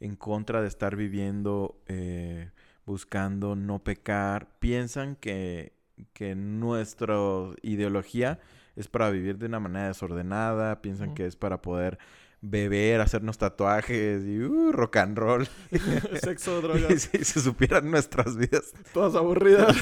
[0.00, 2.50] en contra de estar viviendo, eh,
[2.86, 5.72] buscando no pecar, piensan que,
[6.12, 7.16] que nuestra
[7.62, 8.38] ideología
[8.76, 11.98] es para vivir de una manera desordenada, piensan que es para poder
[12.40, 15.48] beber, hacernos tatuajes y uh, rock and roll.
[16.22, 19.76] Sexo, Y drogas, si se supieran nuestras vidas, todas aburridas.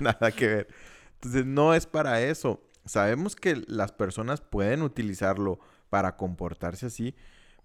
[0.00, 0.68] Nada que ver.
[1.14, 2.62] Entonces, no es para eso.
[2.84, 5.58] Sabemos que las personas pueden utilizarlo
[5.88, 7.14] para comportarse así,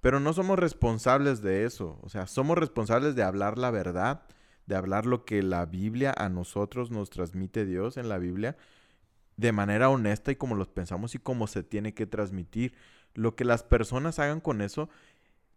[0.01, 1.99] pero no somos responsables de eso.
[2.01, 4.23] O sea, somos responsables de hablar la verdad,
[4.65, 8.57] de hablar lo que la Biblia a nosotros nos transmite Dios en la Biblia
[9.37, 12.73] de manera honesta y como los pensamos y como se tiene que transmitir.
[13.13, 14.89] Lo que las personas hagan con eso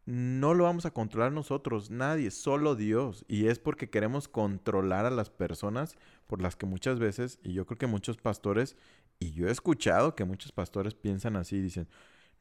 [0.07, 3.25] no lo vamos a controlar nosotros, nadie, solo Dios.
[3.29, 5.97] Y es porque queremos controlar a las personas
[6.27, 8.77] por las que muchas veces, y yo creo que muchos pastores,
[9.19, 11.89] y yo he escuchado que muchos pastores piensan así, dicen,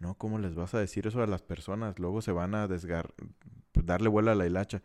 [0.03, 1.97] no, ¿cómo les vas a decir eso a las personas?
[1.97, 3.13] Luego se van a desgar
[3.73, 4.81] darle vuela a la hilacha.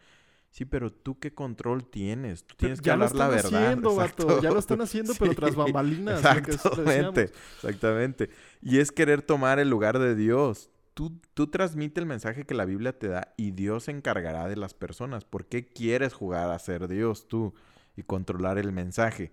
[0.51, 2.45] Sí, pero tú qué control tienes?
[2.45, 3.65] Tú tienes que ya lo hablar la están verdad.
[3.67, 4.41] haciendo, vato.
[4.41, 6.25] Ya lo están haciendo, pero tras bambalinas.
[6.25, 8.31] es- Exactamente, exactamente.
[8.63, 10.71] Y es querer tomar el lugar de Dios.
[10.95, 14.57] Tú, tú transmite el mensaje que la Biblia te da y Dios se encargará de
[14.57, 15.25] las personas.
[15.25, 17.55] ¿Por qué quieres jugar a ser Dios tú
[17.97, 19.33] y controlar el mensaje?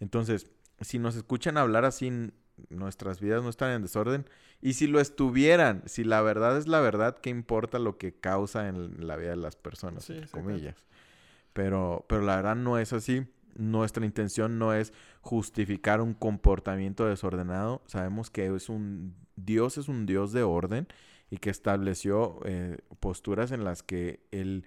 [0.00, 0.46] Entonces,
[0.80, 2.32] si nos escuchan hablar así,
[2.70, 4.26] nuestras vidas no están en desorden.
[4.60, 8.68] Y si lo estuvieran, si la verdad es la verdad, ¿qué importa lo que causa
[8.68, 10.04] en la vida de las personas?
[10.04, 10.52] Sí, entre exactamente.
[10.54, 10.86] comillas.
[11.52, 13.26] Pero, pero la verdad no es así.
[13.54, 17.82] Nuestra intención no es justificar un comportamiento desordenado.
[17.86, 20.88] Sabemos que es un Dios es un Dios de orden
[21.30, 24.64] y que estableció eh, posturas en las que el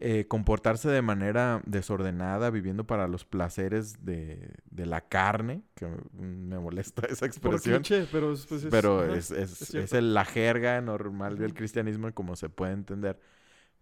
[0.00, 6.58] eh, comportarse de manera desordenada, viviendo para los placeres de, de la carne, que me
[6.58, 7.82] molesta esa Por expresión.
[7.82, 11.54] cliché, pero es- pues es- Pero ajá, es, es, es el- la jerga normal del
[11.54, 13.20] cristianismo, como se puede entender.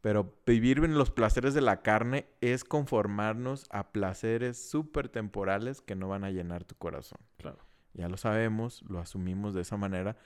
[0.03, 5.95] Pero vivir en los placeres de la carne es conformarnos a placeres súper temporales que
[5.95, 7.21] no van a llenar tu corazón.
[7.37, 7.59] Claro.
[7.93, 10.17] Ya lo sabemos, lo asumimos de esa manera,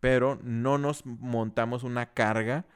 [0.00, 2.66] pero no nos montamos una carga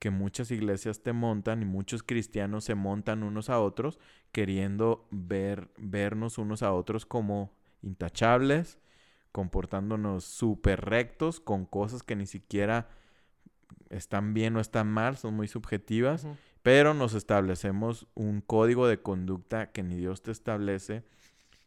[0.00, 4.00] que muchas iglesias te montan y muchos cristianos se montan unos a otros
[4.32, 7.52] queriendo ver, vernos unos a otros como
[7.82, 8.78] intachables,
[9.30, 12.88] comportándonos súper rectos con cosas que ni siquiera
[13.90, 16.26] están bien o están mal, son muy subjetivas,
[16.62, 21.04] pero nos establecemos un código de conducta que ni Dios te establece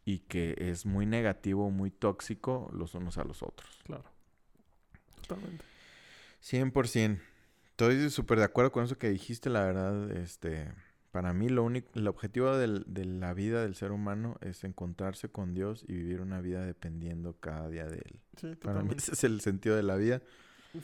[0.04, 3.78] y que es muy negativo, muy tóxico los unos a los otros.
[3.84, 4.04] Claro.
[5.20, 5.64] Totalmente.
[6.42, 7.33] 100%.
[7.74, 10.72] Estoy súper de acuerdo con eso que dijiste, la verdad, este,
[11.10, 15.28] para mí lo único, el objetivo del- de la vida del ser humano es encontrarse
[15.28, 18.20] con Dios y vivir una vida dependiendo cada día de Él.
[18.40, 20.22] Sí, Para mí ese es el sentido de la vida.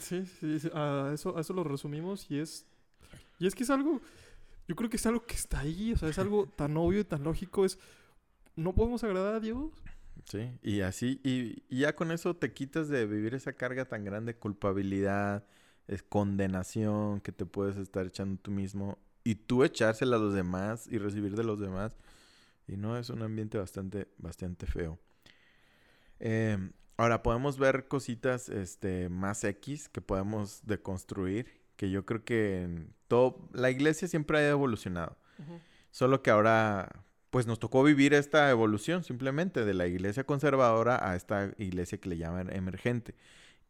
[0.01, 2.67] Sí, sí, sí, a eso, a eso lo resumimos y es...
[3.39, 4.01] Y es que es algo...
[4.67, 7.05] Yo creo que es algo que está ahí, o sea, es algo tan obvio y
[7.05, 7.79] tan lógico, es...
[8.57, 9.71] No podemos agradar a Dios.
[10.25, 14.05] Sí, y así, y, y ya con eso te quitas de vivir esa carga tan
[14.05, 15.45] grande, culpabilidad,
[15.91, 20.87] es condenación que te puedes estar echando tú mismo y tú echársela a los demás
[20.89, 21.97] y recibir de los demás.
[22.69, 25.01] Y no, es un ambiente bastante, bastante feo.
[26.21, 26.57] Eh,
[26.97, 32.95] ahora, podemos ver cositas este, más X que podemos deconstruir, que yo creo que en
[33.09, 35.17] todo, la iglesia siempre ha evolucionado.
[35.91, 41.17] Solo que ahora, pues nos tocó vivir esta evolución simplemente de la iglesia conservadora a
[41.17, 43.17] esta iglesia que le llaman emergente.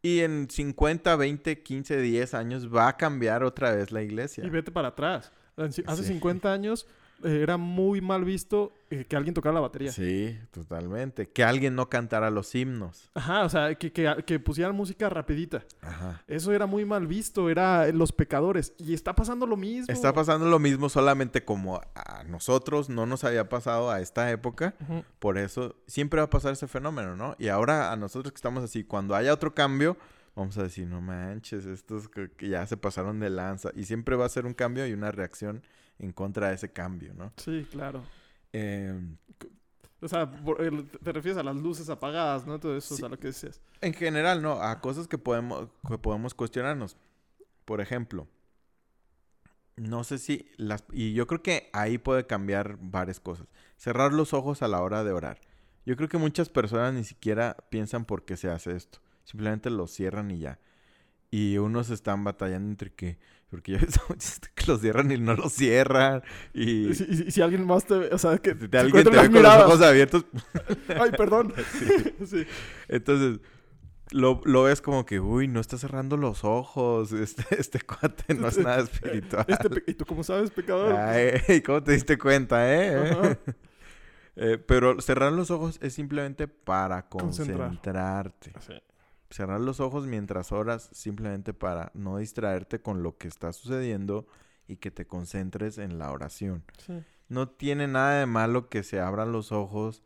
[0.02, 4.44] Y en 50, 20, 15, 10 años va a cambiar otra vez la iglesia.
[4.44, 5.32] Y vete para atrás.
[5.56, 6.08] Hace Sí.
[6.14, 6.86] 50 años
[7.24, 9.92] era muy mal visto eh, que alguien tocara la batería.
[9.92, 11.28] Sí, totalmente.
[11.28, 13.10] Que alguien no cantara los himnos.
[13.14, 15.64] Ajá, o sea, que, que, que pusieran música rapidita.
[15.80, 16.22] Ajá.
[16.26, 18.72] Eso era muy mal visto, era los pecadores.
[18.78, 19.92] Y está pasando lo mismo.
[19.92, 24.74] Está pasando lo mismo solamente como a nosotros no nos había pasado a esta época.
[25.18, 27.36] Por eso siempre va a pasar ese fenómeno, ¿no?
[27.38, 29.96] Y ahora a nosotros que estamos así, cuando haya otro cambio,
[30.34, 33.70] vamos a decir, no manches, estos que ya se pasaron de lanza.
[33.74, 35.62] Y siempre va a ser un cambio y una reacción
[36.00, 37.32] en contra de ese cambio, ¿no?
[37.36, 38.02] Sí, claro.
[38.52, 38.98] Eh,
[40.02, 40.30] O sea,
[41.02, 42.58] te refieres a las luces apagadas, ¿no?
[42.58, 42.94] Todo eso, Sí.
[42.94, 43.60] o sea, lo que decías.
[43.82, 44.52] en general, ¿no?
[44.62, 46.96] A cosas que podemos, que podemos cuestionarnos.
[47.66, 48.26] Por ejemplo,
[49.76, 50.84] no sé si las...
[50.92, 53.46] Y yo creo que ahí puede cambiar varias cosas.
[53.76, 55.40] Cerrar los ojos a la hora de orar.
[55.86, 58.98] Yo creo que muchas personas ni siquiera piensan por qué se hace esto.
[59.24, 60.58] Simplemente lo cierran y ya.
[61.30, 63.18] Y unos están batallando entre que...
[63.50, 66.22] Porque yo he visto muchos que los cierran y no los cierran.
[66.54, 66.94] Y...
[66.94, 69.42] Si, si- si alguien más te ve, o sea, que se alguien te ve con
[69.42, 70.24] los ojos abiertos.
[71.00, 71.52] Ay, perdón.
[72.26, 72.46] sí.
[72.88, 73.40] Entonces,
[74.12, 77.12] lo, lo ves como que, uy, no está cerrando los ojos.
[77.12, 79.44] Este, este cuate no es nada espiritual.
[79.48, 80.92] Este ¿Y tú cómo sabes, pecador?
[80.94, 83.36] Ay, ¿cómo te diste cuenta, eh?
[84.36, 87.58] Eh, Pero cerrar los ojos es simplemente para Concentrar.
[87.68, 88.52] concentrarte.
[88.60, 88.72] Sí.
[89.30, 94.26] Cerrar los ojos mientras oras simplemente para no distraerte con lo que está sucediendo
[94.66, 96.64] y que te concentres en la oración.
[96.78, 96.94] sí.
[97.28, 100.02] No tiene nada de malo que se abran los ojos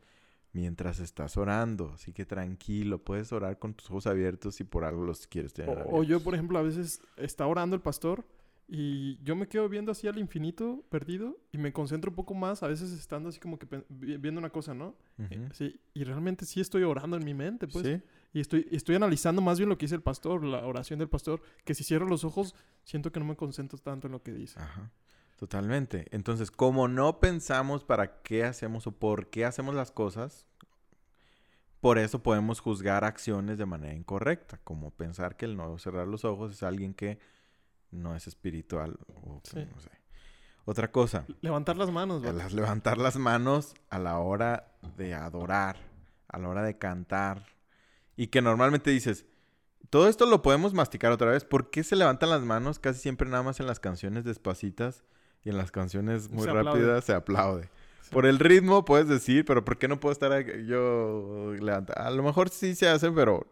[0.53, 1.91] mientras estás orando.
[1.95, 5.71] Así que tranquilo, puedes orar con tus ojos abiertos si por algo los quieres tener
[5.71, 8.25] O, o yo, por ejemplo, a veces está orando el pastor
[8.67, 12.63] y yo me quedo viendo así al infinito, perdido, y me concentro un poco más,
[12.63, 14.95] a veces estando así como que viendo una cosa, ¿no?
[15.19, 15.49] Ujú.
[15.53, 17.85] Sí, y realmente sí estoy orando en mi mente, pues.
[17.85, 18.01] Sí,
[18.35, 21.41] Y estoy, estoy analizando más bien lo que dice el pastor, la oración del pastor,
[21.63, 22.53] que si cierro los ojos,
[22.83, 24.59] siento que no me concentro tanto en lo que dice.
[24.59, 24.91] Ajá.
[25.37, 26.07] Totalmente.
[26.11, 30.45] Entonces, como no pensamos para qué hacemos o por qué hacemos las cosas,
[31.79, 36.25] por eso podemos juzgar acciones de manera incorrecta, como pensar que el no cerrar los
[36.25, 37.19] ojos es alguien que
[37.91, 39.65] no es espiritual o que Sí.
[39.73, 39.91] no sé.
[40.65, 45.77] Otra cosa, Levantar las manos, las- levantar las manos a la hora de adorar,
[46.27, 47.45] a la hora de cantar
[48.15, 49.25] y que normalmente dices,
[49.89, 51.45] todo esto lo podemos masticar otra vez.
[51.45, 55.03] ¿Por qué se levantan las manos casi siempre nada más en las canciones despacitas
[55.43, 56.71] y en las canciones muy Se aplaude.
[56.71, 57.69] rápidas se aplaude?
[58.01, 58.09] Sí.
[58.11, 62.01] Por el ritmo puedes decir, pero ¿por qué no puedo estar yo levantando?
[62.01, 63.47] A lo mejor sí se hace, pero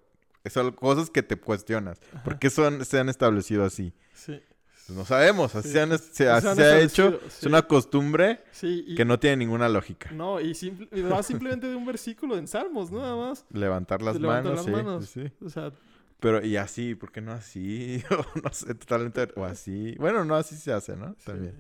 [0.46, 2.00] son cosas que te cuestionas.
[2.24, 3.94] ¿Por qué son, se han establecido así?
[4.14, 4.42] Sí,
[4.86, 5.74] Pues no sabemos, así Sí.
[5.76, 7.20] se, han- se- Se así han se ha hecho.
[7.26, 8.84] Es una costumbre sí.
[8.88, 10.12] Y, que no tiene ninguna lógica.
[10.12, 13.46] No, y, simple- y va simplemente de un versículo en Salmos, nada más.
[13.52, 15.10] Levantar las Se levantan manos, las sí, manos.
[15.10, 15.46] sí, sí.
[15.46, 15.72] O sea,
[16.20, 18.02] Pero, y así, ¿por qué no así?
[18.12, 19.96] O no sé, totalmente, o así.
[20.00, 21.16] Bueno, no, así se hace, ¿no?
[21.26, 21.54] También.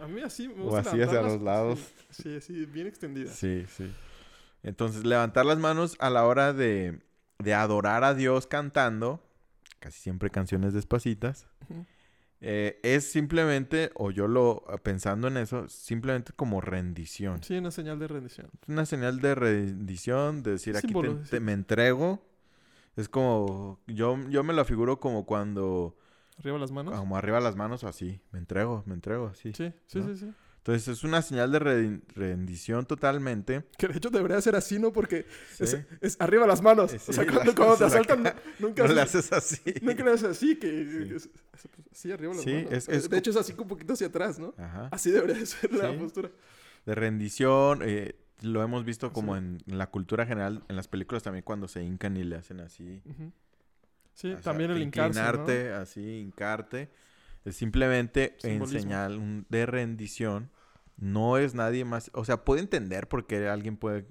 [0.00, 1.78] A mí así me O gusta así levantar hacia las- los lados.
[2.10, 3.30] Sí, sí, así, bien extendida.
[3.32, 3.88] Sí, sí.
[4.62, 7.00] Entonces, levantar las manos a la hora de,
[7.38, 9.22] de adorar a Dios cantando,
[9.78, 11.86] casi siempre canciones despacitas, Ujú.
[12.42, 17.42] Eh, es simplemente, o yo lo, pensando en eso, simplemente como rendición.
[17.42, 18.48] Sí, una señal de rendición.
[18.66, 21.30] Una señal de rendición, de decir, aquí te- sí.
[21.30, 22.22] te- me entrego.
[22.96, 25.96] Es como, yo, yo me lo figuro como cuando,
[26.38, 26.98] Arriba las manos.
[26.98, 29.52] como arriba las manos, así, me entrego, me entrego, así.
[29.52, 30.06] Sí, sí, ¿no?
[30.08, 30.32] sí, sí.
[30.70, 33.64] Entonces es una señal de re- rendición totalmente.
[33.78, 34.92] Que de hecho debería ser así, ¿no?
[34.92, 35.26] Porque
[35.56, 35.64] Sí.
[35.64, 36.92] es, es arriba las manos.
[36.94, 39.60] Eh, o sea, cuando, te la asaltan, ca- nunca, No le haces- así.
[39.82, 41.14] nunca le haces así, que Sí.
[41.14, 41.28] es, es-
[41.74, 42.72] pues, sí, arriba las manos.
[42.72, 44.54] es- es de hecho es así un poquito hacia atrás, ¿no?
[44.58, 44.88] Ajá.
[44.92, 46.30] Así debería de ser la postura.
[46.86, 51.22] De rendición, eh, lo hemos visto como en, en la cultura general, en las películas
[51.22, 53.02] también cuando se hincan y le hacen así.
[54.14, 55.26] Sí, O sea, también el hincarse, ¿no?
[55.28, 56.90] Inclinarte, así, hincarte.
[57.44, 60.50] Es simplemente en señal de rendición.
[61.00, 62.10] No es nadie más.
[62.14, 64.06] O sea, puede entender por qué alguien puede,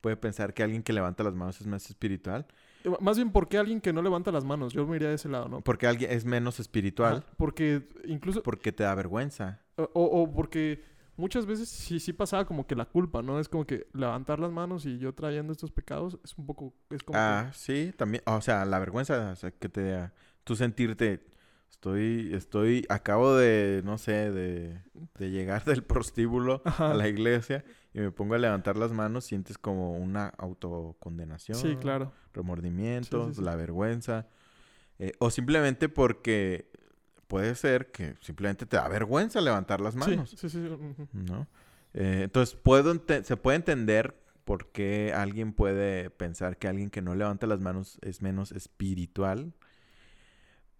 [0.00, 2.46] puede pensar que alguien que levanta las manos es más espiritual.
[2.84, 4.72] Eh, Más bien, ¿por qué alguien que no levanta las manos?
[4.72, 5.60] Yo me iría de ese lado, ¿no?
[5.60, 7.24] Porque alguien es menos espiritual.
[7.36, 8.42] Porque incluso...
[8.42, 9.60] Porque te da vergüenza.
[9.76, 10.82] O, o porque
[11.16, 13.38] muchas veces sí, sí pasaba como que la culpa, ¿no?
[13.38, 16.74] Es como que levantar las manos y yo trayendo estos pecados es un poco...
[16.90, 18.22] Es como Ah, sí, también.
[18.26, 20.12] O sea, la vergüenza, o sea, que te da.
[20.44, 21.24] Tú sentirte.
[21.86, 24.80] Estoy, estoy, acabo de, no sé, de,
[25.18, 26.92] de llegar del prostíbulo Ajá.
[26.92, 31.58] a la iglesia y me pongo a levantar las manos, sientes como una autocondenación.
[31.58, 32.12] Sí, claro.
[32.34, 33.42] remordimiento, Sí, sí, sí.
[33.44, 34.28] la vergüenza.
[35.00, 36.70] eh, o simplemente porque
[37.26, 40.36] puede ser que simplemente te da vergüenza levantar las Sí, manos.
[40.38, 40.58] sí, sí.
[40.58, 41.08] ujú.
[41.12, 41.48] ¿no?
[41.94, 42.94] Eh, entonces, puedo
[43.24, 44.14] se puede entender
[44.44, 49.52] por qué alguien puede pensar que alguien que no levanta las manos es menos espiritual.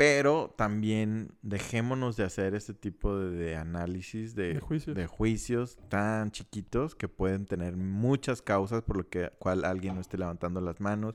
[0.04, 4.96] Pero también dejémonos de hacer este tipo de, de análisis, de, De juicios.
[4.96, 10.00] de juicios tan chiquitos que pueden tener muchas causas por lo que cual alguien no
[10.00, 11.14] esté levantando las manos,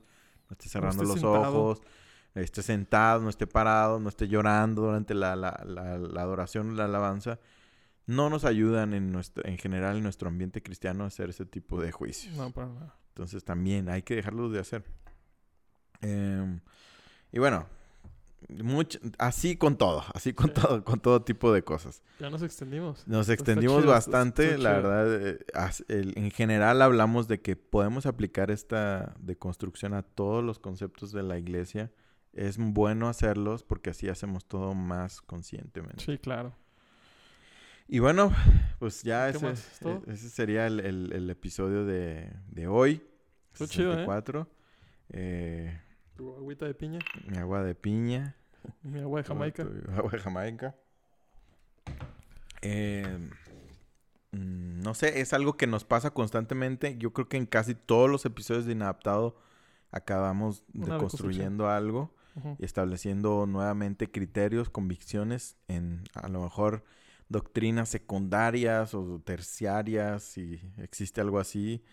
[0.49, 1.59] no esté cerrando esté los sentado.
[1.65, 1.81] ojos,
[2.34, 6.85] esté sentado, no esté parado, no esté llorando durante la, la, la, la adoración, la
[6.85, 7.39] alabanza
[8.05, 11.81] no nos ayudan en nuestro, en general en nuestro ambiente cristiano a hacer ese tipo
[11.81, 12.38] de juicios.
[12.38, 12.95] No, para nada.
[13.09, 14.85] Entonces también hay que dejarlos de hacer.
[15.99, 16.61] Em,
[17.34, 17.68] y bueno,
[18.49, 20.53] much- así con todo, así con Sí.
[20.61, 22.01] todo, con todo tipo de cosas.
[22.19, 23.07] Ya nos extendimos.
[23.07, 25.22] Nos extendimos chido, bastante, la verdad.
[25.22, 25.39] eh,
[25.89, 31.38] en general hablamos de que podemos aplicar esta deconstrucción a todos los conceptos de la
[31.38, 31.91] iglesia.
[32.34, 36.03] Es bueno hacerlos porque así hacemos todo más conscientemente.
[36.05, 36.53] Sí, claro.
[37.88, 38.31] Y bueno,
[38.80, 39.47] pues ya ¿Qué ese,
[39.89, 43.01] e- ese sería el, el- el episodio de, de hoy.
[43.53, 44.05] Estuvo chido, ¿eh?
[44.05, 44.47] 64.
[45.09, 45.80] Eh,
[46.18, 48.35] Tu agüita de piña, mi agua de piña.
[48.81, 49.64] mi agua de Jamaica.
[49.64, 50.76] Tu- tu agua de Jamaica.
[52.61, 53.30] Eh,
[54.31, 56.98] mm, no sé, es algo que nos pasa constantemente.
[56.98, 59.38] Yo creo que en casi todos los episodios de Inadaptado
[59.91, 62.14] acabamos Una de construyendo algo
[62.60, 66.84] y estableciendo nuevamente criterios, convicciones en a lo mejor
[67.30, 71.84] doctrinas secundarias o terciarias, si existe algo así,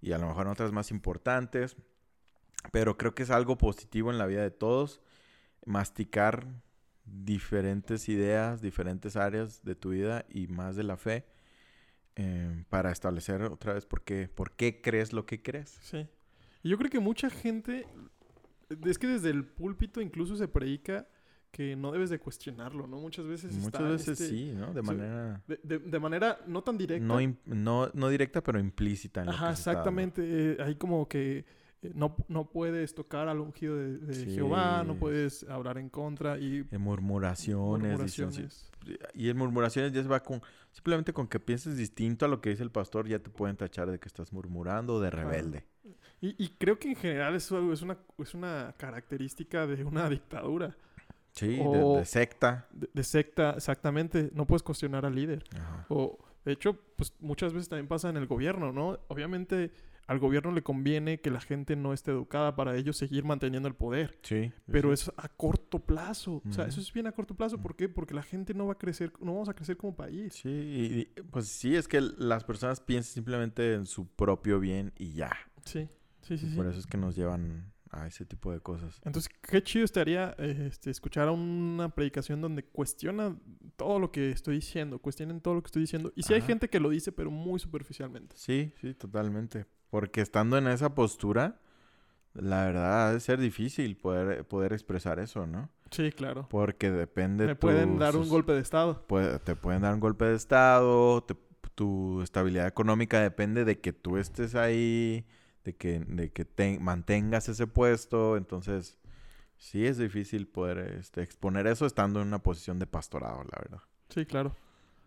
[0.00, 1.76] y a lo mejor en otras más importantes.
[2.72, 5.00] Pero creo que es algo positivo en la vida de todos,
[5.64, 6.46] masticar
[7.04, 11.24] diferentes ideas, diferentes áreas de tu vida y más de la fe
[12.16, 15.78] eh, para establecer otra vez por qué, por qué crees lo que crees.
[15.82, 16.06] Sí.
[16.62, 17.86] Yo creo que mucha gente,
[18.84, 21.08] es que desde el púlpito incluso se predica
[21.50, 22.98] que no debes de cuestionarlo, ¿no?
[23.00, 24.72] Muchas veces Muchas está, veces este, sí, ¿no?
[24.72, 25.42] De manera...
[25.48, 27.04] De, de- de manera no tan directa.
[27.04, 29.22] No, no, no directa, pero implícita.
[29.22, 30.22] En Ajá, exactamente.
[30.24, 31.44] eh, ahí como que
[31.94, 34.34] no, no puedes tocar al ungido de, de Sí.
[34.34, 37.88] Jehová, no puedes hablar en contra y En murmuraciones.
[37.90, 38.70] murmuraciones.
[39.14, 40.42] Y en murmuraciones ya se va con...
[40.72, 43.90] Simplemente con que pienses distinto a lo que dice el pastor, ya te pueden tachar
[43.90, 45.64] de que estás murmurando o de rebelde.
[46.20, 50.76] Y, y creo que en general eso es una, es una característica de una dictadura,
[51.32, 52.66] Sí, de- secta.
[52.72, 54.30] de, de secta, exactamente.
[54.34, 55.44] No puedes cuestionar al líder.
[55.56, 55.86] Ajá.
[55.88, 58.98] O, de hecho, pues muchas veces también pasa en el gobierno, ¿no?
[59.08, 59.72] Obviamente
[60.10, 63.76] al gobierno le conviene que la gente no esté educada para ellos seguir manteniendo el
[63.76, 64.18] poder.
[64.22, 64.52] Sí.
[64.66, 64.94] Pero sí.
[65.04, 66.42] es a corto plazo.
[66.48, 67.58] O sea, eso es bien a corto plazo.
[67.58, 67.88] ¿Por qué?
[67.88, 70.34] Porque la gente no va a crecer, no vamos a crecer como país.
[70.34, 74.92] Sí, y- y, pues sí, es que las personas piensan simplemente en su propio bien
[74.98, 75.30] y ya.
[75.64, 75.88] Sí,
[76.22, 76.46] sí, sí.
[76.46, 76.56] Y sí.
[76.56, 79.00] Por eso es que nos llevan a ese tipo de cosas.
[79.04, 83.36] Entonces, qué chido estaría este, escuchar a una predicación donde cuestiona
[83.76, 86.12] todo lo que estoy diciendo, cuestionen todo lo que estoy diciendo.
[86.16, 88.34] Y si hay gente que lo dice, pero muy superficialmente.
[88.36, 89.66] Sí, sí, totalmente.
[89.90, 91.60] Porque estando en esa postura,
[92.34, 95.68] la verdad ha de ser difícil poder, poder expresar eso, ¿no?
[95.90, 96.46] Sí, claro.
[96.48, 99.04] Porque depende Me pueden dar un golpe de estado.
[99.06, 101.36] puede- te pueden dar un golpe de estado, te-
[101.74, 105.26] tu estabilidad económica depende de que tú estés ahí,
[105.64, 108.96] de que, de que te- mantengas ese puesto, entonces
[109.62, 113.80] Sí, es difícil poder este, exponer eso estando en una posición de pastorado, la verdad.
[114.08, 114.56] Sí, claro.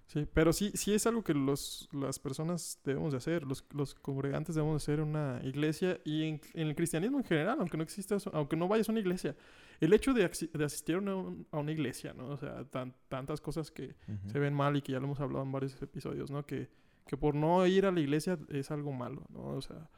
[0.07, 3.95] Sí, pero sí, sí es algo que los, las personas debemos de hacer, los, los
[3.95, 7.83] congregantes debemos de hacer una iglesia y en, en el cristianismo en general, aunque no
[7.83, 9.35] exista, eso- aunque no vayas a una iglesia.
[9.79, 11.13] El hecho de, de asistir a una,
[11.51, 12.27] a una iglesia, ¿no?
[12.27, 13.95] O sea, tan- tantas cosas que
[14.27, 16.45] se ven mal y que ya lo hemos hablado en varios episodios, ¿no?
[16.45, 16.69] Que,
[17.07, 19.47] que por no ir a la iglesia es algo malo, ¿no?
[19.47, 19.89] O sea,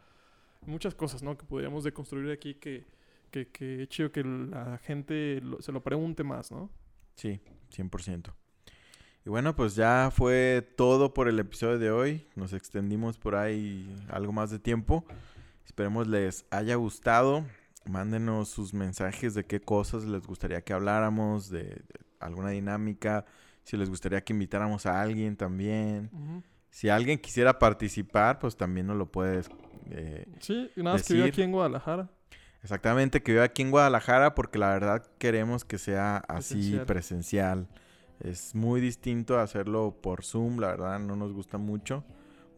[0.66, 1.38] muchas cosas, ¿no?
[1.38, 2.86] Que podríamos deconstruir aquí que,
[3.32, 6.70] que, que chido que la gente lo- se lo pregunte más, ¿no?
[7.16, 7.42] Sí,
[7.76, 8.34] 100%.
[9.26, 12.28] Y bueno, pues ya fue todo por el episodio de hoy.
[12.36, 15.04] Nos extendimos por ahí algo más de tiempo.
[15.66, 17.44] Esperemos les haya gustado.
[17.86, 21.86] Mándenos sus mensajes de qué cosas les gustaría que habláramos, de, de
[22.20, 23.26] alguna dinámica,
[23.64, 26.10] si les gustaría que invitáramos a alguien también.
[26.72, 29.50] Si alguien quisiera participar, pues también nos lo puedes...
[29.92, 32.10] eh, Sí, y nada más que Decir- aquí en Guadalajara.
[32.64, 36.86] Exactamente, que vive aquí en Guadalajara porque la verdad queremos que sea así Presencial.
[36.86, 37.68] presencial.
[38.20, 42.04] Es muy distinto a hacerlo por Zoom, la verdad no nos gusta mucho.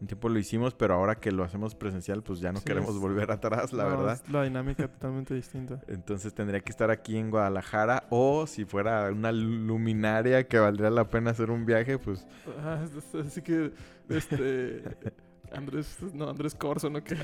[0.00, 2.90] Un tiempo lo hicimos, pero ahora que lo hacemos presencial, pues ya no Sí, queremos
[2.94, 4.20] es- volver atrás, la No, verdad.
[4.24, 5.80] es la dinámica totalmente distinta.
[5.88, 11.10] Entonces tendría que estar aquí en Guadalajara o si fuera una luminaria que valdría la
[11.10, 12.24] pena hacer un viaje, pues
[12.64, 12.84] Ah,
[13.26, 13.72] así que,
[14.08, 14.84] este...
[15.52, 17.02] Andrés, no, Andrés Corso, ¿no?
[17.04, 17.16] Que,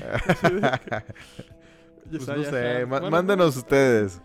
[2.09, 4.21] Pues no sé, bueno, mándenos ustedes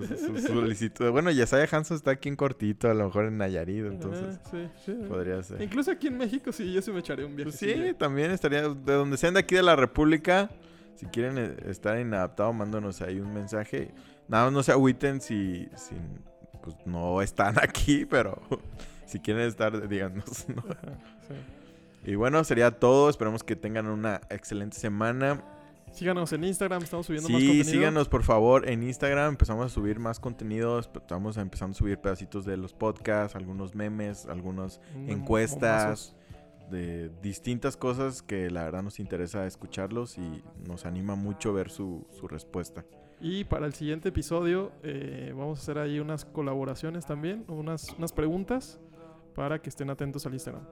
[0.00, 1.10] su, solicitud.
[1.10, 4.68] Bueno, Yesaya Hanson está aquí en cortito, a lo mejor en Nayarit, entonces ah, sí,
[4.84, 4.92] sí.
[5.08, 5.60] podría ser.
[5.60, 7.50] Incluso aquí en México sí, yo sí me echaré un viaje.
[7.50, 10.50] Pues sí, también estaría de donde sean de aquí de la República.
[10.94, 13.92] Si quieren eh, estar inadaptado, mándanos ahí un mensaje.
[14.28, 15.94] Nada más no se agüiten si, si
[16.62, 18.40] pues, no están aquí, pero
[19.06, 20.46] si quieren estar, díganos.
[20.48, 20.62] ¿no?
[22.04, 23.08] Y bueno, sería todo.
[23.08, 25.42] Esperemos que tengan una excelente semana.
[25.92, 27.70] Síganos en Instagram, estamos subiendo más Sí, contenido.
[27.70, 29.30] síganos por favor en Instagram.
[29.30, 30.88] Empezamos a subir más contenidos.
[30.94, 36.16] Estamos empezando a subir pedacitos de los podcasts, algunos memes, algunas Mm, encuestas
[36.70, 42.06] de distintas cosas que la verdad nos interesa escucharlos y nos anima mucho ver su,
[42.10, 42.84] su respuesta.
[43.20, 48.12] Y para el siguiente episodio eh, vamos a hacer ahí unas colaboraciones también, unas, unas
[48.12, 48.80] preguntas
[49.34, 50.62] para que estén atentos al Instagram.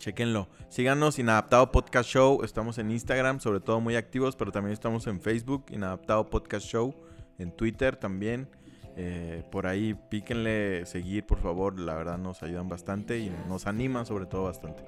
[0.00, 0.48] Chequenlo.
[0.70, 2.42] Síganos, Inadaptado Podcast Show.
[2.42, 6.94] Estamos en Instagram, sobre todo muy activos, pero también estamos en Facebook, Inadaptado Podcast Show.
[7.38, 8.48] En Twitter también.
[8.96, 11.78] Eh, por ahí píquenle seguir, por favor.
[11.78, 14.82] La verdad nos ayudan bastante y nos animan sobre todo bastante.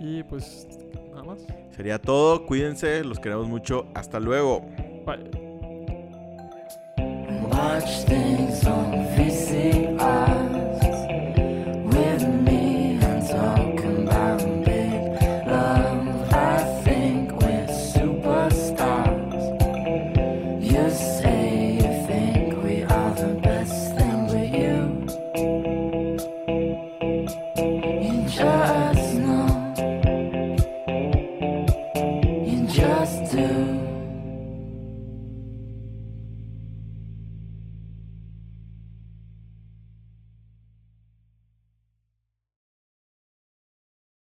[0.00, 0.66] Y pues
[1.10, 1.46] nada más.
[1.70, 2.44] Sería todo.
[2.44, 3.86] Cuídense, los queremos mucho.
[3.94, 4.60] Hasta luego.
[5.06, 5.30] Bye.
[7.48, 10.71] Watch things on VCR.